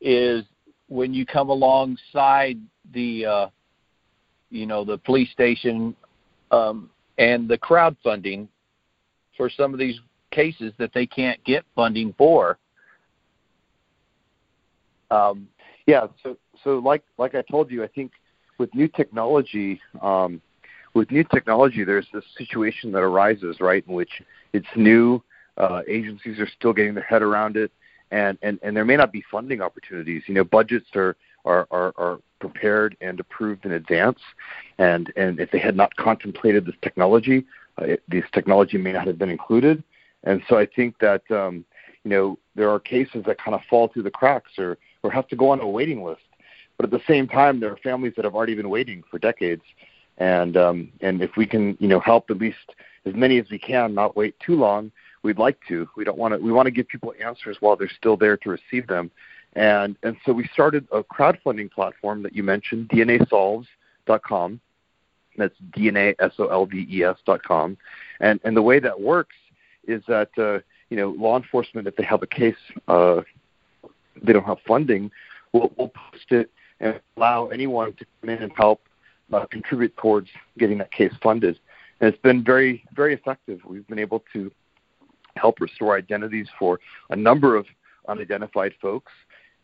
is 0.00 0.44
when 0.88 1.14
you 1.14 1.24
come 1.24 1.48
alongside 1.48 2.58
the, 2.92 3.26
uh, 3.26 3.46
you 4.50 4.66
know, 4.66 4.84
the 4.84 4.98
police 4.98 5.30
station 5.30 5.96
um, 6.50 6.90
and 7.18 7.48
the 7.48 7.58
crowdfunding 7.58 8.48
for 9.36 9.48
some 9.48 9.72
of 9.72 9.78
these 9.78 9.98
cases 10.30 10.72
that 10.78 10.92
they 10.92 11.06
can't 11.06 11.42
get 11.44 11.64
funding 11.74 12.14
for. 12.18 12.58
Um, 15.10 15.48
Yeah. 15.86 16.06
So, 16.22 16.36
so 16.62 16.78
like 16.78 17.02
like 17.18 17.34
I 17.34 17.42
told 17.42 17.70
you, 17.70 17.84
I 17.84 17.88
think 17.88 18.12
with 18.58 18.74
new 18.74 18.88
technology, 18.88 19.80
um, 20.00 20.40
with 20.94 21.10
new 21.10 21.24
technology, 21.24 21.84
there's 21.84 22.06
this 22.12 22.24
situation 22.36 22.92
that 22.92 23.00
arises, 23.00 23.60
right, 23.60 23.84
in 23.86 23.94
which 23.94 24.22
it's 24.52 24.66
new. 24.76 25.22
Uh, 25.56 25.82
agencies 25.88 26.38
are 26.38 26.48
still 26.48 26.72
getting 26.72 26.94
their 26.94 27.04
head 27.04 27.22
around 27.22 27.56
it, 27.56 27.70
and, 28.10 28.38
and, 28.42 28.58
and 28.62 28.76
there 28.76 28.84
may 28.84 28.96
not 28.96 29.12
be 29.12 29.22
funding 29.30 29.60
opportunities. 29.60 30.22
You 30.26 30.34
know, 30.34 30.44
budgets 30.44 30.86
are 30.94 31.16
are, 31.44 31.66
are, 31.70 31.92
are 31.98 32.20
prepared 32.40 32.96
and 33.02 33.20
approved 33.20 33.66
in 33.66 33.72
advance, 33.72 34.18
and 34.78 35.12
and 35.16 35.38
if 35.38 35.50
they 35.50 35.58
had 35.58 35.76
not 35.76 35.94
contemplated 35.96 36.64
this 36.64 36.74
technology, 36.82 37.44
uh, 37.80 37.84
it, 37.84 38.02
this 38.08 38.24
technology 38.32 38.78
may 38.78 38.92
not 38.92 39.06
have 39.06 39.18
been 39.18 39.30
included. 39.30 39.84
And 40.24 40.42
so 40.48 40.58
I 40.58 40.66
think 40.66 40.98
that 41.00 41.22
um, 41.30 41.64
you 42.02 42.10
know 42.10 42.38
there 42.54 42.70
are 42.70 42.80
cases 42.80 43.24
that 43.26 43.38
kind 43.38 43.54
of 43.54 43.60
fall 43.68 43.88
through 43.88 44.04
the 44.04 44.10
cracks 44.10 44.52
or 44.58 44.78
or 45.02 45.10
have 45.10 45.28
to 45.28 45.36
go 45.36 45.50
on 45.50 45.60
a 45.60 45.68
waiting 45.68 46.02
list. 46.02 46.22
But 46.76 46.86
at 46.86 46.90
the 46.90 47.02
same 47.06 47.28
time, 47.28 47.60
there 47.60 47.70
are 47.70 47.76
families 47.76 48.14
that 48.16 48.24
have 48.24 48.34
already 48.34 48.54
been 48.54 48.70
waiting 48.70 49.04
for 49.08 49.18
decades, 49.18 49.62
and 50.18 50.56
um, 50.56 50.92
and 51.00 51.22
if 51.22 51.36
we 51.36 51.46
can 51.46 51.76
you 51.80 51.88
know 51.88 52.00
help 52.00 52.30
at 52.30 52.38
least 52.38 52.72
as 53.06 53.14
many 53.14 53.38
as 53.38 53.46
we 53.50 53.58
can 53.58 53.94
not 53.94 54.16
wait 54.16 54.34
too 54.40 54.54
long, 54.54 54.90
we'd 55.22 55.38
like 55.38 55.58
to. 55.68 55.88
We 55.96 56.04
don't 56.04 56.18
want 56.18 56.34
to. 56.34 56.38
We 56.38 56.52
want 56.52 56.66
to 56.66 56.70
give 56.70 56.88
people 56.88 57.12
answers 57.22 57.56
while 57.60 57.76
they're 57.76 57.88
still 57.88 58.16
there 58.16 58.36
to 58.38 58.50
receive 58.50 58.86
them, 58.86 59.10
and 59.54 59.96
and 60.02 60.16
so 60.24 60.32
we 60.32 60.48
started 60.52 60.86
a 60.92 61.02
crowdfunding 61.02 61.70
platform 61.70 62.22
that 62.22 62.34
you 62.34 62.42
mentioned, 62.42 62.88
DNASolves.com. 62.90 64.60
That's 65.36 65.54
DNA 65.76 66.14
S 66.20 66.32
O 66.38 66.46
L 66.46 66.66
V 66.66 66.86
E 66.88 67.02
S 67.02 67.16
dot 67.26 67.42
com, 67.42 67.76
and 68.20 68.40
and 68.44 68.56
the 68.56 68.62
way 68.62 68.78
that 68.78 69.00
works 69.00 69.34
is 69.86 70.02
that 70.06 70.30
uh, 70.38 70.60
you 70.90 70.96
know 70.96 71.10
law 71.10 71.36
enforcement, 71.36 71.88
if 71.88 71.96
they 71.96 72.04
have 72.04 72.22
a 72.22 72.26
case, 72.26 72.54
uh, 72.86 73.22
they 74.22 74.32
don't 74.32 74.44
have 74.44 74.58
funding, 74.66 75.10
we'll, 75.52 75.72
we'll 75.76 75.88
post 75.88 76.26
it 76.30 76.50
and 76.80 77.00
allow 77.16 77.48
anyone 77.48 77.92
to 77.94 78.06
come 78.20 78.30
in 78.30 78.42
and 78.42 78.52
help 78.56 78.80
uh, 79.32 79.46
contribute 79.46 79.96
towards 79.96 80.28
getting 80.58 80.78
that 80.78 80.92
case 80.92 81.12
funded. 81.22 81.58
And 82.00 82.12
it's 82.12 82.22
been 82.22 82.44
very 82.44 82.84
very 82.94 83.14
effective. 83.14 83.60
We've 83.64 83.86
been 83.86 83.98
able 83.98 84.24
to 84.32 84.50
help 85.36 85.60
restore 85.60 85.96
identities 85.96 86.48
for 86.58 86.80
a 87.10 87.16
number 87.16 87.56
of 87.56 87.66
unidentified 88.08 88.74
folks. 88.80 89.12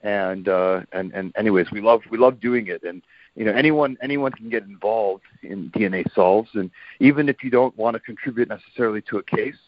And 0.02 0.48
uh, 0.48 0.80
and 0.92 1.12
and 1.12 1.32
anyways, 1.36 1.70
we 1.70 1.82
love 1.82 2.00
we 2.10 2.16
love 2.16 2.40
doing 2.40 2.68
it, 2.68 2.82
and 2.84 3.02
you 3.36 3.44
know 3.44 3.52
anyone 3.52 3.98
anyone 4.02 4.32
can 4.32 4.48
get 4.48 4.62
involved 4.62 5.24
in 5.42 5.70
DNA 5.72 6.10
solves, 6.14 6.48
and 6.54 6.70
even 7.00 7.28
if 7.28 7.44
you 7.44 7.50
don't 7.50 7.76
want 7.76 7.94
to 7.96 8.00
contribute 8.00 8.48
necessarily 8.48 9.02
to 9.02 9.18
a 9.18 9.22
case, 9.22 9.58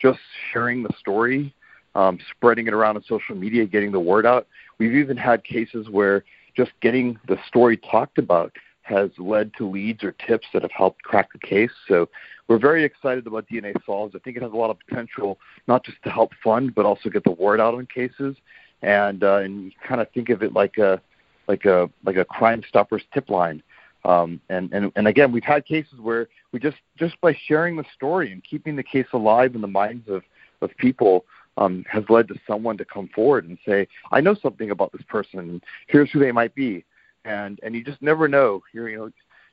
just 0.00 0.18
sharing 0.50 0.82
the 0.82 0.88
story, 0.98 1.54
um, 1.94 2.18
spreading 2.30 2.68
it 2.68 2.72
around 2.72 2.96
on 2.96 3.04
social 3.04 3.36
media, 3.36 3.66
getting 3.66 3.92
the 3.92 4.00
word 4.00 4.24
out. 4.24 4.46
We've 4.78 4.94
even 4.94 5.18
had 5.18 5.44
cases 5.44 5.90
where 5.90 6.24
just 6.56 6.72
getting 6.80 7.18
the 7.28 7.36
story 7.46 7.76
talked 7.76 8.16
about 8.16 8.52
has 8.82 9.10
led 9.18 9.52
to 9.58 9.68
leads 9.68 10.02
or 10.04 10.12
tips 10.12 10.46
that 10.52 10.62
have 10.62 10.72
helped 10.72 11.02
crack 11.02 11.32
the 11.32 11.38
case. 11.38 11.70
So 11.88 12.08
we're 12.48 12.58
very 12.58 12.84
excited 12.84 13.26
about 13.26 13.48
DNA 13.48 13.74
Solves. 13.86 14.14
I 14.14 14.18
think 14.18 14.36
it 14.36 14.42
has 14.42 14.52
a 14.52 14.56
lot 14.56 14.70
of 14.70 14.78
potential, 14.86 15.38
not 15.66 15.84
just 15.84 16.02
to 16.04 16.10
help 16.10 16.32
fund, 16.42 16.74
but 16.74 16.84
also 16.84 17.08
get 17.08 17.24
the 17.24 17.30
word 17.30 17.60
out 17.60 17.74
on 17.74 17.86
cases. 17.86 18.36
And 18.82 19.22
uh, 19.22 19.36
and 19.36 19.64
you 19.64 19.70
kind 19.86 20.00
of 20.00 20.10
think 20.10 20.28
of 20.28 20.42
it 20.42 20.52
like 20.52 20.76
a 20.78 21.00
like 21.46 21.64
a 21.64 21.88
like 22.04 22.16
a 22.16 22.24
Crime 22.24 22.62
Stoppers 22.68 23.02
tip 23.14 23.30
line. 23.30 23.62
Um, 24.04 24.40
and, 24.48 24.72
and 24.72 24.90
and 24.96 25.06
again, 25.06 25.30
we've 25.30 25.44
had 25.44 25.64
cases 25.64 26.00
where 26.00 26.28
we 26.50 26.58
just 26.58 26.78
just 26.98 27.20
by 27.20 27.36
sharing 27.46 27.76
the 27.76 27.84
story 27.94 28.32
and 28.32 28.42
keeping 28.42 28.74
the 28.74 28.82
case 28.82 29.06
alive 29.12 29.54
in 29.54 29.60
the 29.60 29.68
minds 29.68 30.08
of 30.08 30.22
of 30.60 30.70
people 30.76 31.24
um, 31.56 31.84
has 31.88 32.04
led 32.08 32.28
to 32.28 32.34
someone 32.46 32.76
to 32.78 32.84
come 32.84 33.08
forward 33.14 33.48
and 33.48 33.58
say, 33.66 33.86
"I 34.10 34.20
know 34.20 34.34
something 34.34 34.70
about 34.70 34.90
this 34.92 35.02
person. 35.08 35.38
And 35.38 35.62
here's 35.86 36.10
who 36.10 36.18
they 36.18 36.32
might 36.32 36.54
be." 36.54 36.84
And 37.24 37.60
and 37.62 37.74
you 37.74 37.84
just 37.84 38.02
never 38.02 38.28
know. 38.28 38.62
You're 38.72 38.88
you 38.88 38.98
know 38.98 39.10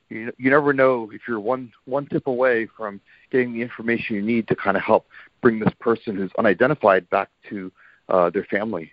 you, 0.08 0.32
you 0.38 0.50
never 0.50 0.72
know 0.72 1.10
if 1.12 1.22
you're 1.26 1.40
one 1.40 1.72
one 1.84 2.06
tip 2.06 2.26
away 2.26 2.68
from 2.76 3.00
getting 3.30 3.52
the 3.52 3.62
information 3.62 4.16
you 4.16 4.22
need 4.22 4.48
to 4.48 4.56
kind 4.56 4.76
of 4.76 4.82
help 4.82 5.06
bring 5.40 5.58
this 5.58 5.72
person 5.80 6.16
who's 6.16 6.30
unidentified 6.38 7.08
back 7.10 7.28
to 7.48 7.70
uh, 8.08 8.30
their 8.30 8.44
family. 8.44 8.90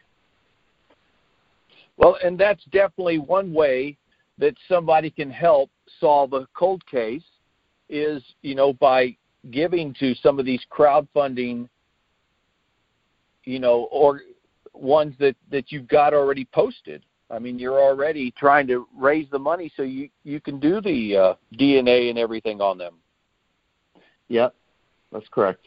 Well, 1.97 2.17
and 2.23 2.37
that's 2.37 2.63
definitely 2.65 3.17
one 3.17 3.51
way 3.51 3.97
that 4.37 4.55
somebody 4.69 5.09
can 5.09 5.31
help 5.31 5.71
solve 5.99 6.33
a 6.33 6.47
cold 6.53 6.85
case 6.85 7.23
is, 7.89 8.21
you 8.43 8.53
know, 8.53 8.73
by 8.73 9.15
giving 9.51 9.93
to 9.95 10.13
some 10.15 10.39
of 10.39 10.45
these 10.45 10.61
crowdfunding, 10.71 11.67
you 13.45 13.59
know, 13.59 13.87
or 13.91 14.21
ones 14.73 15.15
that, 15.19 15.35
that 15.49 15.71
you've 15.71 15.87
got 15.87 16.13
already 16.13 16.45
posted. 16.45 17.01
I 17.29 17.39
mean, 17.39 17.59
you're 17.59 17.81
already 17.81 18.31
trying 18.31 18.67
to 18.67 18.87
raise 18.95 19.27
the 19.29 19.39
money 19.39 19.71
so 19.75 19.83
you 19.83 20.09
you 20.23 20.39
can 20.39 20.59
do 20.59 20.79
the 20.79 21.17
uh, 21.17 21.33
DNA 21.55 22.09
and 22.09 22.17
everything 22.17 22.61
on 22.61 22.77
them. 22.77 22.95
Yep, 24.29 24.55
that's 25.11 25.27
correct. 25.29 25.65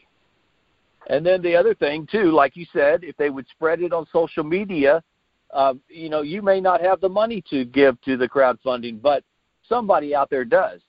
And 1.07 1.25
then 1.25 1.41
the 1.41 1.55
other 1.55 1.73
thing 1.73 2.07
too, 2.11 2.31
like 2.31 2.55
you 2.55 2.65
said, 2.73 3.03
if 3.03 3.17
they 3.17 3.29
would 3.29 3.47
spread 3.49 3.81
it 3.81 3.93
on 3.93 4.05
social 4.11 4.43
media, 4.43 5.03
uh, 5.51 5.73
you 5.89 6.09
know, 6.09 6.21
you 6.21 6.41
may 6.41 6.61
not 6.61 6.81
have 6.81 7.01
the 7.01 7.09
money 7.09 7.43
to 7.49 7.65
give 7.65 7.99
to 8.01 8.17
the 8.17 8.27
crowdfunding, 8.27 9.01
but 9.01 9.23
somebody 9.67 10.15
out 10.15 10.29
there 10.29 10.45
does. 10.45 10.81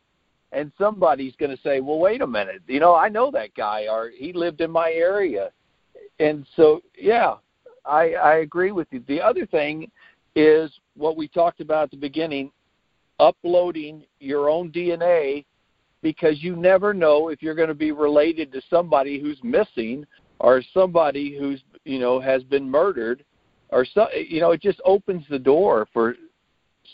And 0.52 0.70
somebody's 0.76 1.34
going 1.36 1.54
to 1.54 1.62
say, 1.62 1.80
"Well, 1.80 1.98
wait 1.98 2.20
a 2.20 2.26
minute. 2.26 2.62
You 2.66 2.78
know, 2.78 2.94
I 2.94 3.08
know 3.08 3.30
that 3.30 3.54
guy, 3.54 3.86
or 3.90 4.10
he 4.14 4.32
lived 4.34 4.60
in 4.60 4.70
my 4.70 4.92
area." 4.92 5.50
And 6.18 6.46
so, 6.56 6.82
yeah, 6.96 7.36
I, 7.86 8.12
I 8.14 8.34
agree 8.36 8.70
with 8.70 8.86
you. 8.90 9.02
The 9.08 9.20
other 9.20 9.46
thing 9.46 9.90
is 10.34 10.70
what 10.96 11.16
we 11.16 11.28
talked 11.28 11.60
about 11.60 11.84
at 11.84 11.90
the 11.90 11.96
beginning: 11.96 12.50
uploading 13.18 14.04
your 14.20 14.48
own 14.48 14.70
DNA, 14.70 15.44
because 16.02 16.42
you 16.42 16.56
never 16.56 16.92
know 16.92 17.28
if 17.28 17.42
you're 17.42 17.54
going 17.54 17.68
to 17.68 17.74
be 17.74 17.92
related 17.92 18.52
to 18.52 18.62
somebody 18.68 19.20
who's 19.20 19.38
missing 19.42 20.04
or 20.40 20.62
somebody 20.74 21.36
who's 21.38 21.62
you 21.84 21.98
know 21.98 22.20
has 22.20 22.42
been 22.44 22.68
murdered, 22.68 23.24
or 23.70 23.84
so 23.84 24.08
you 24.12 24.40
know 24.40 24.50
it 24.52 24.60
just 24.60 24.80
opens 24.84 25.24
the 25.30 25.38
door 25.38 25.88
for 25.92 26.14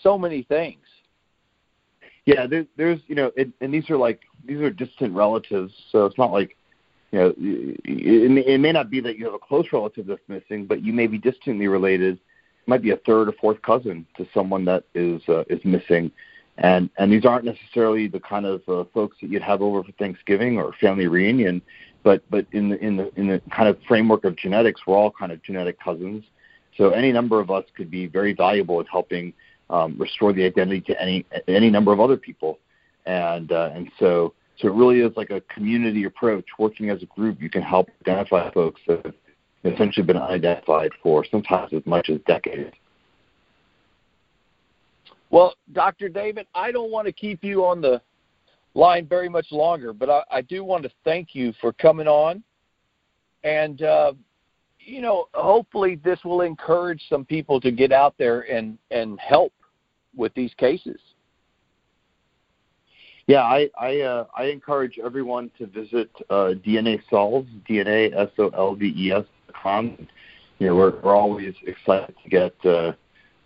so 0.03 0.18
many 0.18 0.43
things. 0.43 0.84
Yeah, 2.26 2.47
there, 2.47 2.66
there's 2.76 3.01
you 3.07 3.14
know, 3.14 3.32
it, 3.36 3.49
and 3.61 3.72
these 3.72 3.89
are 3.89 3.97
like 3.97 4.20
these 4.47 4.61
are 4.61 4.70
distant 4.70 5.14
relatives, 5.14 5.72
so 5.91 6.05
it's 6.05 6.18
not 6.18 6.30
like 6.30 6.57
you 7.11 7.18
know, 7.18 7.34
it, 7.39 8.47
it 8.47 8.61
may 8.61 8.72
not 8.72 8.91
be 8.91 9.01
that 9.01 9.16
you 9.16 9.24
have 9.24 9.34
a 9.34 9.39
close 9.39 9.66
relative 9.72 10.07
that's 10.07 10.20
missing, 10.28 10.66
but 10.66 10.84
you 10.84 10.93
may 10.93 11.07
be 11.07 11.16
distantly 11.16 11.68
related. 11.68 12.18
Might 12.68 12.82
be 12.82 12.90
a 12.90 12.96
third 12.98 13.28
or 13.28 13.32
fourth 13.32 13.60
cousin 13.62 14.06
to 14.18 14.26
someone 14.34 14.64
that 14.66 14.84
is 14.94 15.22
uh, 15.26 15.44
is 15.48 15.64
missing, 15.64 16.12
and 16.58 16.90
and 16.98 17.10
these 17.10 17.24
aren't 17.24 17.46
necessarily 17.46 18.08
the 18.08 18.20
kind 18.20 18.44
of 18.44 18.60
uh, 18.68 18.84
folks 18.92 19.16
that 19.22 19.30
you'd 19.30 19.40
have 19.40 19.62
over 19.62 19.82
for 19.82 19.92
Thanksgiving 19.92 20.58
or 20.58 20.74
family 20.74 21.06
reunion, 21.06 21.62
but 22.02 22.22
but 22.30 22.46
in 22.52 22.68
the 22.68 22.78
in 22.84 22.96
the 22.98 23.10
in 23.16 23.26
the 23.26 23.40
kind 23.50 23.70
of 23.70 23.78
framework 23.88 24.24
of 24.24 24.36
genetics, 24.36 24.82
we're 24.86 24.96
all 24.96 25.10
kind 25.10 25.32
of 25.32 25.42
genetic 25.42 25.80
cousins. 25.80 26.24
So 26.76 26.90
any 26.90 27.10
number 27.10 27.40
of 27.40 27.50
us 27.50 27.64
could 27.74 27.90
be 27.90 28.06
very 28.06 28.34
valuable 28.34 28.80
at 28.80 28.86
helping 28.92 29.32
um, 29.70 29.96
restore 29.98 30.34
the 30.34 30.44
identity 30.44 30.82
to 30.82 31.00
any 31.00 31.24
any 31.48 31.70
number 31.70 31.92
of 31.92 32.00
other 32.00 32.18
people, 32.18 32.58
and 33.06 33.50
uh, 33.50 33.70
and 33.74 33.90
so 33.98 34.34
so 34.58 34.68
it 34.68 34.74
really 34.74 35.00
is 35.00 35.16
like 35.16 35.30
a 35.30 35.40
community 35.42 36.04
approach. 36.04 36.44
Working 36.58 36.90
as 36.90 37.02
a 37.02 37.06
group, 37.06 37.40
you 37.40 37.48
can 37.48 37.62
help 37.62 37.88
identify 38.02 38.50
folks 38.50 38.82
that 38.86 39.14
essentially 39.64 40.04
been 40.04 40.16
unidentified 40.16 40.90
for 41.02 41.24
sometimes 41.24 41.72
as 41.72 41.84
much 41.86 42.11
as 42.11 42.20
decades. 42.26 42.74
Well, 45.30 45.54
Dr. 45.72 46.09
David, 46.09 46.46
I 46.54 46.72
don't 46.72 46.90
want 46.90 47.06
to 47.06 47.12
keep 47.12 47.44
you 47.44 47.64
on 47.64 47.80
the 47.80 48.00
line 48.74 49.06
very 49.06 49.28
much 49.28 49.46
longer, 49.50 49.92
but 49.92 50.09
I, 50.09 50.22
I 50.30 50.40
do 50.40 50.64
want 50.64 50.84
to 50.84 50.90
thank 51.04 51.34
you 51.34 51.52
for 51.61 51.72
coming 51.72 52.09
on. 52.09 52.42
And, 53.44 53.82
uh, 53.82 54.12
you 54.78 55.00
know, 55.00 55.26
hopefully 55.34 56.00
this 56.02 56.18
will 56.24 56.40
encourage 56.40 57.02
some 57.09 57.24
people 57.24 57.61
to 57.61 57.70
get 57.70 57.92
out 57.92 58.14
there 58.18 58.50
and, 58.50 58.78
and 58.90 59.20
help 59.20 59.52
with 60.16 60.32
these 60.34 60.54
cases. 60.54 60.98
Yeah, 63.26 63.42
I 63.42 63.68
I, 63.78 64.00
uh, 64.00 64.24
I 64.34 64.44
encourage 64.44 64.98
everyone 65.04 65.50
to 65.59 65.66
visit 65.66 66.11
uh, 66.30 66.54
DNA 66.66 66.98
Solves, 67.11 67.46
DNA 67.68 68.16
S 68.16 68.30
O 68.38 68.48
L 68.48 68.74
V 68.74 68.94
E 68.96 69.12
S 69.12 69.24
You 69.64 70.68
know, 70.68 70.76
we're 70.76 71.00
we're 71.00 71.16
always 71.16 71.54
excited 71.66 72.14
to 72.22 72.28
get 72.28 72.54
uh, 72.64 72.92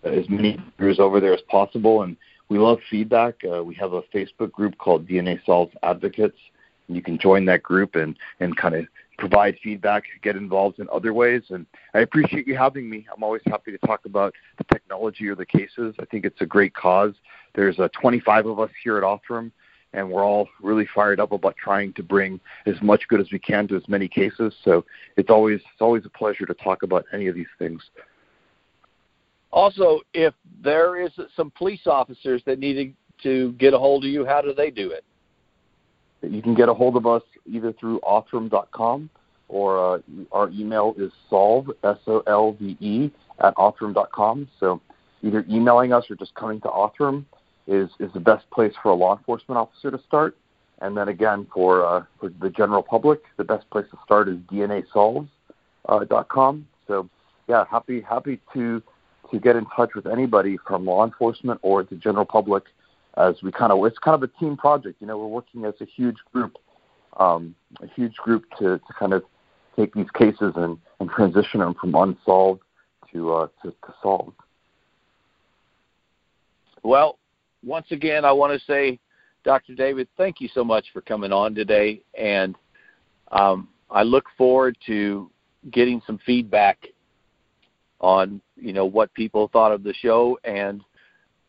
as 0.03 0.29
many 0.29 0.59
viewers 0.79 0.99
over 0.99 1.21
there 1.21 1.35
as 1.35 1.43
possible, 1.43 2.03
and 2.03 2.17
we 2.49 2.59
love 2.59 2.79
feedback. 2.91 3.37
Uh, 3.51 3.63
we 3.63 3.75
have 3.77 3.93
a 3.93 4.03
Facebook 4.15 4.53
group 4.53 4.77
called 4.79 5.07
DNA 5.07 5.45
Solves 5.45 5.73
Advocates. 5.83 6.39
And 6.89 6.97
you 6.97 7.03
can 7.03 7.19
join 7.19 7.45
that 7.47 7.63
group 7.63 7.95
and 7.95 8.17
and 8.41 8.57
kind 8.57 8.75
of 8.75 8.87
provide 9.19 9.57
feedback, 9.63 10.05
get 10.23 10.37
involved 10.37 10.79
in 10.81 10.89
other 10.93 11.15
ways. 11.15 11.43
And 11.51 11.65
I 11.95 12.01
appreciate 12.01 12.47
you 12.47 12.57
having 12.57 12.91
me. 12.91 13.07
I'm 13.15 13.23
always 13.23 13.43
happy 13.47 13.71
to 13.71 13.79
talk 13.87 14.05
about 14.05 14.35
the 14.59 14.65
technology 14.65 15.29
or 15.29 15.35
the 15.35 15.47
cases. 15.47 15.95
I 16.01 16.05
think 16.07 16.25
it's 16.25 16.41
a 16.41 16.47
great 16.47 16.75
cause. 16.75 17.15
There's 17.55 17.79
uh, 17.79 17.89
25 18.01 18.47
of 18.47 18.59
us 18.59 18.71
here 18.83 18.99
at 18.99 19.05
Othram, 19.05 19.53
and 19.93 20.11
we're 20.11 20.25
all 20.25 20.49
really 20.61 20.87
fired 20.95 21.21
up 21.21 21.33
about 21.33 21.57
trying 21.57 21.93
to 21.95 22.03
bring 22.03 22.41
as 22.67 22.75
much 22.83 23.03
good 23.09 23.21
as 23.21 23.27
we 23.33 23.39
can 23.39 23.69
to 23.69 23.77
as 23.77 23.87
many 23.89 24.09
cases. 24.09 24.55
So 24.65 24.85
it's 25.17 25.31
always 25.31 25.61
it's 25.61 25.81
always 25.81 26.05
a 26.07 26.11
pleasure 26.11 26.47
to 26.47 26.55
talk 26.55 26.83
about 26.83 27.05
any 27.13 27.27
of 27.27 27.35
these 27.35 27.47
things. 27.59 27.83
Also, 29.51 30.01
if 30.15 30.33
there 30.63 31.01
is 31.01 31.13
some 31.37 31.53
police 31.57 31.87
officers 31.87 32.43
that 32.47 32.59
need 32.59 32.95
to 33.23 33.53
get 33.53 33.75
a 33.75 33.79
hold 33.79 34.05
of 34.05 34.11
you, 34.11 34.25
how 34.25 34.41
do 34.41 34.55
they 34.55 34.71
do 34.71 34.91
it? 34.91 35.05
You 36.23 36.41
can 36.41 36.55
get 36.55 36.69
a 36.69 36.75
hold 36.75 36.97
of 36.97 37.07
us 37.07 37.23
either 37.47 37.73
through 37.73 38.01
othram.com 38.01 39.11
or 39.49 39.97
uh, 39.97 39.99
our 40.31 40.49
email 40.51 40.95
is 40.97 41.13
solve, 41.29 41.69
S-O-L-V-E, 41.85 43.11
at 43.41 43.55
othram.com. 43.57 44.49
So 44.59 44.81
either 45.23 45.45
emailing 45.51 45.93
us 45.93 46.05
or 46.09 46.17
just 46.17 46.35
coming 46.35 46.61
to 46.63 46.69
Othram 46.69 47.25
is, 47.67 47.91
is 48.01 48.13
the 48.13 48.21
best 48.21 48.49
place 48.51 48.73
for 48.83 48.91
a 48.91 48.95
law 48.95 49.17
enforcement 49.17 49.59
officer 49.59 49.91
to 49.91 50.01
start. 50.07 50.37
And 50.81 50.97
then 50.97 51.09
again, 51.09 51.47
for, 51.53 51.85
uh, 51.85 52.05
for 52.19 52.31
the 52.41 52.51
general 52.51 52.83
public, 52.83 53.23
the 53.37 53.45
best 53.45 53.69
place 53.71 53.87
to 53.91 53.99
start 54.05 54.29
is 54.29 54.37
DNASolves.com. 54.51 55.29
Uh, 55.89 56.87
so 56.89 57.09
yeah, 57.49 57.65
happy 57.71 58.01
happy 58.01 58.41
to 58.53 58.83
to 59.31 59.39
get 59.39 59.57
in 59.57 59.67
touch 59.75 59.91
with 59.95 60.07
anybody 60.07 60.59
from 60.67 60.85
law 60.85 61.05
enforcement 61.05 61.59
or 61.63 61.83
the 61.83 61.97
general 61.97 62.25
public 62.25 62.65
as 63.17 63.35
we 63.43 63.53
kind 63.53 63.73
of 63.73 63.85
it's 63.85 63.99
kind 63.99 64.15
of 64.15 64.23
a 64.23 64.39
team 64.39 64.57
project. 64.57 65.01
You 65.01 65.07
know, 65.07 65.19
we're 65.19 65.27
working 65.27 65.65
as 65.65 65.75
a 65.81 65.85
huge 65.85 66.17
group, 66.33 66.57
um, 67.19 67.55
a 67.81 67.87
huge 67.87 68.17
group 68.17 68.45
to, 68.59 68.79
to 68.79 68.93
kind 68.99 69.13
of 69.13 69.23
take 69.77 69.95
these 69.95 70.11
cases 70.15 70.53
and, 70.57 70.79
and 71.01 71.11
transition 71.11 71.61
them 71.61 71.75
from 71.75 71.95
unsolved 71.95 72.63
to, 73.13 73.33
uh, 73.33 73.49
to 73.63 73.71
to 73.71 73.95
solved. 74.03 74.37
Well, 76.83 77.19
once 77.65 77.87
again, 77.91 78.25
I 78.25 78.33
want 78.33 78.59
to 78.59 78.65
say, 78.67 78.99
Dr. 79.45 79.75
David, 79.75 80.09
thank 80.17 80.41
you 80.41 80.49
so 80.55 80.65
much 80.65 80.87
for 80.93 81.01
coming 81.01 81.33
on 81.33 81.55
today, 81.55 82.03
and 82.19 82.57
um, 83.33 83.69
I 83.91 84.03
look 84.03 84.25
forward 84.37 84.77
to 84.87 85.31
getting 85.71 86.03
some 86.07 86.19
feedback 86.25 86.87
on 88.01 88.41
you 88.57 88.73
know 88.73 88.85
what 88.85 89.15
people 89.15 89.49
thought 89.53 89.71
of 89.73 89.85
the 89.85 89.95
show 89.95 90.37
and 90.43 90.81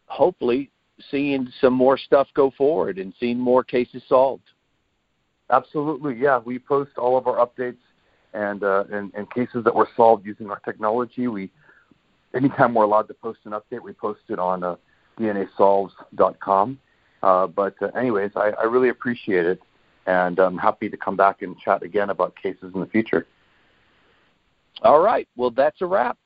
hopefully 0.05 0.69
seeing 1.09 1.51
some 1.59 1.73
more 1.73 1.97
stuff 1.97 2.27
go 2.35 2.51
forward 2.55 2.99
and 2.99 3.13
seeing 3.19 3.39
more 3.39 3.63
cases 3.63 4.03
solved. 4.07 4.43
Absolutely, 5.49 6.15
yeah. 6.15 6.37
We 6.37 6.59
post 6.59 6.91
all 6.97 7.17
of 7.17 7.27
our 7.27 7.45
updates 7.45 7.77
and 8.33 8.63
uh, 8.63 8.85
and, 8.91 9.11
and 9.15 9.29
cases 9.31 9.63
that 9.63 9.73
were 9.73 9.89
solved 9.95 10.25
using 10.25 10.49
our 10.49 10.59
technology. 10.59 11.27
We 11.27 11.51
anytime 12.35 12.73
we're 12.73 12.85
allowed 12.85 13.07
to 13.07 13.13
post 13.13 13.39
an 13.45 13.51
update, 13.51 13.81
we 13.81 13.93
post 13.93 14.21
it 14.29 14.39
on 14.39 14.63
uh, 14.63 14.75
DNASolves.com. 15.19 16.79
Uh, 17.21 17.47
but 17.47 17.75
uh, 17.81 17.87
anyways, 17.97 18.31
I, 18.35 18.51
I 18.59 18.63
really 18.63 18.89
appreciate 18.89 19.45
it, 19.45 19.61
and 20.07 20.39
I'm 20.39 20.57
happy 20.57 20.89
to 20.89 20.97
come 20.97 21.15
back 21.15 21.41
and 21.41 21.57
chat 21.57 21.83
again 21.83 22.09
about 22.09 22.35
cases 22.35 22.71
in 22.73 22.79
the 22.79 22.87
future. 22.87 23.25
All 24.81 24.99
right. 24.99 25.27
Well, 25.37 25.51
that's 25.51 25.81
a 25.81 25.85
wrap. 25.85 26.17